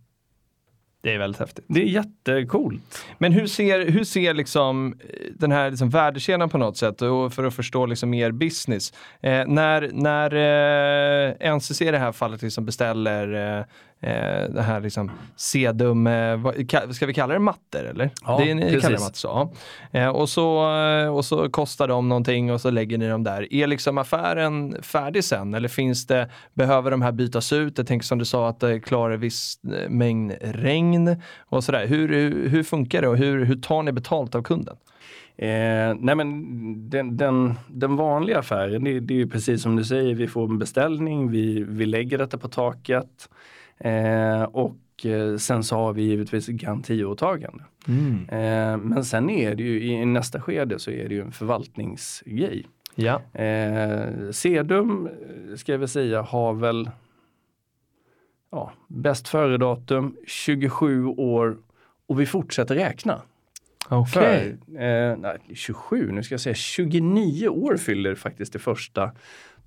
Det 1.01 1.13
är 1.13 1.19
väldigt 1.19 1.39
häftigt. 1.39 1.65
Det 1.67 1.81
är 1.81 1.85
jättecoolt. 1.85 3.05
Men 3.17 3.31
hur 3.31 3.47
ser, 3.47 3.85
hur 3.91 4.03
ser 4.03 4.33
liksom 4.33 4.93
eh, 4.99 5.33
den 5.33 5.51
här 5.51 5.69
liksom 5.69 5.89
värdekedjan 5.89 6.49
på 6.49 6.57
något 6.57 6.77
sätt, 6.77 7.01
och 7.01 7.33
för 7.33 7.43
att 7.43 7.53
förstå 7.53 7.85
liksom 7.85 8.09
mer 8.09 8.31
business. 8.31 8.93
Eh, 9.21 9.47
när 9.47 9.89
när 9.93 10.35
eh, 11.41 11.55
NCC 11.55 11.81
i 11.81 11.91
det 11.91 11.97
här 11.97 12.11
fallet 12.11 12.41
liksom 12.41 12.65
beställer 12.65 13.65
eh, 14.01 14.49
det 14.49 14.61
här 14.61 14.81
liksom 14.81 15.11
sedum, 15.35 16.07
eh, 16.07 16.39
ska 16.91 17.05
vi 17.05 17.13
kalla 17.13 17.33
det 17.33 17.39
mattor 17.39 17.83
eller? 17.85 18.09
Ja, 18.25 18.37
det 18.37 18.51
är, 18.51 18.55
ni 18.55 18.61
kallar 18.61 18.75
det 18.75 18.87
precis. 18.87 19.23
mattor. 19.23 19.55
Eh, 19.91 20.07
och, 20.07 20.29
så, 20.29 20.75
eh, 20.77 21.15
och 21.15 21.25
så 21.25 21.49
kostar 21.49 21.87
de 21.87 22.09
någonting 22.09 22.51
och 22.51 22.61
så 22.61 22.69
lägger 22.69 22.97
ni 22.97 23.07
dem 23.07 23.23
där. 23.23 23.53
Är 23.53 23.67
liksom 23.67 23.97
affären 23.97 24.75
färdig 24.81 25.23
sen 25.23 25.53
eller 25.53 25.67
finns 25.67 26.07
det, 26.07 26.29
behöver 26.53 26.91
de 26.91 27.01
här 27.01 27.11
bytas 27.11 27.53
ut? 27.53 27.77
Jag 27.77 27.87
tänker 27.87 28.05
som 28.05 28.17
du 28.17 28.25
sa 28.25 28.49
att 28.49 28.59
det 28.59 28.79
klarar 28.79 29.17
viss 29.17 29.59
eh, 29.63 29.89
mängd 29.89 30.33
regn 30.41 31.15
och 31.39 31.63
sådär. 31.63 31.87
Hur, 31.87 32.09
hur, 32.09 32.49
hur 32.49 32.63
funkar 32.63 33.01
det 33.01 33.07
och 33.07 33.17
hur, 33.17 33.45
hur 33.45 33.55
tar 33.55 33.83
ni 33.83 33.91
betalt 33.91 34.35
av 34.35 34.41
kunden? 34.41 34.75
Eh, 35.37 35.95
nej 35.99 36.15
men 36.15 36.89
den, 36.89 37.17
den, 37.17 37.53
den 37.67 37.95
vanliga 37.95 38.39
affären, 38.39 38.83
det, 38.83 38.99
det 38.99 39.13
är 39.13 39.17
ju 39.17 39.27
precis 39.27 39.61
som 39.61 39.75
du 39.75 39.83
säger, 39.83 40.15
vi 40.15 40.27
får 40.27 40.49
en 40.49 40.59
beställning, 40.59 41.31
vi, 41.31 41.63
vi 41.63 41.85
lägger 41.85 42.17
detta 42.17 42.37
på 42.37 42.47
taket 42.47 43.29
eh, 43.79 44.43
och 44.43 45.05
eh, 45.05 45.37
sen 45.37 45.63
så 45.63 45.75
har 45.75 45.93
vi 45.93 46.01
givetvis 46.01 46.47
garantiåtagande. 46.47 47.63
Eh, 48.31 48.77
men 48.77 49.05
sen 49.05 49.29
är 49.29 49.55
det 49.55 49.63
ju 49.63 49.83
i 49.83 50.05
nästa 50.05 50.41
skede 50.41 50.79
så 50.79 50.91
är 50.91 51.09
det 51.09 51.15
ju 51.15 51.21
en 51.21 51.31
förvaltningsgrej. 51.31 52.65
Ja. 52.95 53.21
Eh, 53.41 54.31
Sedum 54.31 55.07
eh, 55.07 55.55
ska 55.55 55.71
jag 55.71 55.79
väl 55.79 55.87
säga 55.87 56.21
har 56.21 56.53
väl 56.53 56.89
ja, 58.51 58.71
bäst 58.87 59.27
före-datum 59.27 60.15
27 60.27 61.05
år 61.05 61.57
och 62.07 62.19
vi 62.19 62.25
fortsätter 62.25 62.75
räkna. 62.75 63.21
Okej. 63.89 64.57
För, 64.67 64.81
eh, 64.81 65.17
nej, 65.17 65.37
27, 65.53 66.11
nu 66.11 66.23
ska 66.23 66.33
jag 66.33 66.41
säga 66.41 66.55
29 66.55 67.47
år 67.47 67.77
fyller 67.77 68.15
faktiskt 68.15 68.53
det 68.53 68.59
första 68.59 69.11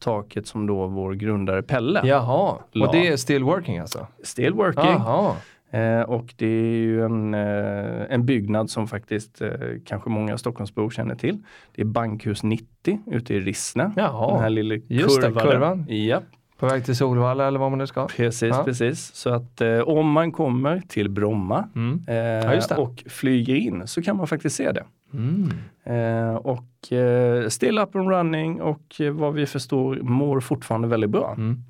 taket 0.03 0.47
som 0.47 0.67
då 0.67 0.87
vår 0.87 1.13
grundare 1.15 1.63
Pelle. 1.63 2.01
Jaha, 2.05 2.59
La. 2.73 2.87
och 2.87 2.93
det 2.93 3.09
är 3.09 3.17
still 3.17 3.45
working 3.45 3.79
alltså? 3.79 4.07
Still 4.23 4.53
working. 4.53 4.85
Jaha. 4.85 5.37
Eh, 5.71 6.01
och 6.01 6.35
det 6.37 6.47
är 6.47 6.77
ju 6.77 7.05
en, 7.05 7.35
eh, 7.35 8.03
en 8.15 8.27
byggnad 8.27 8.71
som 8.71 8.89
faktiskt 8.89 9.43
eh, 9.43 9.51
kanske 9.87 10.11
många 10.11 10.39
Stockholmsbor 10.39 10.91
känner 10.91 11.15
till. 11.15 11.39
Det 11.75 11.83
är 11.83 11.87
Bankhus 11.87 12.43
90 12.43 13.01
ute 13.07 13.35
i 13.35 13.41
Rissne. 13.41 13.91
Jaha. 13.97 14.33
Den 14.33 14.41
här 14.43 14.51
lilla 14.51 14.75
Just 14.89 15.21
det, 15.21 15.27
kurvade. 15.27 15.51
kurvan. 15.51 15.87
Ja, 15.89 16.21
På 16.59 16.67
väg 16.67 16.85
till 16.85 16.97
Solvalla 16.97 17.47
eller 17.49 17.59
vad 17.59 17.71
man 17.71 17.79
nu 17.79 17.87
ska? 17.87 18.07
precis, 18.07 18.49
Ja. 18.57 18.63
precis. 18.65 19.15
Så 19.15 19.31
att 19.31 19.61
eh, 19.61 19.79
om 19.79 20.11
man 20.11 20.33
kommer 20.33 20.83
till 20.89 21.11
Bromma 21.11 21.69
Mm. 21.75 21.95
eh, 22.09 22.51
det. 22.69 22.75
och 22.79 23.03
flyger 23.07 23.55
in 23.55 23.87
så 23.87 24.03
kan 24.03 24.17
man 24.17 24.27
faktiskt 24.27 24.57
se 24.57 24.73
det. 24.73 24.85
Mm. 25.15 25.51
Eh, 25.85 26.35
och 26.37 26.93
eh, 26.93 27.49
still 27.49 27.79
up 27.79 27.97
and 27.97 28.09
running 28.11 28.61
och 28.63 29.01
eh, 29.01 29.13
vad 29.13 29.35
vi 29.35 29.47
förstår 29.47 29.97
mår 29.97 30.41
fortfarande 30.41 30.89
väldigt 30.89 31.11
bra. 31.11 31.35
Mm. 31.37 31.63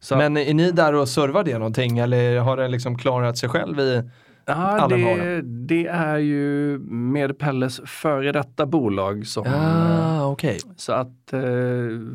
Så 0.00 0.16
Men 0.16 0.36
är 0.36 0.54
ni 0.54 0.70
där 0.72 0.92
och 0.94 1.08
servar 1.08 1.44
det 1.44 1.58
någonting 1.58 1.98
eller 1.98 2.38
har 2.40 2.56
den 2.56 2.70
liksom 2.70 2.98
klarat 2.98 3.38
sig 3.38 3.48
själv 3.48 3.78
i? 3.80 4.02
ja, 4.46 4.86
det, 4.90 5.40
det 5.42 5.86
är 5.86 6.16
ju 6.18 6.78
med 6.88 7.38
Pelles 7.38 7.80
före 7.86 8.32
detta 8.32 8.66
bolag 8.66 9.26
som 9.26 9.44
Ah, 9.46 10.26
okej. 10.26 10.58
så 10.76 10.92
att 10.92 11.32
eh, 11.32 11.40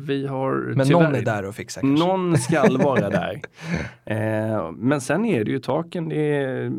vi 0.06 0.26
har 0.26 0.52
Men 0.76 0.86
tyvärr- 0.86 1.02
någon 1.02 1.14
är 1.14 1.22
där 1.22 1.44
och 1.44 1.54
fixar 1.54 1.80
kanske? 1.80 2.06
Någon 2.06 2.38
skall 2.38 2.78
vara 2.78 3.10
där. 3.20 3.40
Eh, 4.04 4.72
men 4.72 5.00
sen 5.00 5.24
är 5.24 5.44
det 5.44 5.50
ju 5.50 5.58
taken, 5.58 6.08
det 6.08 6.36
är, 6.36 6.72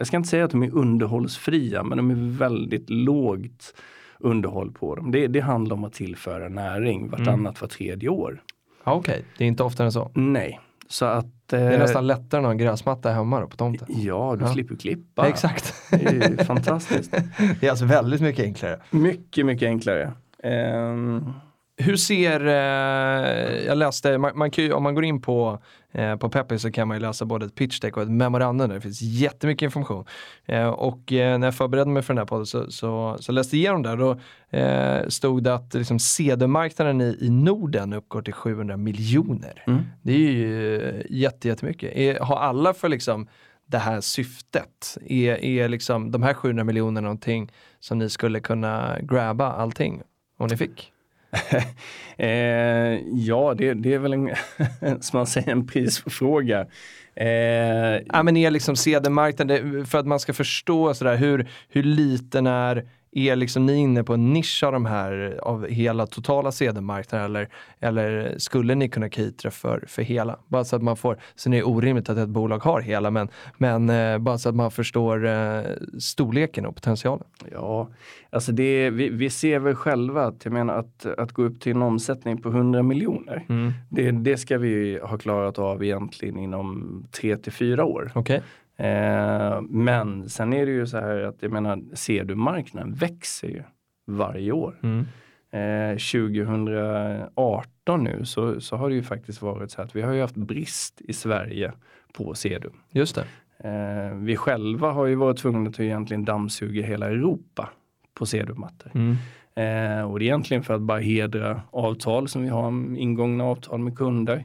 jag 0.00 0.06
ska 0.06 0.16
inte 0.16 0.28
säga 0.28 0.44
att 0.44 0.50
de 0.50 0.62
är 0.62 0.74
underhållsfria 0.74 1.82
men 1.82 1.96
de 1.98 2.10
är 2.10 2.38
väldigt 2.38 2.90
lågt 2.90 3.74
underhåll 4.18 4.72
på 4.72 4.94
dem. 4.94 5.10
Det, 5.10 5.26
det 5.26 5.40
handlar 5.40 5.76
om 5.76 5.84
att 5.84 5.92
tillföra 5.92 6.48
näring 6.48 7.08
vartannat, 7.10 7.60
var 7.60 7.68
tredje 7.68 8.08
år. 8.08 8.42
Ja, 8.84 8.92
okej, 8.94 9.24
det 9.38 9.44
är 9.44 9.48
inte 9.48 9.62
oftare 9.62 9.84
än 9.86 9.92
så. 9.92 10.10
Nej, 10.14 10.60
så 10.88 11.04
att... 11.04 11.26
Det 11.46 11.58
är 11.58 11.72
eh, 11.72 11.78
nästan 11.78 12.06
lättare 12.06 12.38
än 12.38 12.44
att 12.44 12.48
ha 12.48 12.50
en 12.50 12.58
gräsmatta 12.58 13.10
hemma 13.10 13.40
då 13.40 13.46
på 13.46 13.56
tomten. 13.56 13.86
Ja, 13.90 14.36
du 14.38 14.44
Ja. 14.44 14.52
slipper 14.52 14.76
klippa. 14.76 15.28
Exakt. 15.28 15.74
Det 15.90 15.96
är 16.06 16.44
fantastiskt. 16.44 17.10
Det 17.60 17.66
är 17.66 17.70
alltså 17.70 17.84
väldigt 17.84 18.20
mycket 18.20 18.44
enklare. 18.44 18.80
Mycket, 18.90 19.46
mycket 19.46 19.66
enklare. 19.66 20.12
Ehm, 20.42 21.32
Hur 21.80 21.96
ser, 21.96 22.46
eh, 22.46 23.66
jag 23.66 23.78
läste, 23.78 24.18
man, 24.18 24.38
man 24.38 24.50
kan 24.50 24.72
om 24.72 24.82
man 24.82 24.94
går 24.94 25.04
in 25.04 25.20
på, 25.20 25.58
eh, 25.92 26.16
på 26.16 26.28
Peppy 26.28 26.58
så 26.58 26.72
kan 26.72 26.88
man 26.88 26.96
ju 26.96 27.00
läsa 27.00 27.24
både 27.24 27.46
ett 27.46 27.54
pitch 27.54 27.80
deck 27.80 27.96
och 27.96 28.02
ett 28.02 28.10
memorandum 28.10 28.68
där 28.68 28.74
det 28.74 28.80
finns 28.80 29.02
jättemycket 29.02 29.62
information. 29.62 30.04
Eh, 30.46 30.68
och 30.68 31.12
eh, 31.12 31.38
när 31.38 31.46
jag 31.46 31.54
förberedde 31.54 31.90
mig 31.90 32.02
för 32.02 32.14
den 32.14 32.18
här 32.18 32.26
podden 32.26 32.46
så, 32.46 32.70
så, 32.70 33.16
så 33.20 33.32
läste 33.32 33.56
jag 33.56 33.60
igenom 33.60 33.82
där, 33.82 33.96
då 33.96 34.18
eh, 34.58 35.08
stod 35.08 35.42
det 35.42 35.54
att 35.54 35.74
liksom, 35.74 35.98
CD-marknaden 35.98 37.00
i, 37.00 37.16
i 37.20 37.30
Norden 37.30 37.92
uppgår 37.92 38.22
till 38.22 38.34
700 38.34 38.76
miljoner. 38.76 39.64
Mm. 39.66 39.82
Det 40.02 40.12
är 40.12 40.18
ju 40.18 40.76
eh, 40.80 41.02
jätte, 41.10 41.48
jättemycket. 41.48 41.96
Är, 41.96 42.20
har 42.20 42.36
alla 42.36 42.74
för 42.74 42.88
liksom 42.88 43.28
det 43.66 43.78
här 43.78 44.00
syftet? 44.00 44.98
Är, 45.06 45.44
är 45.44 45.68
liksom 45.68 46.10
de 46.10 46.22
här 46.22 46.34
700 46.34 46.64
miljonerna 46.64 47.00
någonting 47.00 47.52
som 47.80 47.98
ni 47.98 48.10
skulle 48.10 48.40
kunna 48.40 48.96
grabba 49.00 49.52
allting 49.52 50.02
om 50.38 50.46
ni 50.46 50.56
fick? 50.56 50.92
Eh, 52.22 53.00
ja, 53.12 53.54
det, 53.58 53.74
det 53.74 53.94
är 53.94 53.98
väl 53.98 54.12
en, 54.12 54.30
som 55.00 55.16
man 55.18 55.26
säger, 55.26 55.52
en 55.52 55.66
prisfråga. 55.66 56.66
Eh, 57.14 58.02
Ja 58.06 58.22
men 58.22 58.36
är 58.36 58.50
liksom 58.50 58.76
CD-marknaden, 58.76 59.86
för 59.86 59.98
att 59.98 60.06
man 60.06 60.20
ska 60.20 60.32
förstå 60.32 60.94
sådär 60.94 61.16
hur, 61.16 61.48
hur 61.68 61.82
liten 61.82 62.46
är, 62.46 62.86
är 63.12 63.36
liksom 63.36 63.66
ni 63.66 63.76
inne 63.76 64.04
på 64.04 64.14
en 64.14 64.32
nisch 64.32 64.62
av 64.62 64.72
de 64.72 64.86
här, 64.86 65.38
av 65.42 65.66
hela 65.66 66.06
totala 66.06 66.52
CD-marknaden 66.52 67.26
eller, 67.26 67.48
eller 67.80 68.34
skulle 68.38 68.74
ni 68.74 68.88
kunna 68.88 69.08
catera 69.08 69.50
för, 69.50 69.84
för 69.86 70.02
hela? 70.02 70.38
Bara 70.48 70.64
så 70.64 70.76
att 70.76 70.82
man 70.82 70.96
får, 70.96 71.18
sen 71.34 71.52
är 71.52 71.56
det 71.56 71.64
orimligt 71.64 72.08
att 72.08 72.18
ett 72.18 72.28
bolag 72.28 72.58
har 72.58 72.80
hela 72.80 73.10
men, 73.10 73.28
men 73.58 73.90
eh, 73.90 74.18
bara 74.18 74.38
så 74.38 74.48
att 74.48 74.54
man 74.54 74.70
förstår 74.70 75.26
eh, 75.26 75.62
storleken 75.98 76.66
och 76.66 76.74
potentialen. 76.74 77.24
ja, 77.52 77.88
alltså 78.30 78.52
det, 78.52 78.90
vi, 78.90 79.08
vi 79.08 79.30
ser 79.30 79.58
väl 79.58 79.74
själva 79.74 80.26
att, 80.26 80.44
jag 80.44 80.52
menar 80.52 80.74
att, 80.74 81.06
att 81.06 81.32
gå 81.32 81.42
upp 81.42 81.60
till 81.60 81.72
en 81.72 81.82
omsättning 81.82 82.42
på 82.42 82.48
100 82.48 82.82
miljoner. 82.82 83.46
Det, 83.88 84.10
det 84.10 84.36
ska 84.36 84.58
vi 84.58 85.00
ha 85.02 85.18
klarat 85.18 85.58
av 85.58 85.84
egentligen 85.84 86.38
inom 86.38 87.02
3 87.20 87.36
till 87.36 87.52
4 87.52 87.84
år. 87.84 88.12
Okej? 88.14 88.42
Eh, 88.80 89.60
men 89.62 90.28
sen 90.28 90.52
är 90.52 90.66
det 90.66 90.72
ju 90.72 90.86
så 90.86 90.98
här 90.98 91.22
att 91.22 91.42
jag 91.42 91.52
menar, 91.52 91.80
ser 91.94 92.24
du 92.24 92.34
marknaden 92.34 92.94
växer 92.94 93.48
ju 93.48 93.62
varje 94.06 94.52
år. 94.52 94.78
Mm. 94.82 95.06
Eh, 95.52 95.96
2018 95.96 98.04
nu 98.04 98.24
så, 98.24 98.60
så 98.60 98.76
har 98.76 98.88
det 98.88 98.94
ju 98.94 99.02
faktiskt 99.02 99.42
varit 99.42 99.70
så 99.70 99.82
att 99.82 99.96
vi 99.96 100.02
har 100.02 100.12
ju 100.12 100.20
haft 100.20 100.36
brist 100.36 101.00
i 101.00 101.12
Sverige 101.12 101.72
på 102.12 102.34
sedum. 102.34 102.72
Just 102.90 103.14
det. 103.14 103.24
Eh, 103.68 104.14
vi 104.14 104.36
själva 104.36 104.90
har 104.90 105.06
ju 105.06 105.14
varit 105.14 105.38
tvungna 105.38 105.70
att 105.70 105.80
egentligen 105.80 106.24
dammsuga 106.24 106.86
hela 106.86 107.06
Europa 107.06 107.70
på 108.14 108.26
sedummattor. 108.26 108.90
Mm. 108.94 109.16
Eh, 109.54 110.02
och 110.10 110.18
det 110.18 110.24
är 110.24 110.26
egentligen 110.26 110.62
för 110.62 110.74
att 110.74 110.80
bara 110.80 110.98
hedra 110.98 111.62
avtal 111.70 112.28
som 112.28 112.42
vi 112.42 112.48
har, 112.48 112.96
ingångna 112.96 113.44
avtal 113.44 113.80
med 113.80 113.98
kunder. 113.98 114.44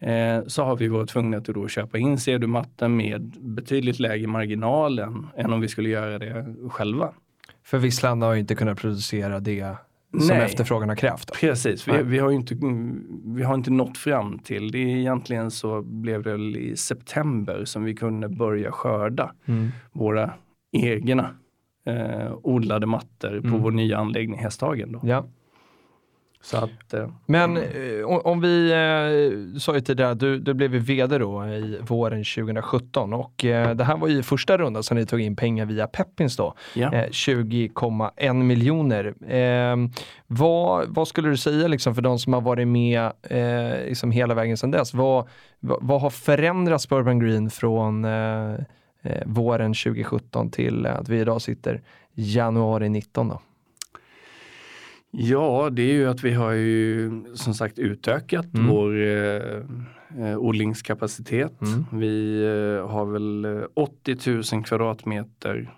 Eh, 0.00 0.40
så 0.46 0.64
har 0.64 0.76
vi 0.76 0.88
varit 0.88 1.08
tvungna 1.08 1.36
att 1.36 1.44
då 1.44 1.68
köpa 1.68 1.98
in 1.98 2.18
sedummattor 2.18 2.88
med 2.88 3.22
betydligt 3.40 4.00
lägre 4.00 4.26
marginal 4.26 4.98
än, 5.36 5.52
om 5.52 5.60
vi 5.60 5.68
skulle 5.68 5.88
göra 5.88 6.18
det 6.18 6.54
själva. 6.70 7.12
För 7.64 7.78
Visslanda 7.78 8.26
har 8.26 8.34
ju 8.34 8.40
inte 8.40 8.54
kunnat 8.54 8.78
producera 8.78 9.40
det 9.40 9.76
som 10.18 10.26
Nej. 10.36 10.44
efterfrågan 10.44 10.88
har 10.88 10.96
krävt. 10.96 11.26
Då. 11.28 11.34
Precis, 11.34 11.88
vi, 11.88 12.02
vi, 12.02 12.18
har 12.18 12.30
inte, 12.30 12.54
vi 13.24 13.42
har 13.42 13.54
inte 13.54 13.70
nått 13.70 13.98
fram 13.98 14.38
till 14.38 14.70
det. 14.70 14.78
är 14.78 14.96
Egentligen 14.96 15.50
så 15.50 15.82
blev 15.82 16.22
det 16.22 16.34
i 16.58 16.76
september 16.76 17.64
som 17.64 17.84
vi 17.84 17.94
kunde 17.94 18.28
börja 18.28 18.72
skörda 18.72 19.32
Mm. 19.46 19.68
våra 19.92 20.30
egna 20.72 21.30
eh, 21.86 22.32
odlade 22.42 22.86
mattor 22.86 23.40
på 23.40 23.46
Mm. 23.48 23.62
vår 23.62 23.70
nya 23.70 23.98
anläggning 23.98 24.38
Hästhagen. 24.38 24.92
Då. 24.92 25.00
Ja. 25.04 25.26
Att, 26.52 26.94
eh, 26.94 27.08
Men 27.26 27.56
eh, 27.56 28.04
om- 28.04 28.40
vi, 28.40 28.70
eh, 28.72 29.52
du 29.54 29.60
sa 29.60 29.74
ju 29.74 29.80
tidigare 29.80 30.10
att 30.10 30.20
du, 30.20 30.38
du 30.38 30.54
blev 30.54 30.70
vd 30.70 31.18
då 31.18 31.46
i 31.46 31.78
våren 31.80 32.24
2017 32.24 33.12
och 33.12 33.44
eh, 33.44 33.74
det 33.74 33.84
här 33.84 33.96
var 33.96 34.08
ju 34.08 34.22
första 34.22 34.58
rundan 34.58 34.82
som 34.82 34.96
ni 34.96 35.06
tog 35.06 35.20
in 35.20 35.36
pengar 35.36 35.66
via 35.66 35.86
Peppins 35.86 36.36
då, 36.36 36.54
ja. 36.74 36.94
eh, 36.94 37.08
20,1 37.08 38.32
miljoner. 38.32 39.32
Eh, 39.34 39.76
vad, 40.26 40.88
vad 40.88 41.08
skulle 41.08 41.28
du 41.28 41.36
säga 41.36 41.68
liksom 41.68 41.94
för 41.94 42.02
de 42.02 42.18
som 42.18 42.32
har 42.32 42.40
varit 42.40 42.68
med 42.68 43.12
eh, 43.22 43.86
liksom 43.88 44.10
hela 44.10 44.34
vägen 44.34 44.56
sedan 44.56 44.70
dess? 44.70 44.94
Vad, 44.94 45.28
vad, 45.60 45.78
vad 45.82 46.00
har 46.00 46.10
förändrats 46.10 46.86
på 46.86 46.98
Urban 46.98 47.18
Green 47.18 47.50
från 47.50 48.04
eh, 48.04 48.54
eh, 49.02 49.22
våren 49.26 49.74
2017 49.74 50.50
till 50.50 50.86
att 50.86 51.08
vi 51.08 51.20
idag 51.20 51.42
sitter 51.42 51.82
januari 52.14 52.88
19 52.88 53.28
då? 53.28 53.40
Ja, 55.10 55.70
det 55.72 55.82
är 55.82 55.92
ju 55.92 56.08
att 56.08 56.24
vi 56.24 56.32
har 56.32 56.52
ju 56.52 57.10
som 57.34 57.54
sagt 57.54 57.78
utökat 57.78 58.46
Mm. 58.54 58.66
vår, 58.68 59.00
eh, 59.02 59.62
eh, 60.18 60.38
odlingskapacitet. 60.38 61.60
Mm. 61.62 61.84
Vi 61.92 62.42
eh, 62.44 62.88
har 62.90 63.06
väl 63.06 63.44
eh, 63.44 63.62
80 63.74 64.54
000 64.54 64.64
kvadratmeter 64.64 65.70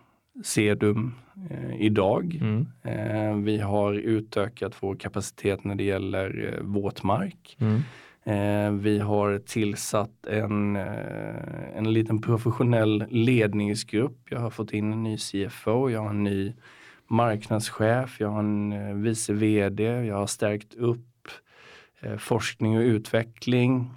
sedum 0.45 1.15
eh, 1.51 1.81
idag. 1.81 2.39
Mm. 2.41 2.67
Eh, 2.83 3.37
vi 3.45 3.59
har 3.59 3.93
utökat 3.95 4.73
vår 4.81 4.95
kapacitet 4.95 5.65
när 5.65 5.75
det 5.75 5.85
gäller 5.85 6.55
eh, 6.55 6.65
våtmark. 6.65 7.57
Mm. 7.61 7.81
Eh, 8.25 8.73
vi 8.81 8.99
har 8.99 9.39
tillsatt 9.39 10.27
en, 10.27 10.77
eh, 10.77 11.77
en 11.77 11.93
liten 11.93 12.21
professionell 12.23 13.05
ledningsgrupp. 13.11 14.19
Jag 14.31 14.41
har 14.41 14.51
fått 14.51 14.73
in 14.73 14.93
en 14.93 15.03
ny 15.03 15.17
CFO, 15.19 15.91
jag 15.91 16.01
har 16.01 16.11
en 16.11 16.25
ny 16.25 16.53
marknadschef, 17.13 18.21
jag 18.21 18.29
har 18.29 18.39
en 18.39 18.73
eh, 18.73 18.95
vice 18.95 19.33
VD, 19.33 19.85
jag 19.85 20.17
har 20.17 20.27
stärkt 20.27 20.75
upp 20.75 21.29
eh, 22.01 22.17
forskning 22.17 22.77
och 22.77 22.83
utveckling. 22.83 23.91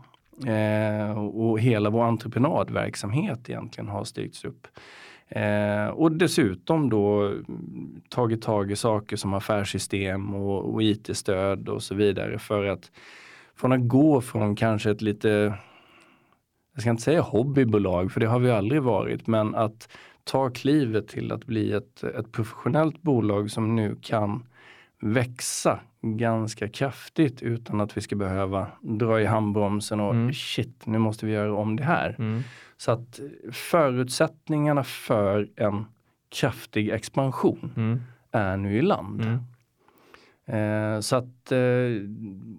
Eh, 0.48 1.18
och 1.18 1.60
hela 1.60 1.90
vår 1.90 2.04
entreprenadverksamhet 2.04 3.50
egentligen 3.50 3.88
har 3.88 4.04
styrts 4.04 4.46
upp. 4.46 4.68
Eh, 5.28 5.88
och 5.88 6.12
dessutom 6.12 6.90
då 6.90 7.22
mm, 7.28 8.02
tagit 8.10 8.42
tag 8.42 8.72
i 8.72 8.76
saker 8.76 9.16
som 9.18 9.34
affärssystem 9.34 10.36
och, 10.36 10.74
och 10.74 10.84
IT-stöd 10.84 11.70
och 11.70 11.84
så 11.84 11.96
vidare 11.96 12.40
för 12.40 12.66
att 12.66 12.92
från 13.56 13.72
att 13.72 13.88
gå 13.88 14.22
från 14.22 14.56
kanske 14.56 14.92
ett 14.92 15.02
lite, 15.02 15.54
jag 16.74 16.82
ska 16.82 16.90
inte 16.90 17.04
säga 17.04 17.22
hobbybolag 17.22 18.12
för 18.12 18.20
det 18.20 18.28
har 18.28 18.40
vi 18.40 18.52
aldrig 18.52 18.82
varit, 18.82 19.28
men 19.28 19.56
att 19.56 19.90
ta 20.26 20.50
klivet 20.50 21.08
till 21.08 21.32
att 21.32 21.46
bli 21.46 21.72
ett, 21.72 22.04
ett 22.04 22.32
professionellt 22.32 23.02
bolag 23.02 23.52
som 23.52 23.76
nu 23.76 23.96
kan 24.02 24.44
växa 25.02 25.80
ganska 26.02 26.68
kraftigt 26.68 27.42
utan 27.44 27.82
att 27.82 27.98
vi 27.98 28.02
ska 28.02 28.16
behöva 28.16 28.68
dra 28.82 29.22
i 29.22 29.26
handbromsen 29.26 30.00
och 30.00 30.14
Mm. 30.14 30.34
shit, 30.34 30.86
nu 30.86 30.98
måste 30.98 31.26
vi 31.26 31.32
göra 31.32 31.56
om 31.56 31.76
det 31.76 31.84
här. 31.84 32.16
Mm. 32.20 32.42
Så 32.78 32.92
att 32.92 33.20
förutsättningarna 33.52 34.84
för 34.84 35.50
en 35.56 35.86
kraftig 36.36 36.90
expansion 36.90 37.72
Mm. 37.78 38.00
är 38.32 38.58
nu 38.58 38.78
i 38.78 38.82
land. 38.82 39.22
Mm. 39.22 39.40
Eh, 40.48 41.00
så 41.00 41.16
att, 41.16 41.52
eh, 41.52 41.60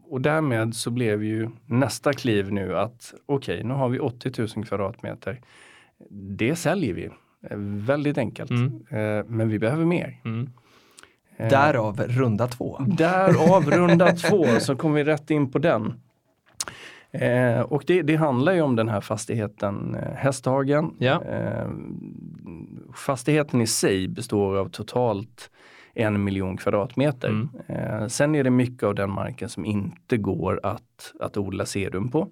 och 0.02 0.20
därmed 0.20 0.74
så 0.74 0.90
blev 0.90 1.24
ju 1.24 1.50
nästa 1.66 2.12
kliv 2.12 2.52
nu 2.52 2.76
att 2.78 3.14
okej, 3.26 3.64
nu 3.64 3.74
har 3.74 3.88
vi 3.88 3.98
80 3.98 4.56
000 4.56 4.64
kvadratmeter. 4.66 5.40
Det 6.10 6.56
säljer 6.56 6.94
vi. 6.94 7.10
Eh, 7.42 7.56
väldigt 7.58 8.18
enkelt. 8.18 8.50
Mm. 8.50 8.82
Eh, 8.90 9.24
men 9.26 9.48
vi 9.48 9.58
behöver 9.58 9.84
mer. 9.84 10.20
Mm. 10.24 10.50
Eh, 11.36 11.48
Därav 11.48 12.00
runda 12.00 12.46
två. 12.46 12.78
Därav 12.86 13.70
runda 13.70 14.12
två 14.12 14.44
så 14.58 14.76
kom 14.76 14.92
vi 14.92 15.04
rätt 15.04 15.30
in 15.30 15.50
på 15.50 15.58
den. 15.58 15.94
Eh, 17.10 17.60
och 17.60 17.84
det, 17.86 18.02
det 18.02 18.16
handlar 18.16 18.52
ju 18.52 18.60
om 18.60 18.76
den 18.76 18.88
här 18.88 19.00
fastigheten 19.00 19.96
Hästhagen. 20.16 20.94
Ja. 20.98 21.22
Eh, 21.24 21.68
fastigheten 22.94 23.60
i 23.60 23.66
sig 23.66 24.08
består 24.08 24.56
av 24.56 24.68
totalt 24.68 25.50
en 25.94 26.24
miljon 26.24 26.56
kvadratmeter. 26.56 27.28
Mm. 27.28 27.48
Eh, 27.66 28.06
sen 28.06 28.34
är 28.34 28.44
det 28.44 28.50
mycket 28.50 28.82
av 28.82 28.94
den 28.94 29.10
marken 29.10 29.48
som 29.48 29.64
inte 29.64 30.16
går 30.16 30.60
att, 30.62 31.12
att 31.20 31.36
odla 31.36 31.66
sedum 31.66 32.10
på. 32.10 32.28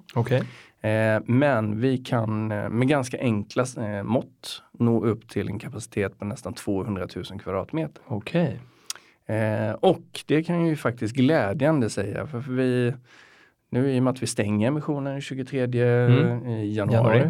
Eh, 0.80 1.22
men 1.24 1.80
vi 1.80 1.98
kan 1.98 2.48
med 2.48 2.88
ganska 2.88 3.18
enkla 3.20 3.64
eh, 3.78 4.02
mått 4.02 4.62
nå 4.79 5.05
upp 5.05 5.29
till 5.29 5.49
en 5.49 5.59
kapacitet 5.59 6.18
på 6.18 6.25
nästan 6.25 6.55
200 6.55 7.07
000 7.16 7.25
kvadratmeter. 7.41 8.03
Okej. 8.07 8.61
Eh, 9.27 9.70
och 9.72 10.20
det 10.27 10.43
kan 10.43 10.57
jag 10.61 10.68
ju 10.68 10.77
faktiskt 10.77 11.14
glädjande 11.16 11.91
säga. 11.91 12.27
För, 12.27 12.41
för 12.41 12.53
vi, 12.53 12.95
nu 13.70 13.93
i 13.95 13.99
och 13.99 14.03
med 14.03 14.11
att 14.11 14.22
vi 14.22 14.27
stänger 14.27 14.68
emissionen 14.68 15.20
23 15.20 15.62
Mm. 15.64 16.47
i 16.49 16.75
januari. 16.75 17.18
Januari. 17.18 17.22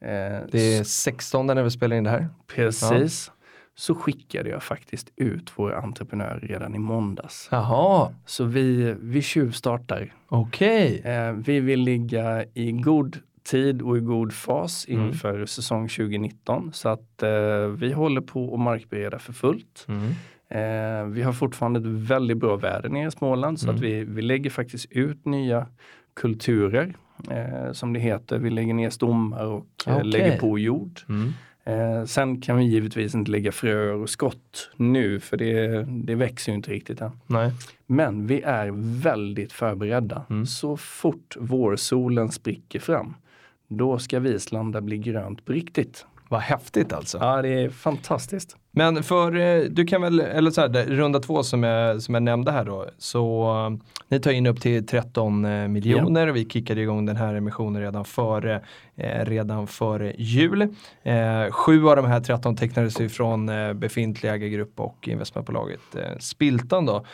Eh, 0.00 0.46
Det 0.52 0.76
är 0.78 0.84
16 0.84 1.46
när 1.46 1.62
vi 1.62 1.70
spelar 1.70 1.96
in 1.96 2.04
det 2.04 2.10
här. 2.10 2.28
Precis. 2.46 3.30
Så 3.74 3.94
skickade 3.94 4.50
jag 4.50 4.62
faktiskt 4.62 5.12
ut 5.16 5.52
våra 5.58 5.78
entreprenörer 5.80 6.40
redan 6.40 6.74
i 6.74 6.78
måndags. 6.78 7.48
Jaha, 7.50 8.12
Så 8.26 8.44
vi, 8.44 8.94
vi 9.00 9.22
tjuvstartar. 9.22 10.14
okej. 10.28 11.00
Eh, 11.04 11.32
vi 11.32 11.60
vill 11.60 11.80
ligga 11.80 12.44
i 12.54 12.72
god 12.72 13.18
tid 13.42 13.82
och 13.82 13.96
i 13.96 14.00
god 14.00 14.32
fas 14.32 14.86
Mm. 14.88 15.06
inför 15.06 15.46
säsong 15.46 15.88
2019. 15.88 16.70
Så 16.72 16.88
att 16.88 17.22
eh, 17.22 17.66
vi 17.66 17.92
håller 17.92 18.20
på 18.20 18.54
att 18.54 18.60
markbereda 18.60 19.18
för 19.18 19.32
fullt. 19.32 19.86
Mm. 19.88 20.10
Eh, 20.48 21.04
vi 21.12 21.22
har 21.22 21.32
fortfarande 21.32 21.78
ett 21.80 21.86
väldigt 22.10 22.36
bra 22.36 22.56
väder 22.56 22.88
nere 22.88 23.08
i 23.08 23.10
Småland 23.10 23.60
så 23.60 23.66
Mm. 23.66 23.76
att 23.76 23.82
vi, 23.82 24.04
vi 24.04 24.22
lägger 24.22 24.50
faktiskt 24.50 24.86
ut 24.92 25.24
nya 25.26 25.66
kulturer 26.14 26.94
eh, 27.30 27.72
som 27.72 27.92
det 27.92 28.00
heter. 28.00 28.38
Vi 28.38 28.50
lägger 28.50 28.74
ner 28.74 28.90
stommar 28.90 29.44
och 29.46 29.66
eh, 29.86 29.96
Okej. 29.96 30.04
lägger 30.10 30.38
på 30.38 30.58
jord. 30.58 31.00
Mm. 31.08 31.32
Eh, 31.64 32.04
sen 32.04 32.40
kan 32.40 32.56
vi 32.56 32.64
givetvis 32.64 33.14
inte 33.14 33.30
lägga 33.30 33.52
fröer 33.52 33.94
och 33.94 34.10
skott 34.10 34.70
nu 34.76 35.20
för 35.20 35.36
det, 35.36 35.82
det 36.04 36.14
växer 36.14 36.52
ju 36.52 36.56
inte 36.56 36.70
riktigt 36.70 37.00
än. 37.00 37.10
Nej. 37.26 37.52
Men 37.86 38.26
vi 38.26 38.42
är 38.42 38.70
väldigt 39.02 39.52
förberedda. 39.52 40.22
Mm. 40.30 40.46
Så 40.46 40.76
fort 40.76 41.36
vårsolen 41.40 42.30
spricker 42.30 42.80
fram, 42.80 43.14
då 43.70 43.98
ska 43.98 44.20
Vislanda 44.20 44.80
bli 44.80 44.98
grönt 44.98 45.44
på 45.44 45.52
riktigt. 45.52 46.06
Vad 46.28 46.40
häftigt 46.40 46.92
alltså. 46.92 47.18
Ja, 47.18 47.42
det 47.42 47.48
är 47.48 47.68
fantastiskt. 47.68 48.56
Men 48.70 49.02
för, 49.02 49.36
eh, 49.36 49.62
du 49.70 49.84
kan 49.84 50.02
väl, 50.02 50.20
eller 50.20 50.50
så 50.50 50.60
här, 50.60 50.86
runda 50.86 51.18
två 51.18 51.42
som 51.42 51.62
jag, 51.62 52.02
som 52.02 52.14
jag 52.14 52.22
nämnde 52.22 52.52
här 52.52 52.64
då, 52.64 52.86
så 52.98 53.44
eh, 53.66 53.86
ni 54.08 54.20
tar 54.20 54.30
in 54.30 54.46
upp 54.46 54.60
till 54.60 54.86
13 54.86 55.44
eh, 55.44 55.68
miljoner 55.68 56.26
och 56.26 56.36
vi 56.36 56.48
kickade 56.48 56.80
igång 56.80 57.06
den 57.06 57.16
här 57.16 57.34
emissionen 57.34 57.82
redan 57.82 58.04
före, 58.04 58.60
eh, 58.96 59.24
redan 59.24 59.66
före 59.66 60.14
jul. 60.18 60.62
Eh, 61.02 61.50
sju 61.50 61.88
av 61.88 61.96
de 61.96 62.04
här 62.04 62.20
13 62.20 62.56
tecknades 62.56 63.00
ju 63.00 63.08
från 63.08 63.48
eh, 63.48 63.72
befintlig 63.72 64.30
ägargrupp 64.30 64.80
och 64.80 65.08
investmentbolaget 65.08 65.80
Spiltan 66.18 66.86
då. 66.86 67.04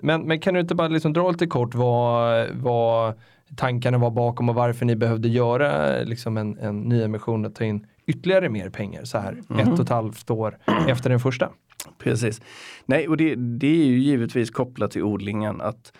Men, 0.00 0.22
men 0.22 0.40
kan 0.40 0.54
du 0.54 0.60
inte 0.60 0.74
bara 0.74 0.88
liksom 0.88 1.12
dra 1.12 1.30
lite 1.30 1.46
kort 1.46 1.74
vad, 1.74 2.46
vad 2.52 3.14
tankarna 3.56 3.98
var 3.98 4.10
bakom 4.10 4.48
och 4.48 4.54
varför 4.54 4.86
ni 4.86 4.96
behövde 4.96 5.28
göra 5.28 5.98
liksom 6.02 6.36
en, 6.36 6.58
en 6.58 6.80
nyemission 6.80 7.44
och 7.44 7.54
ta 7.54 7.64
in 7.64 7.86
ytterligare 8.06 8.48
mer 8.48 8.70
pengar 8.70 9.04
så 9.04 9.18
här 9.18 9.42
ett 9.58 9.68
och 9.68 9.80
ett 9.80 9.88
halvt 9.88 10.30
år 10.30 10.58
efter 10.88 11.10
den 11.10 11.20
första. 11.20 11.50
Precis. 11.98 12.40
Nej, 12.86 13.08
och 13.08 13.16
det, 13.16 13.34
det 13.34 13.66
är 13.66 13.86
ju 13.86 13.98
givetvis 13.98 14.50
kopplat 14.50 14.90
till 14.90 15.02
odlingen 15.02 15.60
att 15.60 15.92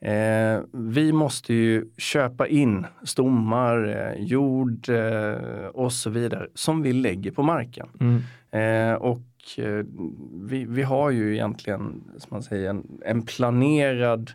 eh, 0.00 0.60
vi 0.72 1.12
måste 1.12 1.54
ju 1.54 1.84
köpa 1.96 2.46
in 2.46 2.86
stommar, 3.02 3.88
eh, 3.88 4.24
jord 4.24 4.88
eh, 4.88 5.66
och 5.66 5.92
så 5.92 6.10
vidare 6.10 6.46
som 6.54 6.82
vi 6.82 6.92
lägger 6.92 7.30
på 7.30 7.42
marken. 7.42 7.88
Eh, 8.50 8.94
och 8.94 9.24
eh, 9.56 9.84
vi, 10.32 10.64
vi 10.64 10.82
har 10.82 11.10
ju 11.10 11.34
egentligen, 11.34 12.04
som 12.16 12.28
man 12.30 12.42
säger, 12.42 12.70
en, 12.70 12.86
en 13.04 13.22
planerad 13.22 14.30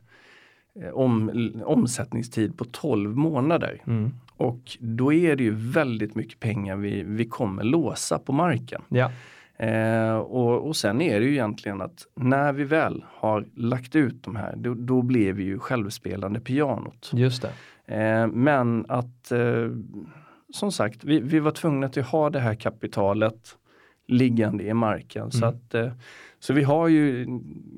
om, 0.94 1.32
omsättningstid 1.66 2.58
på 2.58 2.66
12 2.66 3.18
månader. 3.18 3.82
Mm. 3.88 4.12
Och 4.38 4.78
då 4.80 5.14
är 5.14 5.36
det 5.36 5.44
ju 5.44 5.56
väldigt 5.56 6.16
mycket 6.16 6.40
pengar 6.40 6.76
vi, 6.76 7.04
vi 7.04 7.26
kommer 7.26 7.64
låsa 7.64 8.20
på 8.20 8.32
marken. 8.32 8.82
Ja. 8.90 9.12
Eh, 9.58 10.16
och, 10.16 10.68
och 10.68 10.76
sen 10.76 11.02
är 11.02 11.20
det 11.20 11.26
ju 11.26 11.32
egentligen 11.32 11.82
att 11.82 12.08
när 12.16 12.54
vi 12.54 12.64
väl 12.64 13.06
har 13.08 13.46
lagt 13.56 13.96
ut 13.96 14.24
de 14.24 14.36
här, 14.36 14.56
då, 14.56 14.74
då 14.74 15.02
blir 15.02 15.34
vi 15.34 15.44
ju 15.44 15.60
självspelande 15.60 16.40
pianot. 16.40 17.12
Just 17.14 17.42
det. 17.42 17.52
Eh, 17.96 18.28
men 18.28 18.86
att 18.90 19.32
eh, 19.32 19.70
som 20.54 20.72
sagt, 20.72 21.04
vi, 21.04 21.20
vi 21.20 21.40
var 21.40 21.52
tvungna 21.52 21.86
att 21.88 21.96
ha 21.96 22.30
det 22.30 22.40
här 22.40 22.56
kapitalet 22.56 23.58
liggande 24.08 24.64
i 24.64 24.74
marken. 24.74 25.32
Så, 25.32 25.46
Mm. 25.46 25.50
att, 25.50 25.74
eh, 25.74 25.92
så 26.40 26.54
vi 26.54 26.64
har 26.64 26.88
ju, 26.88 27.26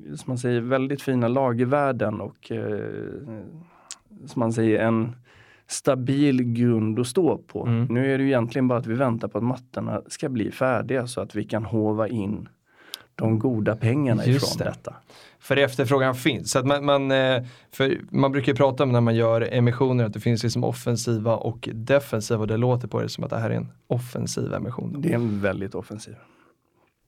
som 0.06 0.24
man 0.26 0.38
säger, 0.38 0.60
väldigt 0.60 1.02
fina 1.02 1.28
lagervärden 1.28 2.20
och 2.20 2.52
eh, 2.52 2.90
som 4.26 4.40
man 4.40 4.52
säger 4.52 4.78
en 4.78 5.16
stabil 5.66 6.42
grund 6.42 6.98
att 6.98 7.06
stå 7.06 7.38
på. 7.38 7.66
Mm. 7.66 7.84
Nu 7.90 8.12
är 8.14 8.18
det 8.18 8.24
ju 8.24 8.30
egentligen 8.30 8.68
bara 8.68 8.78
att 8.78 8.86
vi 8.86 8.94
väntar 8.94 9.28
på 9.28 9.38
att 9.38 9.44
mattorna 9.44 10.02
ska 10.06 10.28
bli 10.28 10.50
färdiga 10.50 11.06
så 11.06 11.20
att 11.20 11.34
vi 11.34 11.44
kan 11.44 11.64
hova 11.64 12.08
in 12.08 12.48
de 13.16 13.38
goda 13.38 13.76
pengarna 13.76 14.26
Just 14.26 14.46
ifrån 14.46 14.58
det. 14.58 14.64
detta. 14.64 14.94
För 15.38 15.56
efterfrågan 15.56 16.14
finns. 16.14 16.50
Så 16.50 16.58
att 16.58 16.66
man, 16.66 16.84
man, 16.84 17.10
eh, 17.10 17.42
man 18.10 18.32
brukar 18.32 18.52
ju 18.52 18.56
prata 18.56 18.82
om 18.82 18.92
när 18.92 19.00
man 19.00 19.14
gör 19.14 19.48
emissioner 19.52 20.04
att 20.04 20.12
det 20.12 20.20
finns 20.20 20.42
liksom 20.42 20.64
offensiva 20.64 21.36
och 21.36 21.68
defensiva 21.72 22.40
och 22.40 22.46
det 22.46 22.56
låter 22.56 22.88
på 22.88 23.02
det 23.02 23.08
som 23.08 23.24
att 23.24 23.30
det 23.30 23.38
här 23.38 23.50
är 23.50 23.54
en 23.54 23.68
offensiv 23.86 24.54
emission. 24.54 25.00
Det 25.00 25.10
är 25.10 25.14
en 25.14 25.40
väldigt 25.40 25.74
offensiv. 25.74 26.14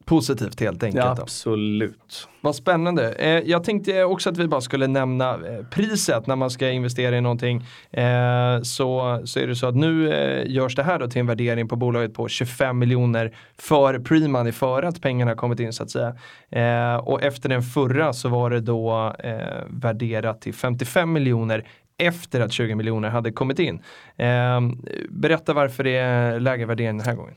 Positivt 0.08 0.60
helt 0.60 0.82
enkelt. 0.82 1.04
Ja, 1.04 1.16
absolut. 1.22 2.28
Vad 2.40 2.54
spännande. 2.54 3.12
Eh, 3.12 3.30
jag 3.30 3.64
tänkte 3.64 4.04
också 4.04 4.30
att 4.30 4.38
vi 4.38 4.48
bara 4.48 4.60
skulle 4.60 4.86
nämna 4.86 5.30
eh, 5.30 5.64
priset 5.70 6.26
när 6.26 6.36
man 6.36 6.50
ska 6.50 6.70
investera 6.70 7.16
i 7.16 7.20
någonting. 7.20 7.56
Eh, 7.90 8.62
så, 8.62 9.20
så 9.24 9.40
är 9.40 9.46
det 9.46 9.56
så 9.56 9.66
att 9.66 9.76
nu 9.76 10.12
eh, 10.12 10.50
görs 10.50 10.74
det 10.74 10.82
här 10.82 10.98
då 10.98 11.08
till 11.08 11.20
en 11.20 11.26
värdering 11.26 11.68
på 11.68 11.76
bolaget 11.76 12.14
på 12.14 12.28
25 12.28 12.78
miljoner 12.78 13.36
för 13.58 13.98
pre-money 13.98 14.52
före 14.52 14.88
att 14.88 15.02
pengarna 15.02 15.34
kommit 15.34 15.60
in 15.60 15.72
så 15.72 15.82
att 15.82 15.90
säga. 15.90 16.16
Eh, 16.50 16.96
och 16.96 17.22
efter 17.22 17.48
den 17.48 17.62
förra 17.62 18.12
så 18.12 18.28
var 18.28 18.50
det 18.50 18.60
då 18.60 19.14
eh, 19.18 19.64
värderat 19.66 20.40
till 20.40 20.54
55 20.54 21.12
miljoner 21.12 21.66
efter 21.98 22.40
att 22.40 22.52
20 22.52 22.74
miljoner 22.74 23.08
hade 23.08 23.32
kommit 23.32 23.58
in. 23.58 23.82
Eh, 24.16 24.60
berätta 25.10 25.52
varför 25.52 25.84
det 25.84 25.96
är 25.96 26.40
lägre 26.40 26.66
värdering 26.66 26.98
den 26.98 27.06
här 27.06 27.14
gången. 27.14 27.34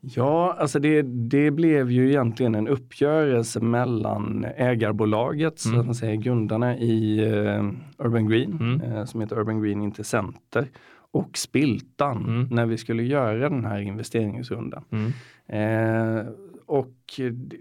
Ja, 0.00 0.56
alltså 0.58 0.78
det, 0.78 1.02
det 1.02 1.50
blev 1.50 1.90
ju 1.90 2.08
egentligen 2.08 2.54
en 2.54 2.68
uppgörelse 2.68 3.60
mellan 3.60 4.44
ägarbolaget, 4.56 5.64
Mm. 5.64 5.74
så 5.74 5.80
att 5.80 5.86
man 5.86 5.94
säger 5.94 6.16
grundarna 6.16 6.76
i 6.78 7.18
eh, 7.24 7.64
Urban 7.98 8.28
Green, 8.28 8.52
Mm. 8.60 8.80
eh, 8.80 9.04
som 9.04 9.20
heter 9.20 9.38
Urban 9.38 9.62
Green 9.62 9.82
Intressenter, 9.82 10.68
och 11.10 11.38
Spiltan 11.38 12.24
Mm. 12.24 12.48
när 12.50 12.66
vi 12.66 12.76
skulle 12.78 13.02
göra 13.02 13.48
den 13.48 13.64
här 13.64 13.80
investeringsrundan. 13.80 14.84
Mm. 14.90 15.12
Eh, 15.48 16.26
och 16.66 16.94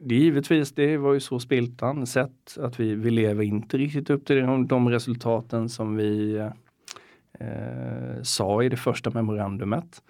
det, 0.01 0.15
givetvis, 0.15 0.71
det 0.71 0.97
var 0.97 1.13
ju 1.13 1.19
så 1.19 1.39
Spiltan 1.39 2.05
sett 2.07 2.57
att 2.59 2.79
vi, 2.79 2.95
vi 2.95 3.11
lever 3.11 3.43
inte 3.43 3.77
riktigt 3.77 4.09
upp 4.09 4.25
till 4.25 4.35
de, 4.41 4.67
de 4.67 4.89
resultaten 4.89 5.69
som 5.69 5.95
vi 5.95 6.35
eh, 7.39 8.21
sa 8.23 8.63
i 8.63 8.69
det 8.69 8.77
första 8.77 9.09
memorandumet. 9.09 10.01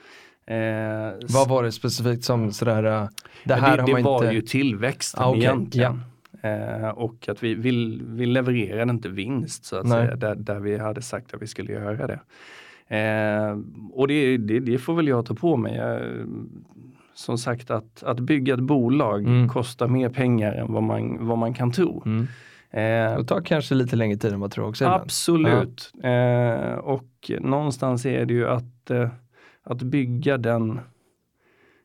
Eh, 0.48 1.14
Vad 1.30 1.50
var 1.50 1.64
det 1.64 1.72
specifikt 1.72 2.24
som 2.24 2.52
sådär, 2.52 2.84
äh, 2.84 3.08
det 3.44 3.54
här 3.54 3.76
det, 3.78 3.82
har 3.82 3.88
det 3.88 3.94
man 3.94 4.04
var 4.04 4.24
inte... 4.24 4.36
ju 4.36 4.42
tillväxten 4.42 5.24
Ah, 5.24 5.30
okej, 5.30 5.42
egentligen. 5.44 6.02
Eh, 6.42 6.90
och 6.90 7.30
att 7.30 7.44
vi, 7.44 7.56
vi, 7.56 8.02
vi 8.06 8.26
levererade 8.26 8.92
inte 8.92 9.10
vinst 9.10 9.66
så 9.66 9.76
att 9.78 9.86
Nej. 9.86 10.06
säga, 10.06 10.16
där, 10.16 10.36
där 10.36 10.60
vi 10.60 10.78
hade 10.78 11.02
sagt 11.02 11.34
att 11.34 11.42
vi 11.42 11.48
skulle 11.48 11.74
göra 11.74 12.08
det. 12.08 12.20
Eh, 12.98 13.58
och 13.94 14.08
det, 14.08 14.38
det, 14.38 14.60
det 14.60 14.78
får 14.78 14.94
väl 14.96 15.08
jag 15.08 15.26
ta 15.26 15.34
på 15.34 15.58
mig. 15.58 15.76
Jag, 15.76 16.02
som 17.14 17.38
sagt 17.38 17.72
att, 17.72 18.04
att 18.04 18.20
bygga 18.20 18.54
ett 18.54 18.60
bolag 18.60 19.20
Mm. 19.26 19.50
kostar 19.50 19.88
mer 19.88 20.10
pengar 20.10 20.54
än 20.54 20.74
vad 20.74 20.84
man, 20.84 21.28
vad 21.28 21.38
man 21.38 21.54
kan 21.54 21.72
tro. 21.72 22.04
Mm. 22.06 22.28
Eh, 22.72 23.18
Det 23.18 23.26
tar 23.26 23.42
kanske 23.42 23.76
lite 23.76 23.96
längre 23.96 24.18
tid 24.18 24.34
än 24.34 24.40
man 24.40 24.50
tror 24.50 24.68
också. 24.68 24.86
Absolut. 24.86 25.92
Eh, 26.04 26.74
och 26.76 27.32
någonstans 27.40 28.06
är 28.06 28.26
det 28.26 28.34
ju 28.34 28.48
att, 28.48 28.90
eh, 28.92 29.10
att 29.66 29.82
bygga 29.82 30.38
den 30.38 30.80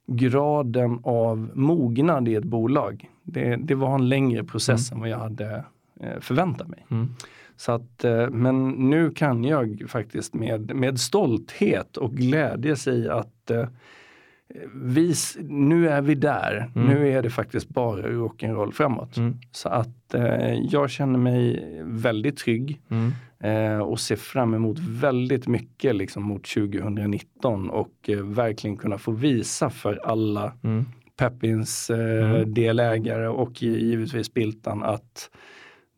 graden 0.07 1.01
av 1.03 1.51
mognad 1.55 2.28
i 2.28 2.35
ett 2.35 2.45
bolag. 2.45 3.11
Det, 3.22 3.57
det 3.57 3.74
var 3.74 3.95
en 3.95 4.09
längre 4.09 4.45
process 4.45 4.93
än 4.93 5.01
vad 5.01 5.09
jag 5.09 5.18
hade 5.18 5.64
eh, 6.01 6.20
förväntat 6.20 6.68
mig. 6.68 6.87
Mm. 6.91 7.09
Så 7.57 7.72
att, 7.72 8.05
eh, 8.05 8.31
men 8.31 8.70
nu 8.70 9.11
kan 9.11 9.45
jag 9.45 9.85
faktiskt 9.89 10.35
med, 10.35 10.74
med 10.74 11.01
stolthet 11.01 11.97
och 11.97 12.12
glädje 12.12 12.76
säga 12.76 13.14
att 13.14 13.51
eh, 13.51 13.68
vi, 14.74 15.14
nu 15.42 15.88
är 15.88 16.03
vi 16.03 16.14
där. 16.14 16.70
Mm. 16.74 16.88
Nu 16.88 17.09
är 17.12 17.22
det 17.22 17.30
faktiskt 17.30 17.68
bara 17.68 18.03
rock'n'roll 18.07 18.70
framåt. 18.72 19.16
Mm. 19.16 19.36
Så 19.53 19.68
att 19.68 20.14
eh, 20.14 20.55
jag 20.55 20.90
känner 20.90 21.18
mig 21.18 21.64
väldigt 21.84 22.36
trygg 22.36 22.80
Mm. 22.90 23.12
eh, 23.40 23.78
och 23.78 24.01
ser 24.01 24.16
fram 24.16 24.55
emot 24.55 24.78
väldigt 24.78 25.46
mycket 25.48 25.96
liksom, 25.96 26.22
mot 26.22 26.44
2019 26.44 27.70
och 27.70 27.92
eh, 28.09 28.18
verkligen 28.18 28.76
kunna 28.76 28.98
få 28.98 29.12
visa 29.12 29.70
för 29.70 30.01
alla 30.05 30.53
Mm. 30.62 30.84
Peppins 31.16 31.90
eh, 31.90 32.30
Mm. 32.34 32.55
delägare 32.55 33.28
och 33.28 33.51
gi- 33.62 33.78
givetvis 33.84 34.34
Biltan 34.34 34.82
att 34.82 35.30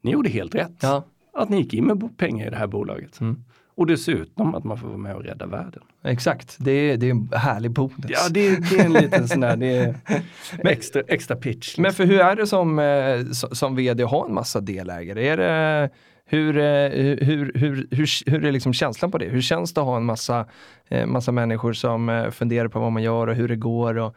ni 0.03 0.11
gjorde 0.11 0.29
helt 0.29 0.55
rätt. 0.55 0.77
Ja. 0.83 1.05
Att 1.35 1.49
ni 1.49 1.57
gick 1.57 1.75
in 1.75 1.85
med 1.87 2.17
pengar 2.19 2.47
i 2.47 2.51
det 2.51 2.57
här 2.57 2.67
bolaget. 2.67 3.21
Mm. 3.21 3.45
Och 3.75 3.87
dessutom 3.87 4.55
att 4.55 4.65
man 4.65 4.79
får 4.79 4.89
vara 4.89 4.99
med 4.99 5.17
och 5.17 5.23
rädda 5.25 5.47
världen. 5.47 5.83
Exakt, 6.05 6.57
det 6.59 6.73
är, 6.73 6.97
det 6.97 7.07
är 7.07 7.11
en 7.11 7.29
härlig 7.33 7.71
bonus. 7.71 7.95
Ja, 8.09 8.29
det, 8.31 8.71
det 8.71 8.79
är 8.79 8.85
en 8.85 8.93
liten 8.93 9.29
sån 9.29 9.41
där, 9.41 9.57
det 9.57 9.77
är 9.77 9.95
extra, 10.65 11.03
extra 11.09 11.37
pitch. 11.37 11.67
liksom. 11.67 11.83
Men 11.83 11.93
för 11.93 12.05
hur 12.05 12.21
är 12.21 12.37
det 12.37 12.47
som, 12.47 12.79
eh, 12.79 13.21
som, 13.33 13.77
vd 13.77 14.03
att 14.03 14.11
ha 14.11 14.27
en 14.27 14.35
massa 14.35 14.61
delägare? 14.61 15.29
Är 15.29 15.37
det, 15.37 15.91
hur, 16.25 16.57
eh, 16.57 16.91
hur, 16.91 17.17
hur, 17.55 17.87
hur, 17.91 18.31
hur, 18.31 18.45
är 18.45 18.53
liksom 18.53 18.73
känslan 18.73 19.11
på 19.11 19.19
det? 19.19 19.27
Hur 19.27 19.41
känns 19.41 19.75
det 19.75 19.81
att 19.81 19.87
ha 19.87 19.97
en 19.97 20.05
massa, 20.05 20.47
eh, 20.89 21.07
massa 21.07 21.33
människor 21.33 21.73
som 21.73 22.31
funderar 22.33 22.69
på 22.69 22.81
vad 22.81 22.93
man 22.93 23.03
gör 23.03 23.27
och 23.27 23.35
hur 23.35 23.49
det 23.49 23.57
går 23.57 23.99
och 23.99 24.17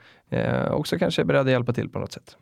också 0.71 0.97
kanske 0.97 1.21
är 1.21 1.25
beredda 1.25 1.41
att 1.41 1.51
hjälpa 1.51 1.73
till 1.73 1.89
på 1.89 1.99
något 1.99 2.11
sätt? 2.11 2.37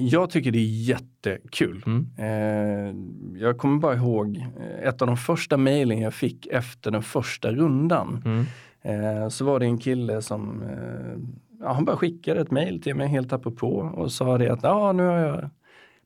Jag 0.00 0.30
tycker 0.30 0.50
det 0.50 0.58
är 0.58 0.88
jättekul. 0.88 1.82
Mm. 1.86 3.36
Jag 3.38 3.58
kommer 3.58 3.78
bara 3.78 3.94
ihåg 3.94 4.44
ett 4.82 5.02
av 5.02 5.06
de 5.06 5.16
första 5.16 5.56
mejlen 5.56 6.00
jag 6.00 6.14
fick 6.14 6.46
efter 6.46 6.90
den 6.90 7.02
första 7.02 7.52
rundan. 7.52 8.22
Mm. 8.24 8.46
Eh, 8.86 9.28
så 9.28 9.44
var 9.44 9.60
det 9.60 9.66
en 9.66 9.78
kille 9.78 10.22
som 10.22 10.62
eh, 10.62 11.18
ja, 11.60 11.72
han 11.72 11.84
bara 11.84 11.96
skickade 11.96 12.40
ett 12.40 12.50
mejl 12.50 12.82
till 12.82 12.94
mig 12.94 13.08
helt 13.08 13.32
apropå 13.32 13.90
och 13.96 14.12
sa 14.12 14.38
det 14.38 14.48
att 14.52 14.62
ja, 14.62 14.92
nu 14.92 15.02
har 15.06 15.18
jag 15.18 15.50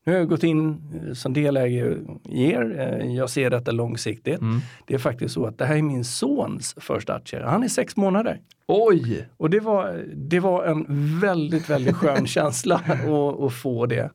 nu 0.05 0.13
har 0.13 0.19
jag 0.19 0.29
gått 0.29 0.43
in 0.43 0.71
eh, 1.07 1.13
som 1.13 1.33
delägare 1.33 1.97
i 2.29 2.51
er. 2.53 2.99
Eh, 3.01 3.15
Jag 3.17 3.31
ser 3.31 3.51
detta 3.51 3.71
långsiktigt. 3.71 4.41
Mm. 4.41 4.61
Det 4.87 4.95
är 4.95 4.99
faktiskt 4.99 5.35
så 5.35 5.47
att 5.47 5.59
det 5.59 5.65
här 5.65 5.77
är 5.77 5.83
min 5.83 6.05
sons 6.05 6.75
första 6.81 7.15
aktier. 7.15 7.41
Han 7.43 7.63
är 7.63 7.69
sex 7.69 7.97
månader. 7.97 8.41
Oj! 8.67 9.29
Och 9.37 9.51
det 9.51 9.61
var, 9.61 10.05
det 10.15 10.41
var 10.41 10.65
en 10.65 10.87
väldigt, 11.21 11.71
väldigt 11.71 11.97
skön 11.97 12.27
känsla 12.37 12.75
att, 12.87 13.41
att 13.41 13.53
få 13.53 13.87
det. 13.87 14.11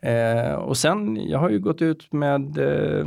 Eh, 0.00 0.54
och 0.54 0.76
sen, 0.76 1.28
jag 1.28 1.38
har 1.38 1.50
ju 1.50 1.58
gått 1.58 1.82
ut 1.82 2.12
med 2.12 2.58
eh, 2.58 3.06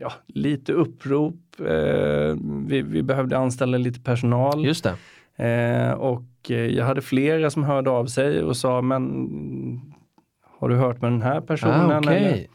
ja, 0.00 0.12
lite 0.26 0.72
upprop. 0.72 1.34
Eh, 1.58 2.36
vi, 2.66 2.82
vi 2.82 3.02
behövde 3.02 3.38
anställa 3.38 3.78
lite 3.78 4.00
personal. 4.00 4.64
Just 4.64 4.84
det. 4.84 4.96
Eh, 5.46 5.92
och 5.92 6.50
eh, 6.50 6.56
jag 6.66 6.84
hade 6.84 7.02
flera 7.02 7.50
som 7.50 7.64
hörde 7.64 7.90
av 7.90 8.06
sig 8.06 8.42
och 8.42 8.56
sa, 8.56 8.82
men 8.82 9.04
har 10.58 10.68
du 10.68 10.76
hört 10.76 11.02
med 11.02 11.12
den 11.12 11.22
här 11.22 11.40
personen? 11.40 11.90
Ah, 11.90 12.12
eller? 12.12 12.46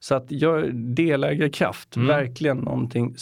Så 0.00 0.14
att 0.14 0.26
jag, 0.28 0.74
delägarkraft, 0.74 1.96
Mm. 1.96 2.08
verkligen 2.08 2.56
någonting 2.56 3.14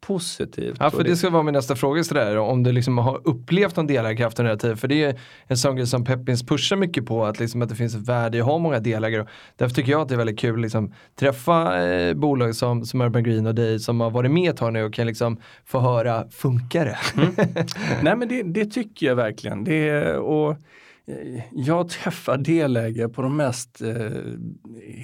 superpositivt. 0.00 0.76
Ja, 0.80 0.90
för 0.90 1.04
det 1.04 1.16
ska 1.16 1.30
vara 1.30 1.42
min 1.42 1.52
nästa 1.52 1.76
fråga 1.76 2.04
sådär, 2.04 2.38
om 2.38 2.62
du 2.62 2.72
liksom 2.72 2.98
har 2.98 3.20
upplevt 3.24 3.76
någon 3.76 3.86
delägarkraft 3.86 4.38
under 4.38 4.50
den 4.50 4.56
här 4.56 4.60
tiden. 4.60 4.76
För 4.76 4.88
det 4.88 5.04
är 5.04 5.20
en 5.46 5.56
sån 5.56 5.76
grej 5.76 5.86
som 5.86 6.04
Peppins 6.04 6.46
pushar 6.46 6.76
mycket 6.76 7.06
på, 7.06 7.24
att, 7.24 7.40
liksom, 7.40 7.62
att 7.62 7.68
det 7.68 7.74
finns 7.74 7.94
ett 7.94 8.08
värde 8.08 8.38
i 8.38 8.40
att 8.40 8.46
ha 8.46 8.58
många 8.58 8.80
delägare. 8.80 9.26
Därför 9.56 9.74
tycker 9.74 9.92
jag 9.92 10.00
att 10.00 10.08
det 10.08 10.14
är 10.14 10.18
väldigt 10.18 10.38
kul 10.38 10.54
att 10.54 10.60
liksom, 10.60 10.94
träffa 11.18 11.82
eh, 11.82 12.14
bolag 12.14 12.54
som, 12.54 12.84
som 12.84 13.00
Urban 13.00 13.22
Green 13.22 13.46
och 13.46 13.54
dig 13.54 13.78
som 13.78 14.00
har 14.00 14.10
varit 14.10 14.30
med 14.30 14.50
ett 14.50 14.56
tag 14.56 14.72
nu 14.72 14.84
och 14.84 14.94
kan 14.94 15.06
liksom 15.06 15.40
få 15.64 15.80
höra, 15.80 16.28
funkar 16.30 16.84
det? 16.84 16.98
Nej 18.02 18.16
men 18.16 18.28
det, 18.28 18.42
det 18.42 18.66
tycker 18.66 19.06
jag 19.06 19.16
verkligen. 19.16 19.64
Det, 19.64 20.16
och 20.16 20.50
eh, 20.50 21.42
jag 21.52 21.88
träffar 21.88 22.36
delägare 22.36 23.08
på 23.08 23.22
de 23.22 23.36
mest 23.36 23.82
eh, 23.82 24.10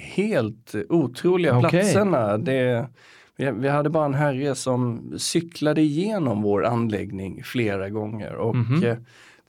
helt 0.01 0.75
otroliga 0.89 1.57
Okej. 1.57 1.69
platserna. 1.69 2.37
Det, 2.37 2.87
vi, 3.37 3.51
vi 3.51 3.67
hade 3.69 3.89
bara 3.89 4.05
en 4.05 4.13
herre 4.13 4.55
som 4.55 5.13
cyklade 5.17 5.81
igenom 5.81 6.41
vår 6.41 6.65
anläggning 6.65 7.43
flera 7.43 7.89
gånger 7.89 8.35
och 8.35 8.55
Mhm. 8.55 8.83
eh, 8.83 8.97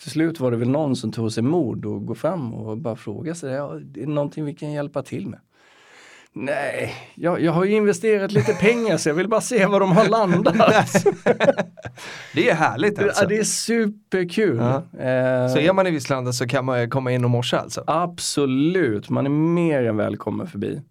till 0.02 0.10
slut 0.10 0.40
var 0.40 0.50
det 0.50 0.56
väl 0.56 0.68
någon 0.70 0.96
som 0.96 1.12
tog 1.12 1.32
sig 1.32 1.42
mod 1.42 1.84
och 1.84 2.06
gå 2.06 2.14
fram 2.14 2.54
och 2.54 2.78
bara 2.78 2.96
fråga 2.96 3.34
sig, 3.34 3.52
ja, 3.52 3.72
det 3.82 4.02
är 4.02 4.06
någonting 4.06 4.44
vi 4.44 4.54
kan 4.54 4.72
hjälpa 4.72 5.02
till 5.02 5.26
med. 5.26 5.40
Nej, 6.32 6.94
jag, 7.14 7.40
jag 7.40 7.52
har 7.52 7.64
ju 7.64 7.74
investerat 7.76 8.32
lite 8.32 8.52
pengar 8.52 8.96
så 8.96 9.08
jag 9.08 9.14
vill 9.14 9.28
bara 9.28 9.40
se 9.40 9.66
var 9.66 9.80
de 9.80 9.92
har 9.92 10.08
landat. 10.08 10.54
Det 12.34 12.50
är 12.50 12.54
härligt 12.54 12.98
alltså. 12.98 13.22
Ja, 13.22 13.28
det 13.28 13.38
är 13.38 13.44
superkul. 13.44 14.56
Ja. 14.56 14.76
Eh, 14.76 15.48
Så 15.48 15.58
är 15.58 15.72
man 15.72 15.86
i 15.86 15.90
Vislanda 15.90 16.32
så 16.32 16.46
kan 16.46 16.64
man 16.64 16.90
komma 16.90 17.12
in 17.12 17.24
och 17.24 17.30
morsa 17.30 17.58
alltså? 17.58 17.84
Absolut, 17.86 19.10
man 19.10 19.26
är 19.26 19.30
mer 19.30 19.84
än 19.84 19.96
välkommen 19.96 20.46
förbi. 20.46 20.82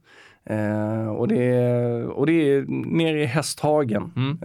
Eh, 0.49 1.07
och, 1.09 1.27
det 1.27 1.43
är, 1.45 2.07
och 2.07 2.25
det 2.25 2.31
är 2.53 2.65
nere 2.95 3.21
i 3.21 3.25
Hästhagen. 3.25 4.11
Mm. 4.15 4.37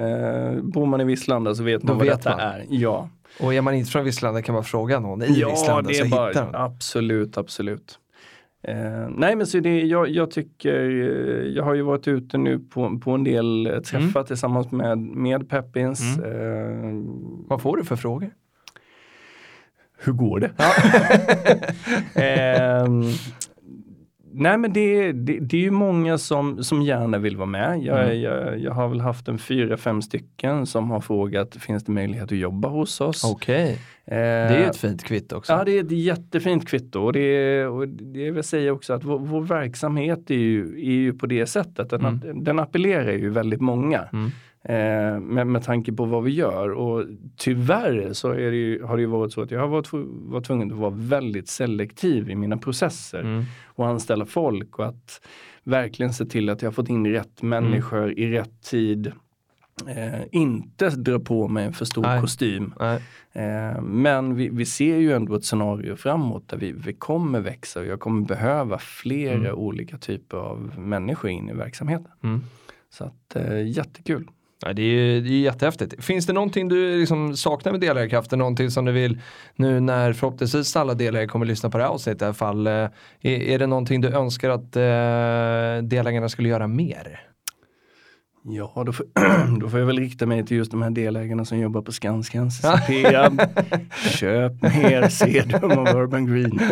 Eh, 0.57 0.63
bor 0.63 0.87
man 0.87 1.01
i 1.01 1.05
Visslanda 1.05 1.55
så 1.55 1.63
vet 1.63 1.81
Då 1.83 1.87
man 1.89 1.97
vad 1.99 2.07
vet 2.07 2.17
detta 2.17 2.31
man. 2.31 2.41
är. 2.41 2.65
Ja, 2.69 3.09
Och 3.41 3.55
är 3.55 3.61
man 3.61 3.75
inte 3.75 3.91
från 3.91 4.05
Vislanda 4.05 4.43
kan 4.43 4.55
man 4.55 4.65
fråga 4.65 5.01
någon 5.01 5.23
i 5.23 5.27
ja 5.41 5.51
Vislanda 5.51 5.89
det 5.89 5.95
så 5.95 6.05
är 6.05 6.09
bara, 6.09 6.29
hittar 6.29 6.45
man. 6.45 6.55
absolut, 6.55 7.39
absolut. 7.39 7.99
Eh, 8.69 8.75
nej 9.17 9.37
men 9.37 9.47
så 9.47 9.59
det, 9.61 9.81
jag, 9.81 10.09
jag 10.09 10.31
tycker, 10.31 10.75
eh, 10.91 11.47
jag 11.57 11.65
har 11.65 11.75
ju 11.75 11.83
varit 11.83 12.09
ute 12.09 12.39
nu 12.39 12.59
på, 12.59 12.99
på 13.01 13.11
en 13.11 13.25
del 13.25 13.67
eh, 13.67 13.73
träffar 13.81 13.99
Mm. 14.21 14.27
tillsammans 14.27 14.71
med, 14.71 14.99
med 14.99 15.49
Peppins. 15.49 16.19
Eh, 16.19 16.93
Vad 17.49 17.63
får 17.63 17.77
du 17.77 17.85
för 17.85 17.97
frågor? 17.97 18.31
hur 20.05 20.13
går 20.13 20.41
det? 20.41 20.51
Ehm, 22.15 23.03
nej 24.33 24.59
men 24.59 24.73
det, 24.73 25.13
det, 25.13 25.39
det 25.41 25.57
är 25.57 25.61
ju 25.61 25.71
många 25.71 26.19
som, 26.19 26.65
som 26.65 26.83
gärna 26.83 27.19
vill 27.19 27.37
vara 27.37 27.47
med. 27.47 27.83
Jag, 27.83 28.05
Mm. 28.05 28.21
jag, 28.21 28.59
jag 28.59 28.73
har 28.73 28.89
väl 28.89 29.01
haft 29.01 29.29
en 29.29 29.39
fyra, 29.39 29.77
fem 29.77 30.03
stycken 30.03 30.67
som 30.67 30.91
har 30.91 31.01
frågat, 31.01 31.57
finns 31.57 31.85
det 31.85 31.93
möjlighet 31.93 32.25
att 32.33 32.39
jobba 32.39 32.69
hos 32.69 33.01
oss? 33.01 33.25
Okej, 33.25 33.79
Eh, 34.05 34.15
det 34.17 34.19
är 34.55 34.59
ju 34.59 34.65
ett 34.65 34.77
fint 34.77 35.05
kvitto 35.05 35.37
också. 35.37 35.53
Ja, 35.53 35.65
det 35.65 35.79
är 35.79 35.85
ett 35.85 35.91
jättefint 35.91 36.69
kvitto 36.69 37.01
och 37.01 37.13
det, 37.13 37.67
och 37.67 37.89
det 37.89 38.31
vill 38.31 38.43
säga 38.43 38.73
också 38.73 38.93
att 38.93 39.05
vår, 39.05 39.19
vår 39.19 39.41
verksamhet 39.41 40.31
är 40.31 40.35
ju, 40.35 40.69
är 40.77 40.93
ju 40.93 41.13
på 41.13 41.27
det 41.27 41.47
sättet. 41.47 41.91
Den, 41.91 42.05
Mm. 42.07 42.45
den 42.45 42.59
appellerar 42.59 43.13
ju 43.13 43.31
väldigt 43.31 43.61
många. 43.61 44.03
Mm. 44.13 44.31
Eh, 44.65 45.21
med, 45.21 45.47
med 45.47 45.63
tanke 45.65 45.93
på 45.93 46.05
vad 46.05 46.23
vi 46.25 46.31
gör 46.31 46.71
och 46.71 47.05
tyvärr 47.37 48.13
så 48.13 48.33
det 48.33 48.41
ju, 48.57 48.83
har 48.83 48.97
det 48.97 49.01
ju 49.01 49.09
varit 49.09 49.33
så 49.33 49.43
att 49.43 49.51
jag 49.51 49.61
har 49.61 49.69
varit, 49.69 49.89
varit 50.33 50.45
tvungen 50.47 50.73
att 50.73 50.79
vara 50.79 50.93
väldigt 50.97 51.49
selektiv 51.49 52.31
i 52.31 52.35
mina 52.35 52.57
processer 52.57 53.21
Mm. 53.21 53.45
och 53.67 53.87
anställa 53.87 54.27
folk 54.27 54.79
och 54.79 54.87
att 54.87 55.21
verkligen 55.65 56.13
se 56.13 56.25
till 56.27 56.49
att 56.49 56.63
jag 56.63 56.67
har 56.67 56.73
fått 56.73 56.89
in 56.89 57.07
rätt 57.07 57.43
människor 57.43 58.13
i 58.19 58.31
rätt 58.31 58.63
tid. 58.63 59.13
Eh, 59.89 60.21
inte 60.33 60.89
dra 60.91 61.19
på 61.19 61.49
mig 61.49 61.65
en 61.67 61.73
för 61.73 61.85
stor 61.85 62.03
Nej. 62.03 62.21
kostym. 62.21 62.75
Nej. 62.81 63.03
Eh, 63.33 63.81
men 63.83 64.35
vi, 64.35 64.49
vi 64.49 64.65
ser 64.67 64.97
ju 64.97 65.13
ändå 65.13 65.35
ett 65.35 65.45
scenario 65.45 65.97
framåt 65.97 66.49
där 66.49 66.57
vi, 66.57 66.73
vi 66.73 66.93
kommer 66.93 67.41
växa 67.41 67.81
och 67.81 67.87
jag 67.87 68.01
kommer 68.01 68.27
behöva 68.27 68.79
flera 68.79 69.35
Mm. 69.35 69.55
olika 69.55 69.99
typer 69.99 70.37
av 70.37 70.73
människor 70.79 71.31
in 71.31 71.49
i 71.49 71.53
verksamheten. 71.53 72.11
Mm. 72.23 72.41
Så 72.91 73.05
att 73.05 73.37
eh, 73.37 73.67
jättekul. 73.69 74.29
Ja, 74.63 74.73
det 74.73 74.83
är 74.83 74.87
ju 74.87 75.21
det 75.21 75.29
är 75.29 75.41
jättehäftigt. 75.41 76.05
Finns 76.05 76.27
det 76.27 76.33
någonting 76.33 76.69
du 76.69 76.99
liksom 77.01 77.37
saknar 77.37 77.73
med 77.73 77.81
delägarkraften? 77.81 78.39
Någonting 78.39 78.71
som 78.71 78.85
du 78.85 78.93
vill 78.93 79.21
nu 79.57 79.81
när 79.81 80.13
förhoppningsvis 80.13 80.77
alla 80.77 80.95
delägare 80.95 81.27
kommer 81.29 81.47
lyssna 81.47 81.71
på 81.71 81.79
det 81.79 81.85
här 81.85 81.91
avsnittet 81.91 82.23
i 82.23 82.25
alla 82.25 82.35
fall. 82.35 82.67
eh, 82.67 82.73
Är, 82.73 82.91
är 83.25 83.59
det 83.59 83.67
någonting 83.67 84.01
du 84.01 84.09
önskar 84.09 84.51
att 84.51 84.77
eh, 84.77 85.89
delägarna 85.89 86.29
skulle 86.29 86.49
göra 86.49 86.67
mer? 86.67 87.21
Ja, 88.45 88.83
då 88.87 88.93
får, 88.93 89.07
då 89.61 89.69
får 89.69 89.79
jag 89.79 89.87
väl 89.87 89.99
rikta 89.99 90.27
mig 90.27 90.47
till 90.47 90.57
just 90.57 90.71
de 90.71 90.83
här 90.83 90.91
delägarna 90.91 91.45
som 91.45 91.59
jobbar 91.59 91.83
på 91.83 91.93
Skanska, 91.93 92.49
Peab. 92.87 93.41
Köp 94.19 94.63
mer 94.63 95.09
Sedum 95.09 95.79
och 95.79 95.95
Urban 96.03 96.27
Green. 96.27 96.61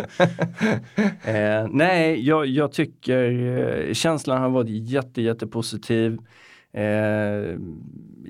Eh, 1.23 1.67
nej, 1.71 2.27
jag, 2.27 2.45
jag 2.45 2.71
tycker 2.71 3.31
eh, 3.87 3.93
känslan 3.93 4.41
har 4.41 4.49
varit 4.49 4.69
jätte, 4.69 5.21
jätte 5.21 5.47
positiv. 5.47 6.17
Eh, 6.73 7.57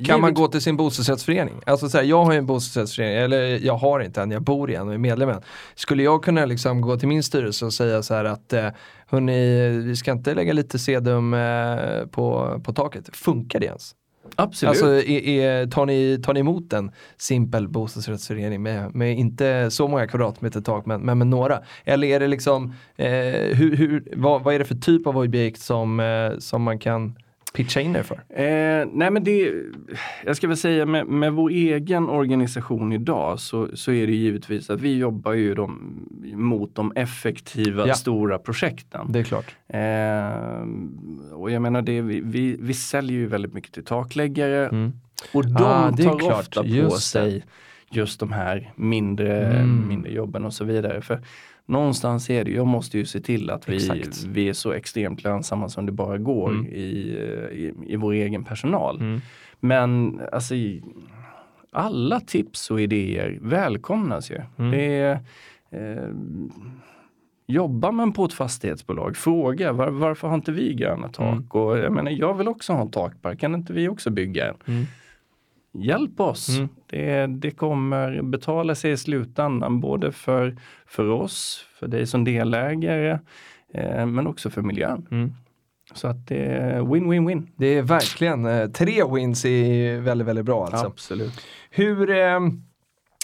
Kan 0.05 0.21
man 0.21 0.33
gå 0.33 0.47
till 0.47 0.61
sin 0.61 0.77
bostadsrättsförening? 0.77 1.61
Alltså 1.65 1.89
så 1.89 1.97
här, 1.97 2.05
jag 2.05 2.25
har 2.25 2.31
ju 2.31 2.37
en 2.37 2.45
bostadsrättsförening, 2.45 3.15
eller 3.15 3.65
jag 3.65 3.77
har 3.77 3.99
inte 3.99 4.21
en, 4.21 4.31
jag 4.31 4.41
bor 4.41 4.71
i 4.71 4.75
en 4.75 4.87
och 4.87 4.93
är 4.93 4.97
medlem 4.97 5.29
i 5.29 5.33
en. 5.33 5.41
Skulle 5.75 6.03
jag 6.03 6.23
kunna 6.23 6.45
liksom 6.45 6.81
gå 6.81 6.97
till 6.97 7.07
min 7.07 7.23
styrelse 7.23 7.65
och 7.65 7.73
säga 7.73 8.03
så 8.03 8.13
här 8.13 8.25
att 8.25 8.53
eh, 8.53 8.67
hörni, 9.07 9.69
vi 9.69 9.95
ska 9.95 10.11
inte 10.11 10.33
lägga 10.33 10.53
lite 10.53 10.79
sedum 10.79 11.33
eh, 11.33 12.05
på, 12.11 12.59
på 12.63 12.73
taket. 12.73 13.15
Funkar 13.15 13.59
det 13.59 13.65
ens? 13.65 13.95
Absolut. 14.35 14.69
Alltså 14.69 14.87
är, 14.87 15.27
är, 15.27 15.67
tar, 15.67 15.85
ni, 15.85 16.21
tar 16.23 16.33
ni 16.33 16.39
emot 16.39 16.73
en 16.73 16.91
simpel 17.17 17.67
bostadsrättsförening 17.67 18.63
med, 18.63 18.95
med 18.95 19.17
inte 19.17 19.71
så 19.71 19.87
många 19.87 20.07
kvadratmeter 20.07 20.61
tak 20.61 20.85
men, 20.85 21.01
men 21.01 21.17
med 21.17 21.27
några? 21.27 21.59
Eller 21.85 22.07
är 22.07 22.19
det 22.19 22.27
liksom, 22.27 22.73
eh, 22.95 23.07
hur, 23.55 23.75
hur, 23.75 24.13
vad, 24.15 24.43
vad 24.43 24.53
är 24.53 24.59
det 24.59 24.65
för 24.65 24.75
typ 24.75 25.07
av 25.07 25.17
objekt 25.17 25.61
som, 25.61 25.99
eh, 25.99 26.39
som 26.39 26.63
man 26.63 26.79
kan 26.79 27.15
pitcha 27.53 27.81
in 27.81 27.95
er 27.95 28.03
för? 28.03 28.15
Eh, 28.29 28.87
nej 28.93 29.11
men 29.11 29.23
det, 29.23 29.53
jag 30.25 30.37
ska 30.37 30.47
väl 30.47 30.57
säga 30.57 30.85
med, 30.85 31.07
med 31.07 31.33
vår 31.33 31.49
egen 31.49 32.09
organisation 32.09 32.93
idag 32.93 33.39
så, 33.39 33.67
så 33.73 33.91
är 33.91 34.07
det 34.07 34.13
givetvis 34.13 34.69
att 34.69 34.81
vi 34.81 34.97
jobbar 34.97 35.33
ju 35.33 35.53
de, 35.55 35.79
mot 36.35 36.75
de 36.75 36.91
effektiva 36.95 37.87
Ja. 37.87 37.93
stora 37.93 38.39
projekten. 38.39 39.11
Det 39.11 39.19
är 39.19 39.23
klart. 39.23 39.55
Eh, 39.67 41.33
och 41.33 41.51
jag 41.51 41.61
menar 41.61 41.81
det, 41.81 42.01
vi, 42.01 42.21
vi, 42.25 42.57
vi 42.59 42.73
säljer 42.73 43.17
ju 43.17 43.27
väldigt 43.27 43.53
mycket 43.53 43.73
till 43.73 43.85
takläggare 43.85 44.67
Mm. 44.67 44.91
och 45.33 45.45
de 45.45 45.63
Ah, 45.63 45.91
tar 45.91 46.19
klart. 46.19 46.39
ofta 46.39 46.61
på 46.61 46.67
Just 46.67 47.11
sig 47.11 47.43
just 47.93 48.19
de 48.19 48.31
här 48.31 48.71
mindre, 48.75 49.45
Mm. 49.45 49.87
mindre 49.87 50.11
jobben 50.11 50.45
och 50.45 50.53
så 50.53 50.63
vidare. 50.65 51.01
För 51.01 51.21
någonstans 51.71 52.29
är 52.29 52.43
det, 52.43 52.51
jag 52.51 52.67
måste 52.67 52.97
ju 52.97 53.05
se 53.05 53.19
till 53.19 53.49
att 53.49 53.69
vi, 53.69 53.75
Exakt. 53.75 54.23
vi 54.23 54.49
är 54.49 54.53
så 54.53 54.71
extremt 54.71 55.23
lönsamma 55.23 55.69
som 55.69 55.85
det 55.85 55.91
bara 55.91 56.17
går 56.17 56.49
Mm. 56.51 56.65
i, 56.65 56.79
i, 57.51 57.73
i 57.87 57.95
vår 57.95 58.11
egen 58.13 58.43
personal. 58.43 58.99
Mm. 58.99 59.21
Men 59.59 60.21
alltså 60.31 60.55
alla 61.71 62.19
tips 62.19 62.71
och 62.71 62.81
idéer 62.81 63.37
välkomnas 63.41 64.31
ju. 64.31 64.41
Mm. 64.57 64.71
Det 64.71 64.83
är, 64.99 65.19
eh, 65.71 66.09
jobbar 67.47 67.91
man 67.91 68.13
på 68.13 68.25
ett 68.25 68.33
fastighetsbolag, 68.33 69.17
fråga 69.17 69.71
var, 69.71 69.87
varför 69.89 70.27
har 70.27 70.35
inte 70.35 70.51
vi 70.51 70.73
gröna 70.73 71.07
tak? 71.09 71.33
Mm. 71.33 71.47
Och 71.49 71.77
jag 71.77 71.91
menar, 71.93 72.11
jag 72.11 72.33
vill 72.37 72.47
också 72.47 72.73
ha 72.73 72.81
en 72.81 72.91
takpark, 72.91 73.39
kan 73.39 73.55
inte 73.55 73.73
vi 73.73 73.87
också 73.89 74.09
bygga 74.09 74.47
en? 74.65 74.85
Hjälp 75.73 76.19
oss! 76.19 76.57
Mm. 76.57 76.69
Det, 76.85 77.27
det 77.27 77.51
kommer 77.51 78.21
betala 78.21 78.75
sig 78.75 78.91
i 78.91 78.97
slutändan 78.97 79.79
både 79.79 80.11
för, 80.11 80.57
för 80.85 81.09
oss, 81.09 81.65
för 81.79 81.87
dig 81.87 82.07
som 82.07 82.23
delägare, 82.23 83.19
eh, 83.73 84.05
men 84.05 84.27
också 84.27 84.49
för 84.49 84.61
miljön. 84.61 85.07
Mm. 85.11 85.33
Så 85.93 86.07
att 86.07 86.27
det 86.27 86.45
är 86.45 86.81
win-win-win. 86.81 87.47
Det 87.55 87.67
är 87.67 87.81
verkligen, 87.81 88.45
eh, 88.45 88.69
tre 88.69 89.03
wins 89.15 89.45
är 89.45 89.99
väldigt, 89.99 90.27
väldigt 90.27 90.45
bra 90.45 90.65
alltså. 90.65 90.85
Absolut. 90.85 91.41
Hur, 91.69 92.09
eh, 92.09 92.39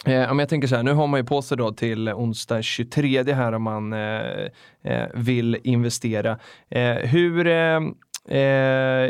eh, 0.05 0.31
om 0.31 0.39
jag 0.39 0.49
tänker 0.49 0.67
så 0.67 0.75
här, 0.75 0.83
nu 0.83 0.93
har 0.93 1.07
man 1.07 1.19
ju 1.19 1.25
på 1.25 1.41
sig 1.41 1.57
då 1.57 1.71
till 1.71 2.09
onsdag 2.09 2.61
23 2.61 3.33
här 3.33 3.53
om 3.53 3.63
man 3.63 3.93
eh, 3.93 4.47
eh, 4.83 5.07
vill 5.13 5.57
investera. 5.63 6.39
Eh, 6.69 6.95
hur, 6.95 7.47
eh, 8.27 8.39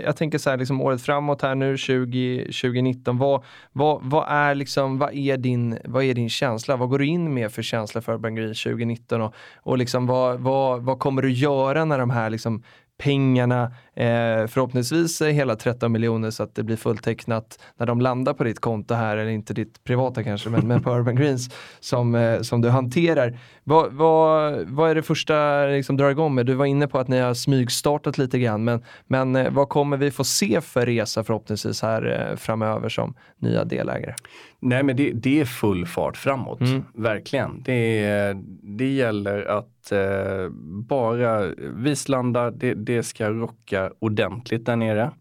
jag 0.06 0.18
tänker 0.18 0.38
så 0.38 0.50
här, 0.50 0.58
liksom 0.58 0.82
året 0.82 1.02
framåt 1.02 1.42
här 1.42 1.56
nu 1.56 1.78
20, 1.78 2.40
2019, 2.40 3.18
vad, 3.18 3.44
vad, 3.72 4.00
vad, 4.04 4.26
är 4.30 4.56
liksom, 4.56 4.98
vad, 4.98 5.14
är 5.14 5.38
din, 5.38 5.80
vad 5.84 6.04
är 6.04 6.14
din 6.14 6.30
känsla? 6.30 6.76
Vad 6.76 6.90
går 6.90 7.00
du 7.00 7.06
in 7.06 7.34
med 7.34 7.52
för 7.52 7.62
känsla 7.62 8.02
för 8.02 8.14
Urban 8.14 8.36
Green 8.36 8.48
2019? 8.48 9.22
Och, 9.22 9.34
och 9.56 9.78
liksom 9.78 10.08
vad, 10.08 10.40
vad, 10.40 10.82
vad 10.82 11.00
kommer 11.00 11.22
du 11.22 11.32
göra 11.32 11.86
när 11.86 12.00
de 12.00 12.10
här 12.10 12.30
liksom 12.30 12.64
pengarna, 12.98 13.64
eh, 13.96 14.48
förhoppningsvis 14.48 15.22
hela 15.22 15.56
13 15.56 15.92
miljoner 15.92 16.32
så 16.32 16.44
att 16.44 16.56
det 16.56 16.64
blir 16.64 16.76
fulltecknat 16.76 17.60
när 17.78 17.86
de 17.86 18.02
landar 18.02 18.34
på 18.34 18.44
ditt 18.44 18.60
konto 18.60 18.94
här, 18.94 19.18
eller 19.18 19.32
inte 19.32 19.54
ditt 19.54 19.84
privata 19.84 20.24
kanske, 20.24 20.50
men, 20.50 20.68
men 20.68 20.84
på 20.84 20.92
Urban 20.92 21.16
Greens 21.16 21.50
som, 21.80 22.16
eh, 22.16 22.42
som 22.42 22.62
du 22.62 22.70
hanterar. 22.70 23.40
Vad, 23.64 23.94
vad, 23.94 24.62
vad 24.68 24.90
är 24.92 24.96
det 24.96 25.04
första 25.04 25.66
liksom 25.66 25.98
drar 25.98 26.10
igång 26.10 26.36
med? 26.36 26.46
Du 26.46 26.54
var 26.54 26.66
inne 26.66 26.88
på 26.88 27.00
att 27.00 27.08
ni 27.08 27.20
har 27.20 27.34
smygstartat 27.34 28.18
lite 28.18 28.40
grann, 28.40 28.64
men, 28.64 28.84
men 29.08 29.36
eh, 29.36 29.52
vad 29.52 29.70
kommer 29.70 29.98
vi 29.98 30.12
få 30.12 30.24
se 30.24 30.62
för 30.62 30.86
resa 30.86 31.24
förhoppningsvis 31.24 31.82
här 31.82 32.30
eh, 32.32 32.38
framöver 32.38 32.90
som 32.90 33.14
nya 33.40 33.64
delägare? 33.64 34.14
Nej 34.60 34.84
men 34.84 34.96
det, 34.96 35.12
det 35.12 35.40
är 35.40 35.46
full 35.46 35.86
fart 35.86 36.18
framåt, 36.18 36.62
Mm. 36.62 36.84
verkligen. 36.94 37.62
Det, 37.64 38.04
är, 38.06 38.38
det 38.78 38.92
gäller 38.94 39.46
att 39.46 39.92
eh, 39.92 40.50
bara 40.88 41.46
Vislanda, 41.74 42.52
det, 42.52 42.74
det 42.74 43.04
ska 43.04 43.30
rocka 43.30 43.92
ordentligt 44.00 44.66
där 44.66 44.76
nere. 44.76 45.12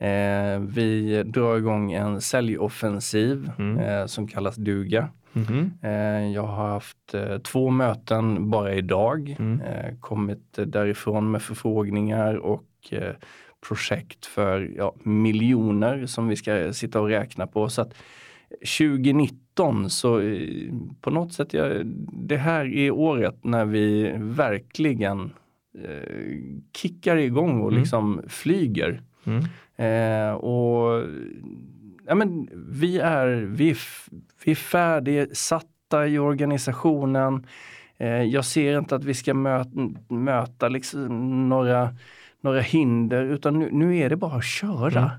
Eh, 0.00 0.60
vi 0.60 1.22
drar 1.26 1.56
igång 1.58 1.92
en 1.92 2.20
säljoffensiv 2.20 3.50
Mm. 3.58 3.78
eh, 3.78 4.06
som 4.06 4.28
kallas 4.28 4.56
Duga. 4.56 5.08
Mhm. 5.32 5.72
Eh, 5.82 6.32
jag 6.32 6.42
har 6.42 6.68
haft 6.68 7.14
eh, 7.14 7.38
två 7.38 7.70
möten 7.70 8.50
bara 8.50 8.74
idag, 8.74 9.36
Mm. 9.38 9.60
eh, 9.60 9.94
kommit 10.00 10.58
därifrån 10.66 11.30
med 11.30 11.42
förfrågningar 11.42 12.34
och 12.34 12.64
projekt 13.68 14.26
för 14.26 14.70
ja, 14.76 14.94
miljoner 15.02 16.06
som 16.06 16.28
vi 16.28 16.36
ska 16.36 16.72
sitta 16.72 17.00
och 17.00 17.08
räkna 17.08 17.46
på. 17.46 17.68
Så 17.68 17.82
att 17.82 17.94
2019 18.50 19.90
så 19.90 20.20
eh, 20.20 20.72
på 21.00 21.10
något 21.10 21.32
sätt, 21.32 21.54
ja, 21.54 21.68
det 22.12 22.36
här 22.36 22.66
är 22.66 22.90
året 22.90 23.44
när 23.44 23.64
vi 23.64 24.12
verkligen 24.18 25.20
eh, 25.84 26.38
kickar 26.76 27.16
igång 27.16 27.60
och 27.60 27.68
Mm. 27.68 27.80
liksom 27.80 28.22
flyger. 28.28 29.02
Mm. 29.24 29.44
Eh, 29.76 30.34
och 30.34 31.04
ja, 32.06 32.14
men 32.14 32.48
vi 32.72 32.98
är, 32.98 33.26
vi 33.28 33.74
vi 34.44 34.50
är 34.50 34.54
färdigsatta 34.56 36.06
i 36.06 36.18
organisationen. 36.18 37.46
Eh, 37.98 38.22
jag 38.22 38.44
ser 38.44 38.78
inte 38.78 38.96
att 38.96 39.04
vi 39.04 39.14
ska 39.14 39.34
möta, 39.34 39.70
möta 40.08 40.68
liksom 40.68 41.48
några, 41.48 41.96
några 42.40 42.60
hinder 42.60 43.24
utan 43.24 43.58
nu, 43.58 43.68
nu 43.72 43.96
är 43.98 44.10
det 44.10 44.16
bara 44.16 44.36
att 44.36 44.44
köra. 44.44 44.98
Mm. 44.98 45.10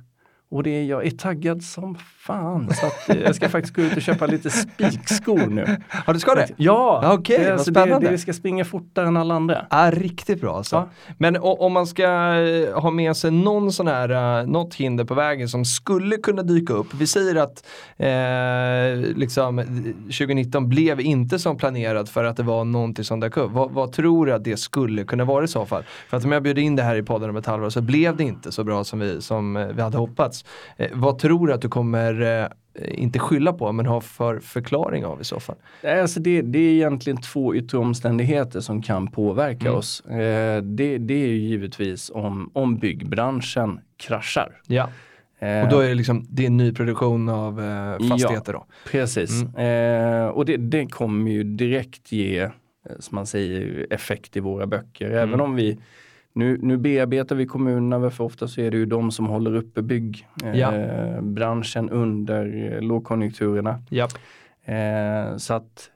Och 0.52 0.64
det 0.64 0.70
är, 0.70 0.84
jag 0.84 1.06
är 1.06 1.12
taggad 1.12 1.64
som 1.64 1.96
fan 2.20 2.70
så 2.74 2.86
att 2.86 3.10
eh, 3.10 3.18
jag 3.22 3.36
ska 3.36 3.50
faktiskt 3.50 3.76
gå 3.76 3.82
ut 3.82 3.96
och 3.96 4.02
köpa 4.02 4.26
lite 4.26 4.50
spikskor 4.50 5.48
nu. 5.48 5.66
Ja, 6.08 6.14
du 6.14 6.20
ska 6.20 6.36
det? 6.36 6.48
Ja, 6.58 7.14
okej, 7.14 7.38
det, 7.38 7.44
är 7.44 7.50
vad 7.50 7.54
alltså 7.54 7.72
det, 7.72 7.80
spännande. 7.82 8.08
det, 8.08 8.12
vi 8.12 8.18
ska 8.18 8.34
springa 8.34 8.66
fortare 8.66 9.08
än 9.08 9.18
alla 9.18 9.34
andra. 9.36 9.66
Ja, 9.70 9.92
riktigt 9.94 10.42
bra 10.42 10.58
alltså. 10.58 10.76
Ja. 10.76 10.90
Men 11.18 11.38
o- 11.38 11.58
om 11.60 11.74
man 11.74 11.88
ska 11.88 12.04
eh, 12.04 12.80
ha 12.82 12.92
med 12.92 13.18
sig 13.18 13.32
någon 13.32 13.72
sån 13.72 13.88
här, 13.88 14.40
eh, 14.40 14.48
något 14.48 14.76
hinder 14.76 15.04
på 15.06 15.14
vägen 15.14 15.50
som 15.50 15.66
skulle 15.66 16.18
kunna 16.18 16.44
dyka 16.44 16.74
upp. 16.74 16.94
Vi 16.94 17.08
säger 17.08 17.36
att 17.36 17.64
eh, 17.98 19.18
liksom, 19.18 19.60
eh, 19.60 19.66
2019 20.06 20.70
blev 20.70 21.02
inte 21.02 21.40
som 21.40 21.58
planerat 21.58 22.10
för 22.10 22.24
att 22.24 22.38
det 22.38 22.44
var 22.44 22.64
någonting 22.64 23.06
som 23.06 23.20
dök 23.20 23.38
upp. 23.38 23.52
Vad, 23.52 23.72
vad 23.72 23.92
tror 23.92 24.26
du 24.26 24.34
att 24.34 24.44
det 24.44 24.58
skulle 24.58 25.04
kunna 25.04 25.26
vara 25.26 25.44
i 25.44 25.48
så 25.48 25.66
fall? 25.66 25.84
För 26.10 26.18
att 26.18 26.26
om 26.26 26.32
jag 26.32 26.44
bjöd 26.44 26.58
in 26.58 26.76
det 26.76 26.84
här 26.84 26.96
i 26.96 27.04
podden 27.04 27.30
om 27.30 27.36
ett 27.36 27.46
halvår 27.46 27.70
så 27.70 27.82
blev 27.82 28.16
det 28.18 28.24
inte 28.24 28.52
så 28.52 28.64
bra 28.64 28.84
som 28.84 29.00
vi, 29.00 29.22
som 29.22 29.72
vi 29.76 29.82
hade 29.82 29.98
hoppats. 29.98 30.39
Eh, 30.78 30.90
vad 30.94 31.20
tror 31.20 31.48
du 31.48 31.54
att 31.54 31.62
du 31.62 31.70
kommer, 31.70 32.22
eh, 32.22 32.48
inte 33.02 33.20
skylla 33.20 33.54
på, 33.54 33.72
men 33.72 33.86
ha 33.86 34.02
för 34.02 34.40
förklaring 34.40 35.06
av 35.06 35.22
i 35.22 35.24
så 35.24 35.40
fall? 35.40 35.56
Alltså 35.84 36.20
det, 36.20 36.42
det 36.42 36.60
är 36.60 36.74
egentligen 36.74 37.22
två 37.22 37.56
yttre 37.56 37.78
omständigheter 37.78 38.60
som 38.60 38.82
kan 38.82 39.08
påverka 39.08 39.66
Mm. 39.68 39.76
oss. 39.78 40.02
Eh, 40.06 40.62
det, 40.64 40.98
det 40.98 41.14
är 41.14 41.28
ju 41.28 41.38
givetvis 41.38 42.12
om, 42.14 42.50
om 42.54 42.78
byggbranschen 42.78 43.80
kraschar. 43.98 44.62
Ja. 44.68 44.90
Eh, 45.40 45.62
Och 45.64 45.70
då 45.70 45.80
är 45.80 45.88
det 45.88 45.94
liksom, 45.96 46.26
det 46.30 46.46
är 46.46 46.50
nyproduktion 46.50 47.30
av 47.30 47.62
eh, 47.62 48.08
fastigheter 48.10 48.54
då? 48.54 48.66
Precis, 48.92 49.32
Mm. 49.58 50.30
och 50.32 50.46
det, 50.46 50.58
det 50.58 50.86
kommer 50.86 51.32
ju 51.32 51.44
direkt 51.44 52.12
ge, 52.12 52.50
som 53.00 53.16
man 53.16 53.26
säger, 53.26 53.88
effekt 53.90 54.38
i 54.38 54.40
våra 54.40 54.68
böcker. 54.68 55.10
Även 55.10 55.28
Mm. 55.34 55.42
om 55.42 55.56
vi 55.56 55.80
nu, 56.34 56.58
nu 56.62 56.78
bearbetar 56.78 57.36
vi 57.36 57.46
kommunerna, 57.46 58.10
för 58.10 58.24
ofta 58.24 58.48
så 58.48 58.62
är 58.62 58.72
det 58.72 58.78
ju 58.78 58.86
de 58.86 59.12
som 59.12 59.26
håller 59.28 59.56
uppe 59.56 59.82
byggbranschen 59.82 60.60
Ja. 60.60 60.76
eh, 60.76 61.22
branschen 61.22 61.90
under 61.90 62.74
eh, 62.76 62.82
lågkonjunkturerna. 62.82 63.80
Japp. 63.90 64.12
Eh, 64.66 65.38
så 65.38 65.54
att, 65.54 65.90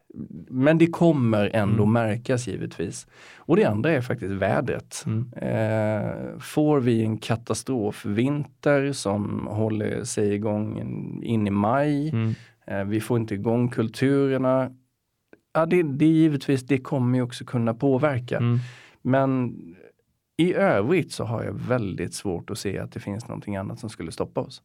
men 0.50 0.78
det 0.78 0.88
kommer 0.88 1.50
ändå 1.54 1.84
Mm. 1.84 1.94
märkas 1.94 2.48
givetvis. 2.48 3.08
Och 3.38 3.56
det 3.56 3.66
andra 3.66 3.92
är 3.92 4.02
faktiskt 4.02 4.32
vädret. 4.34 5.04
Mm. 5.06 5.34
Eh, 5.34 6.40
får 6.40 6.80
vi 6.80 7.04
en 7.04 7.18
katastrofvinter 7.18 8.92
som 8.92 9.48
håller 9.48 10.04
sig 10.04 10.34
igång 10.34 10.80
in, 11.24 11.48
i 11.48 11.52
maj, 11.52 12.10
Mm. 12.10 12.34
eh, 12.68 12.84
vi 12.84 13.00
får 13.02 13.20
inte 13.20 13.34
igång 13.34 13.70
kulturerna. 13.70 14.72
Ja, 15.54 15.66
det, 15.66 15.84
det 15.84 16.06
givetvis, 16.06 16.64
det 16.68 16.78
kommer 16.78 17.18
ju 17.18 17.24
också 17.24 17.46
kunna 17.46 17.74
påverka. 17.74 18.38
Mm. 18.38 18.58
Men 19.02 19.54
i 20.38 20.54
övrigt 20.54 21.12
så 21.12 21.24
har 21.24 21.44
jag 21.44 21.54
väldigt 21.54 22.14
svårt 22.14 22.50
att 22.50 22.58
se 22.58 22.80
att 22.80 22.92
det 22.92 23.00
finns 23.00 23.28
någonting 23.28 23.56
annat 23.56 23.80
som 23.80 23.90
skulle 23.90 24.12
stoppa 24.12 24.42
oss. 24.42 24.62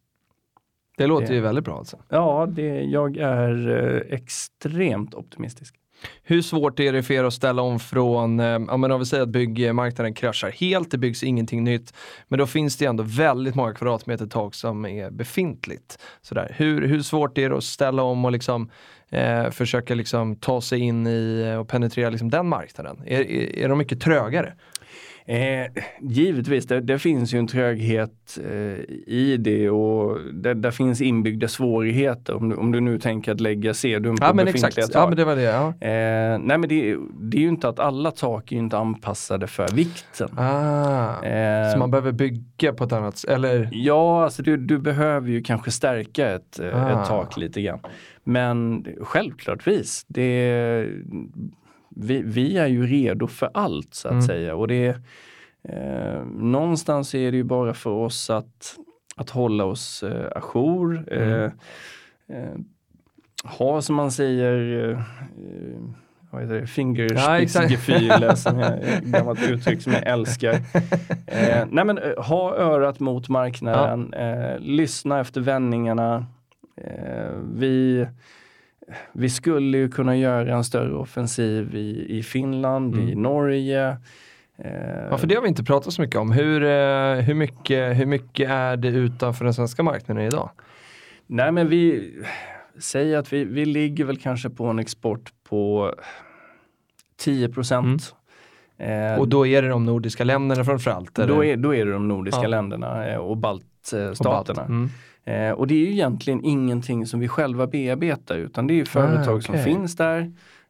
Det 0.97 1.07
låter 1.07 1.27
Det- 1.29 1.35
ju 1.35 1.41
väldigt 1.41 1.65
bra 1.65 1.79
alltså. 1.79 1.99
Ja, 2.09 2.47
det, 2.51 2.83
jag 2.83 3.17
är 3.17 3.69
eh, 4.11 4.15
extremt 4.15 5.15
optimistisk. 5.15 5.75
Hur 6.23 6.43
svårt 6.43 6.81
är 6.81 6.93
det 6.93 7.03
för 7.03 7.15
er 7.15 7.25
att 7.25 7.35
ställa 7.35 7.63
om 7.63 7.81
från, 7.81 8.41
eh, 8.41 8.47
ja 8.47 8.77
men 8.77 8.93
om 8.93 8.99
vi 9.01 9.07
säger 9.07 9.23
att 9.23 9.29
byggmarknaden 9.29 10.15
kraschar 10.15 10.51
helt, 10.51 10.91
det 10.91 10.99
byggs 10.99 11.23
ingenting 11.23 11.65
nytt, 11.65 11.95
men 12.29 12.39
då 12.39 12.47
finns 12.47 12.77
det 12.77 12.85
ändå 12.87 13.05
väldigt 13.07 13.55
många 13.55 13.75
kvadratmeter 13.75 14.27
tak 14.27 14.55
som 14.55 14.87
är 14.87 15.11
befintligt. 15.11 15.99
Sådär. 16.23 16.53
Hur, 16.57 16.87
hur 16.89 17.03
svårt 17.03 17.39
är 17.39 17.51
det 17.51 17.57
att 17.57 17.65
ställa 17.65 18.03
om 18.03 18.25
och 18.25 18.33
liksom, 18.33 18.71
eh, 19.09 19.51
försöka 19.51 19.95
liksom 19.95 20.37
ta 20.37 20.61
sig 20.61 20.79
in 20.81 21.07
i 21.07 21.57
och 21.61 21.69
penetrera 21.69 22.11
liksom 22.11 22.31
den 22.31 22.49
marknaden? 22.49 23.01
Är, 23.07 23.21
är, 23.21 23.59
är 23.59 23.69
de 23.69 23.79
mycket 23.79 24.01
trögare? 24.01 24.53
Eh, 25.29 25.67
givetvis, 26.01 26.67
det, 26.67 26.81
det 26.81 26.99
finns 26.99 27.35
ju 27.35 27.39
en 27.39 27.47
tröghet 27.47 28.39
eh, 28.45 28.51
i 29.07 29.37
det 29.41 29.71
och 29.71 30.19
det, 30.33 30.55
där 30.55 30.71
finns 30.71 31.01
inbyggda 31.01 31.49
svårigheter 31.49 32.35
om 32.37 32.49
du, 32.49 32.57
om 32.57 32.73
du 32.73 32.81
nu 32.81 32.99
tänker 32.99 33.33
att 33.33 33.41
lägga 33.41 33.75
sedum 33.75 34.17
på 34.17 34.25
Ja 34.25 34.33
men 34.33 34.45
befintliga 34.45 34.69
exakt, 34.69 34.93
tak. 34.93 35.03
ja 35.03 35.09
men 35.09 35.17
det 35.17 35.25
var 35.25 35.37
det. 35.37 35.43
Ja. 35.43 35.67
eh, 35.69 36.39
nej 36.39 36.59
men 36.59 36.69
det, 36.69 36.97
det 37.21 37.37
är 37.37 37.41
ju 37.41 37.49
inte 37.49 37.69
att 37.69 37.79
alla 37.79 38.11
tak 38.11 38.53
är 38.53 38.57
ju 38.57 38.63
inte 38.63 38.79
anpassade 38.79 39.47
för 39.47 39.69
vikten. 39.75 40.29
Ah, 40.39 41.25
Eh, 41.25 41.73
så 41.73 41.79
man 41.79 41.91
behöver 41.91 42.13
bygga 42.13 42.73
på 42.73 42.85
ett 42.85 42.93
annat 42.93 43.17
sätt, 43.19 43.31
eller? 43.31 43.69
Ja, 43.73 44.25
alltså 44.25 44.43
du, 44.43 44.57
du 44.57 44.79
behöver 44.79 45.29
ju 45.31 45.43
kanske 45.43 45.71
stärka 45.71 46.31
ett, 46.31 46.59
eh, 46.61 46.85
Ah. 46.85 47.03
ett 47.03 47.09
tak 47.09 47.37
lite 47.37 47.63
grann. 47.63 47.79
Men 48.25 48.87
självklartvis, 49.01 50.05
det, 50.09 50.87
vi, 51.99 52.23
vi 52.23 52.59
är 52.59 52.67
ju 52.67 52.87
redo 52.87 53.27
för 53.27 53.51
allt 53.55 53.95
så 53.95 54.09
att 54.09 54.13
Mm. 54.13 54.23
säga. 54.27 54.55
Och 54.55 54.69
det, 54.69 54.87
eh, 55.69 56.25
någonstans 56.27 57.15
är 57.15 57.31
det 57.31 57.37
ju 57.37 57.45
bara 57.45 57.75
för 57.75 57.91
oss 57.91 58.31
att, 58.31 58.77
att 59.17 59.31
hålla 59.31 59.65
oss 59.65 60.03
eh, 60.03 60.27
ajour. 60.35 61.05
Mm. 61.13 61.31
Eh, 61.33 61.51
eh, 62.39 62.55
ha 63.59 63.83
som 63.83 63.95
man 63.97 64.11
säger 64.13 64.91
eh, 64.91 64.99
vad 66.31 66.43
heter 66.43 66.55
det, 66.55 66.61
Ja, 66.61 66.67
fingerspitzgefühle 66.67 68.37
som 68.37 68.59
är 68.59 68.77
ett 68.79 69.05
gammalt 69.05 69.43
uttryck 69.51 69.83
som 69.83 69.93
jag 69.93 70.07
älskar. 70.07 70.53
Eh, 71.27 71.67
nej 71.71 71.85
men 71.85 71.99
eh, 71.99 72.23
ha 72.25 72.57
örat 72.57 73.01
mot 73.01 73.29
marknaden, 73.29 74.15
eh, 74.15 74.59
lyssna 74.61 75.21
efter 75.21 75.41
vändningarna. 75.41 76.27
Eh, 76.77 77.31
vi, 77.55 78.07
vi 79.13 79.31
skulle 79.31 79.79
ju 79.79 79.89
kunna 79.89 80.17
göra 80.17 80.57
en 80.57 80.65
större 80.65 80.95
offensiv 80.95 81.75
i, 81.75 82.19
i 82.19 82.23
Finland, 82.23 82.97
i 82.97 83.03
Mm. 83.03 83.23
Norge. 83.23 83.89
Eh, 84.59 85.07
Ja, 85.11 85.19
för 85.19 85.27
det 85.27 85.35
har 85.35 85.43
vi 85.43 85.49
inte 85.49 85.65
pratat 85.65 85.93
så 85.93 86.03
mycket 86.03 86.17
om. 86.17 86.33
Hur, 86.33 86.63
eh, 86.63 87.15
hur, 87.15 87.35
mycket, 87.35 87.97
hur 87.99 88.07
mycket 88.07 88.51
är 88.51 88.77
det 88.77 88.89
utanför 88.89 89.45
den 89.45 89.55
svenska 89.55 89.83
marknaden 89.83 90.25
idag? 90.25 90.51
Nej 91.27 91.53
men 91.53 91.69
vi 91.69 92.13
säger 92.79 93.19
att 93.19 93.33
vi, 93.33 93.45
vi 93.45 93.65
ligger 93.65 94.05
väl 94.05 94.17
kanske 94.17 94.51
på 94.51 94.67
en 94.67 94.79
export 94.79 95.33
på 95.49 95.95
10 97.17 97.49
procent. 97.49 98.15
Eh, 98.79 99.19
Och 99.21 99.29
då 99.29 99.47
är 99.47 99.63
det 99.63 99.69
de 99.69 99.85
nordiska 99.87 100.25
länderna 100.25 100.65
framförallt? 100.65 101.19
eller? 101.19 101.35
då, 101.35 101.45
är, 101.45 101.57
då 101.57 101.75
är 101.75 101.87
det 101.87 101.93
de 101.93 102.09
nordiska 102.09 102.43
Ja. 102.43 102.49
länderna 102.49 103.09
eh, 103.09 103.17
och 103.19 103.31
Och 103.31 103.37
baltstaterna. 103.37 104.31
balt. 104.31 104.59
Mm. 104.59 104.89
Eh, 105.29 105.51
och 105.53 105.67
det 105.67 105.75
är 105.75 105.79
ju 105.79 105.91
egentligen 105.93 106.45
ingenting 106.45 107.07
som 107.07 107.21
vi 107.21 107.29
själva 107.29 107.67
bearbetar 107.67 108.37
utan 108.37 108.67
det 108.67 108.75
är 108.75 108.77
ju 108.77 108.85
företag 108.85 109.43
som 109.43 109.55
Ah, 109.55 109.59
okej. 109.59 109.75
finns 109.75 109.97
där 109.97 110.21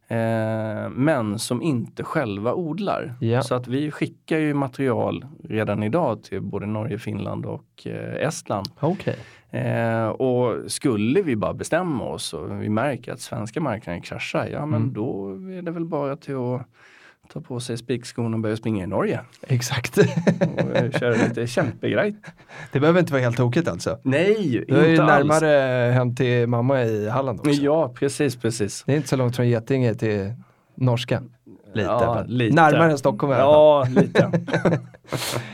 eh, 0.09 0.91
men 0.91 1.39
som 1.39 1.63
inte 1.63 2.05
själva 2.05 2.55
odlar. 2.55 3.15
Ja. 3.21 3.43
Så 3.43 3.55
att 3.55 3.69
vi 3.69 3.91
skickar 3.91 4.39
ju 4.39 4.55
material 4.55 5.27
redan 5.45 5.83
idag 5.83 6.23
till 6.23 6.41
både 6.41 6.67
Norge, 6.67 6.99
Finland 6.99 7.47
och 7.47 7.87
eh, 7.87 8.27
Estland. 8.27 8.67
Okej. 8.81 9.17
Eh, 9.51 10.07
och 10.09 10.71
skulle 10.73 11.23
vi 11.23 11.37
bara 11.37 11.55
bestämma 11.55 12.05
oss 12.05 12.33
och 12.35 12.63
vi 12.63 12.69
märker 12.69 13.13
att 13.13 13.21
svenska 13.21 13.61
marknaden 13.61 14.01
kraschar, 14.03 14.47
ja 14.53 14.67
men 14.67 14.83
Mm. 14.83 14.93
då 14.95 15.31
är 15.59 15.63
det 15.63 15.71
väl 15.71 15.85
bara 15.85 16.17
till 16.17 16.37
att 16.37 16.63
ta 17.33 17.41
på 17.41 17.61
sig 17.61 17.79
spikskon 17.79 18.35
och 18.35 18.41
börja 18.41 18.57
springa 18.57 18.85
i 18.85 18.87
Norge 18.87 19.21
Exakt. 19.43 19.99
och 19.99 20.77
eh, 20.77 20.91
köra 20.91 21.11
lite 21.29 21.47
kämpegrej. 21.47 22.17
det 22.73 22.81
behöver 22.81 23.01
inte 23.01 23.13
vara 23.13 23.23
helt 23.23 23.37
tokigt 23.37 23.69
alltså. 23.69 23.99
Nej, 24.03 24.65
Du 24.69 24.75
är 24.77 24.89
inte 24.91 25.03
alls. 25.03 25.29
närmare 25.29 25.93
hem 25.93 26.15
till 26.17 26.47
mamma 26.47 26.85
i 26.85 27.09
Halland 27.09 27.41
också. 27.41 27.51
Ja, 27.53 27.93
precis, 27.99 28.37
precis. 28.37 28.83
Det 28.87 28.93
är 28.93 28.97
inte 28.97 29.09
så 29.09 29.17
långt 29.17 29.37
från 29.37 29.49
Getinge 29.49 29.95
till 29.95 30.33
norska. 30.75 31.23
Lite. 31.79 31.91
Ja, 31.91 32.25
lite. 32.27 32.55
Närmare 32.55 32.99
Stockholm 32.99 33.33
fall. 33.33 33.41
Ja, 33.41 33.87
lite. 33.91 34.31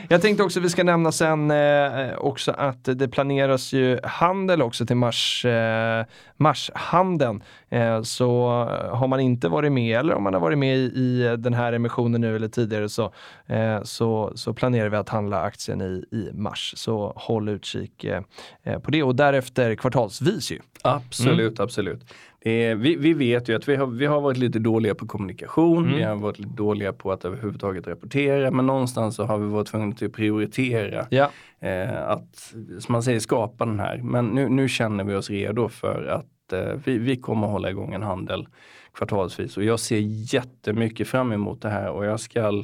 Jag 0.09 0.21
tänkte 0.21 0.43
också 0.43 0.59
vi 0.59 0.69
ska 0.69 0.83
nämna 0.83 1.11
sen 1.11 1.51
eh, 1.51 2.15
också 2.17 2.51
att 2.51 2.83
det 2.83 3.07
planeras 3.07 3.73
ju 3.73 3.99
handel 4.03 4.61
också 4.61 4.85
till 4.85 4.95
mars, 4.95 5.45
eh, 5.45 6.05
marshandeln. 6.37 7.43
Eh, 7.69 8.01
så 8.01 8.47
har 8.91 9.07
man 9.07 9.19
inte 9.19 9.47
varit 9.47 9.71
med 9.71 9.99
eller 9.99 10.13
om 10.13 10.23
man 10.23 10.33
har 10.33 10.41
varit 10.41 10.57
med 10.57 10.77
i, 10.77 10.81
i 10.81 11.35
den 11.37 11.53
här 11.53 11.73
emissionen 11.73 12.21
nu 12.21 12.35
eller 12.35 12.47
tidigare 12.47 12.89
så, 12.89 13.13
eh, 13.47 13.83
så, 13.83 14.31
så 14.35 14.53
planerar 14.53 14.89
vi 14.89 14.97
att 14.97 15.09
handla 15.09 15.41
aktien 15.41 15.81
i, 15.81 16.15
i 16.15 16.29
mars. 16.33 16.73
Så 16.77 17.13
håll 17.15 17.49
utkik 17.49 18.03
eh, 18.03 18.21
eh, 18.63 18.79
på 18.79 18.91
det 18.91 19.03
och 19.03 19.15
därefter 19.15 19.75
kvartalsvis 19.75 20.51
ju. 20.51 20.59
Absolut, 20.81 21.59
absolut. 21.59 22.13
Är, 22.47 22.75
vi, 22.75 22.95
vi 22.95 23.13
vet 23.13 23.49
ju 23.49 23.55
att 23.55 23.67
vi 23.67 23.75
har, 23.75 23.87
vi 23.87 24.05
har 24.05 24.21
varit 24.21 24.37
lite 24.37 24.59
dåliga 24.59 24.95
på 24.95 25.07
kommunikation, 25.07 25.83
Mm. 25.85 25.95
vi 25.97 26.03
har 26.03 26.15
varit 26.15 26.39
lite 26.39 26.53
dåliga 26.55 26.93
på 26.93 27.11
att 27.11 27.25
överhuvudtaget 27.25 27.87
rapportera, 27.87 28.51
men 28.51 28.65
någonstans 28.67 29.15
så 29.15 29.23
har 29.23 29.37
vi 29.37 29.45
varit 29.47 29.67
tvungna 29.67 29.95
att 30.05 30.13
prioritera 30.13 31.05
Ja. 31.09 31.29
eh, 31.59 32.07
att, 32.09 32.35
som 32.79 32.91
man 32.93 33.03
säger, 33.03 33.19
skapa 33.19 33.65
den 33.65 33.79
här. 33.79 33.97
Men 34.03 34.25
nu, 34.25 34.49
nu 34.49 34.69
känner 34.69 35.03
vi 35.03 35.15
oss 35.15 35.29
redo 35.29 35.69
för 35.69 36.05
att 36.07 36.53
eh, 36.53 36.73
vi, 36.85 36.97
vi 36.97 37.15
kommer 37.15 37.47
hålla 37.47 37.69
igång 37.69 37.93
en 37.93 38.03
handel 38.03 38.47
kvartalsvis 38.93 39.57
och 39.57 39.63
jag 39.63 39.79
ser 39.79 39.99
jättemycket 40.33 41.07
fram 41.07 41.31
emot 41.31 41.61
det 41.61 41.69
här 41.69 41.89
och 41.89 42.05
jag 42.05 42.19
ska 42.19 42.63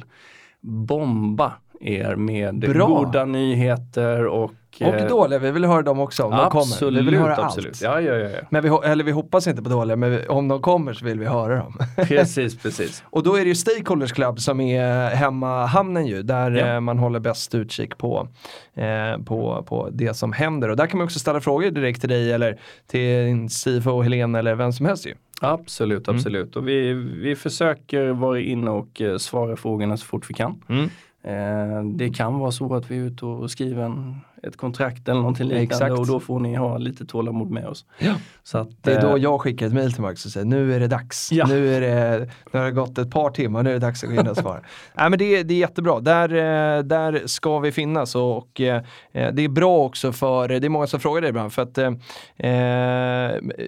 bomba 0.60 1.52
er 1.82 2.16
med 2.16 2.58
Bra. 2.58 2.86
goda 2.86 3.24
nyheter 3.24 4.26
och 4.26 4.50
Och 4.80 4.82
eh, 4.94 5.08
dåliga, 5.08 5.38
vi 5.38 5.50
vill 5.50 5.64
höra 5.64 5.82
dem 5.82 6.00
också 6.00 6.24
om 6.24 6.30
de 6.30 6.50
kommer. 6.50 6.62
Absolut, 6.62 7.00
Vi 7.02 7.04
vill 7.10 7.18
höra 7.18 7.36
absolut. 7.44 7.68
allt. 7.72 7.82
Ja, 7.82 8.00
ja, 8.00 8.14
ja. 8.14 8.38
Men 8.50 8.62
vi, 8.62 8.68
eller 8.84 9.04
vi 9.04 9.10
hoppas 9.12 9.46
inte 9.46 9.62
på 9.62 9.68
dåliga, 9.68 9.96
men 9.96 10.10
vi, 10.10 10.26
om 10.26 10.48
de 10.48 10.62
kommer 10.62 10.92
så 10.92 11.04
vill 11.04 11.18
vi 11.18 11.26
höra 11.26 11.56
dem. 11.56 11.78
Precis, 12.08 12.58
precis. 12.62 13.04
Och 13.10 13.22
då 13.22 13.34
är 13.36 13.40
det 13.40 13.48
ju 13.48 13.54
Stakeholders 13.54 14.12
Club 14.12 14.40
som 14.40 14.60
är 14.60 15.10
hemmahamnen 15.10 16.06
ju, 16.06 16.22
där 16.22 16.50
Ja. 16.50 16.66
eh, 16.74 16.80
man 16.80 16.98
håller 16.98 17.20
bäst 17.20 17.54
utkik 17.54 17.98
på, 17.98 18.28
eh, 18.74 19.22
på, 19.24 19.64
på 19.68 19.88
det 19.92 20.14
som 20.14 20.32
händer. 20.32 20.68
Och 20.68 20.76
där 20.76 20.86
kan 20.86 20.98
man 20.98 21.04
också 21.04 21.18
ställa 21.18 21.40
frågor 21.40 21.70
direkt 21.70 22.00
till 22.00 22.08
dig 22.10 22.32
eller 22.32 22.58
till 22.86 23.00
din 23.24 23.48
CFO 23.48 24.02
Helene 24.02 24.38
eller 24.38 24.54
vem 24.54 24.72
som 24.72 24.86
helst 24.86 25.06
ju. 25.06 25.14
Absolut, 25.40 26.08
Mm. 26.08 26.16
absolut. 26.18 26.56
Och 26.56 26.68
vi, 26.68 26.92
vi 27.22 27.36
försöker 27.36 28.08
vara 28.12 28.40
inne 28.40 28.70
och 28.70 29.00
eh, 29.00 29.16
svara 29.16 29.56
frågorna 29.56 29.96
så 29.96 30.06
fort 30.06 30.30
vi 30.30 30.34
kan. 30.34 30.62
Eh, 30.68 30.84
Eh, 31.22 31.84
det 31.84 32.10
kan 32.10 32.38
vara 32.38 32.50
så 32.50 32.74
att 32.74 32.90
vi 32.90 32.96
är 32.96 33.02
ute 33.02 33.26
och 33.26 33.50
skriver 33.50 33.84
en, 33.84 34.20
ett 34.46 34.56
kontrakt 34.56 35.08
eller 35.08 35.20
någonting 35.20 35.46
liknande 35.46 35.62
Exakt. 35.64 35.92
och 35.98 36.06
då 36.06 36.20
får 36.20 36.40
ni 36.40 36.54
ha 36.54 36.78
lite 36.78 37.06
tålamod 37.06 37.50
med 37.50 37.66
oss. 37.66 37.84
Ja. 37.98 38.14
Så 38.42 38.58
att, 38.58 38.68
Det 38.82 38.92
är 38.94 39.00
då 39.02 39.16
eh, 39.16 39.22
jag 39.22 39.40
skickar 39.40 39.66
ett 39.66 39.72
mail 39.72 39.92
till 39.92 40.02
Max 40.02 40.24
och 40.24 40.30
säger 40.30 40.46
nu 40.46 40.74
är 40.74 40.80
det 40.80 40.86
dags. 40.88 41.32
Ja. 41.32 41.46
Nu, 41.46 41.74
är 41.74 41.80
det, 41.80 42.28
nu 42.52 42.58
har 42.58 42.66
det 42.66 42.72
gått 42.72 42.98
ett 42.98 43.10
par 43.10 43.30
timmar, 43.30 43.62
nu 43.62 43.70
är 43.70 43.74
det 43.74 43.78
dags 43.80 44.04
att 44.04 44.10
gå 44.10 44.20
in 44.20 44.28
och 44.28 44.36
svara. 44.36 44.60
Nej, 44.94 45.10
men 45.10 45.18
det, 45.18 45.24
är- 45.36 45.44
det 45.44 45.54
är 45.54 45.58
jättebra, 45.58 46.00
där, 46.00 46.28
eh, 46.34 46.82
där 46.82 47.22
ska 47.26 47.58
vi 47.58 47.72
finnas 47.72 48.14
och 48.14 48.60
eh, 48.60 48.82
det 49.12 49.42
är 49.44 49.48
bra 49.48 49.78
också 49.84 50.12
för, 50.12 50.48
det 50.48 50.66
är 50.66 50.68
många 50.68 50.86
som 50.86 51.00
frågar 51.00 51.22
det 51.22 51.28
ibland, 51.28 51.52
för 51.52 51.62
att 51.62 51.78
eh, 51.78 51.90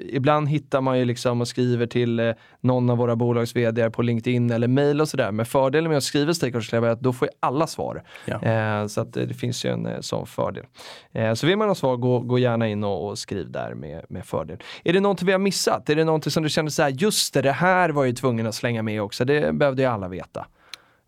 ibland 0.08 0.48
hittar 0.48 0.80
man 0.80 0.98
ju 0.98 1.04
liksom 1.04 1.40
och 1.40 1.48
skriver 1.48 1.86
till 1.86 2.34
någon 2.60 2.90
av 2.90 2.98
våra 2.98 3.16
bolags 3.16 3.56
vd 3.56 3.90
på 3.90 4.02
LinkedIn 4.02 4.50
eller 4.50 4.68
mail 4.68 5.00
och 5.00 5.08
sådär. 5.08 5.32
Men 5.32 5.46
fördelen 5.46 5.88
med 5.90 5.96
att 5.98 6.04
skriva 6.04 6.34
Stakeholders 6.34 6.74
är 6.74 6.82
att 6.82 7.00
då 7.00 7.12
får 7.12 7.28
alla 7.40 7.66
svar. 7.66 8.02
Ja. 8.26 8.42
Eh, 8.42 8.86
så 8.86 9.00
att 9.00 9.12
det 9.12 9.34
finns 9.34 9.64
ju 9.64 9.70
en 9.70 9.88
sån 10.02 10.26
fördel. 10.26 10.63
Eh, 11.12 11.34
så 11.34 11.46
vill 11.46 11.58
man 11.58 11.68
ha 11.68 11.74
svar, 11.74 11.96
gå, 11.96 12.20
gå 12.20 12.38
gärna 12.38 12.68
in 12.68 12.84
och, 12.84 13.08
och 13.08 13.18
skriv 13.18 13.50
där 13.50 13.74
med, 13.74 14.04
med 14.08 14.26
fördel. 14.26 14.58
Är 14.84 14.92
det 14.92 15.00
någonting 15.00 15.26
vi 15.26 15.32
har 15.32 15.38
missat? 15.38 15.90
Är 15.90 15.96
det 15.96 16.04
någonting 16.04 16.30
som 16.30 16.42
du 16.42 16.48
känner 16.48 16.70
så 16.70 16.82
här, 16.82 16.90
just 16.90 17.34
det, 17.34 17.42
det 17.42 17.52
här 17.52 17.90
var 17.90 18.04
ju 18.04 18.12
tvungen 18.12 18.46
att 18.46 18.54
slänga 18.54 18.82
med 18.82 19.02
också, 19.02 19.24
det 19.24 19.52
behövde 19.54 19.82
ju 19.82 19.88
alla 19.88 20.08
veta. 20.08 20.46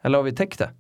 Eller 0.03 0.19
har 0.19 0.23
vi 0.23 0.33
täckt 0.33 0.59
det? 0.59 0.71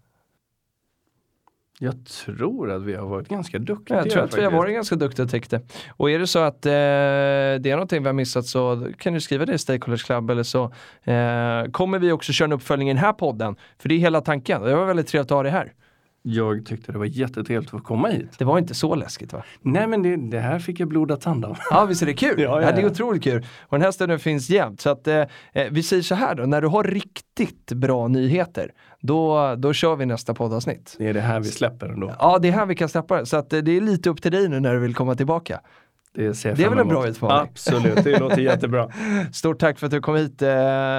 Jag 1.78 2.06
tror 2.06 2.70
att 2.70 2.82
vi 2.82 2.94
har 2.94 3.06
varit 3.06 3.28
ganska 3.28 3.58
duktiga. 3.58 3.96
Jag 3.96 4.10
tror 4.10 4.24
att 4.24 4.38
vi 4.38 4.44
har 4.44 4.50
varit 4.50 4.74
ganska 4.74 4.96
duktiga 4.96 5.24
och 5.24 5.30
täckt 5.30 5.50
det. 5.50 5.60
Och 5.90 6.10
är 6.10 6.18
det 6.18 6.26
så 6.26 6.38
att 6.38 6.66
eh, 6.66 6.70
det 6.70 7.66
är 7.66 7.70
någonting 7.70 8.02
vi 8.02 8.08
har 8.08 8.12
missat 8.14 8.46
så 8.46 8.88
kan 8.98 9.12
du 9.12 9.20
skriva 9.20 9.46
det 9.46 9.54
i 9.54 9.58
Stakeholders 9.58 10.04
Club 10.04 10.30
eller 10.30 10.42
så 10.42 10.64
eh, 11.02 11.70
kommer 11.72 11.98
vi 11.98 12.12
också 12.12 12.32
köra 12.32 12.46
en 12.46 12.52
uppföljning 12.52 12.88
i 12.88 12.92
den 12.92 13.02
här 13.02 13.12
podden. 13.12 13.56
För 13.78 13.88
det 13.88 13.94
är 13.94 13.98
hela 13.98 14.20
tanken. 14.20 14.62
Det 14.62 14.74
var 14.74 14.86
väldigt 14.86 15.06
trevligt 15.06 15.30
att 15.30 15.36
ha 15.36 15.42
dig 15.42 15.52
här. 15.52 15.72
Jag 16.28 16.66
tyckte 16.66 16.92
det 16.92 16.98
var 16.98 17.04
jättetrevligt 17.04 17.74
att 17.74 17.80
få 17.80 17.86
komma 17.86 18.08
hit. 18.08 18.38
Det 18.38 18.44
var 18.44 18.58
inte 18.58 18.74
så 18.74 18.94
läskigt 18.94 19.32
va? 19.32 19.42
Nej 19.62 19.86
men 19.86 20.02
det, 20.02 20.16
det 20.16 20.40
här 20.40 20.58
fick 20.58 20.80
jag 20.80 20.88
blodad 20.88 21.20
tand 21.20 21.44
av. 21.44 21.58
Ja 21.70 21.84
visst 21.84 22.02
är 22.02 22.06
det 22.06 22.14
kul? 22.14 22.40
Ja, 22.46 22.62
ja, 22.62 22.72
det 22.72 22.78
är 22.78 22.82
ja. 22.82 22.90
otroligt 22.90 23.22
kul. 23.22 23.46
Och 23.60 23.78
den 23.78 23.82
här 23.82 23.90
stunden 23.92 24.18
finns 24.18 24.50
jämt. 24.50 24.80
Så 24.80 24.90
att, 24.90 25.08
eh, 25.08 25.16
eh, 25.52 25.66
vi 25.70 25.82
säger 25.82 26.02
så 26.02 26.14
här 26.14 26.34
då, 26.34 26.42
när 26.42 26.62
du 26.62 26.68
har 26.68 26.84
riktigt 26.84 27.72
bra 27.72 28.08
nyheter, 28.08 28.70
då, 29.00 29.54
då 29.58 29.72
kör 29.72 29.96
vi 29.96 30.06
nästa 30.06 30.34
poddavsnitt. 30.34 30.96
Det 30.98 31.08
är 31.08 31.14
det 31.14 31.20
här 31.20 31.40
vi 31.40 31.48
släpper 31.48 31.88
ändå. 31.88 32.14
Ja, 32.18 32.38
det 32.38 32.48
är 32.48 32.52
här 32.52 32.66
vi 32.66 32.74
kan 32.74 32.88
släppa 32.88 33.20
det. 33.20 33.26
Så 33.26 33.36
att, 33.36 33.52
eh, 33.52 33.58
det 33.58 33.76
är 33.76 33.80
lite 33.80 34.10
upp 34.10 34.22
till 34.22 34.32
dig 34.32 34.48
nu 34.48 34.60
när 34.60 34.74
du 34.74 34.80
vill 34.80 34.94
komma 34.94 35.14
tillbaka. 35.14 35.60
Det, 36.16 36.34
ser 36.34 36.56
Det 36.56 36.64
är 36.64 36.68
väl 36.68 36.78
en 36.78 36.88
bra 36.88 37.06
utmaning? 37.06 37.48
Absolut, 37.50 38.04
det 38.04 38.18
låter 38.18 38.40
jättebra. 38.40 38.90
Stort 39.32 39.58
tack 39.58 39.78
för 39.78 39.86
att 39.86 39.92
du 39.92 40.00
kom 40.00 40.16
hit 40.16 40.42
eh, 40.42 40.48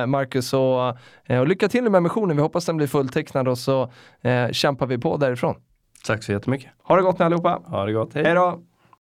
Marcus 0.05 0.53
och, 0.53 0.97
eh, 1.25 1.39
och 1.39 1.47
lycka 1.47 1.67
till 1.67 1.89
med 1.89 2.03
missionen. 2.03 2.35
Vi 2.37 2.41
hoppas 2.41 2.65
den 2.65 2.77
blir 2.77 2.87
fulltecknad 2.87 3.47
och 3.47 3.57
så 3.57 3.91
eh, 4.21 4.49
kämpar 4.51 4.85
vi 4.85 4.97
på 4.97 5.17
därifrån. 5.17 5.55
Tack 6.05 6.23
så 6.23 6.31
jättemycket. 6.31 6.71
Ha 6.83 6.95
det 6.95 7.01
gott 7.01 7.19
med 7.19 7.25
allihopa. 7.25 7.61
Ha 7.65 7.85
det 7.85 7.93
gott, 7.93 8.13
hej. 8.13 8.23
Hej 8.23 8.33
då! 8.33 8.59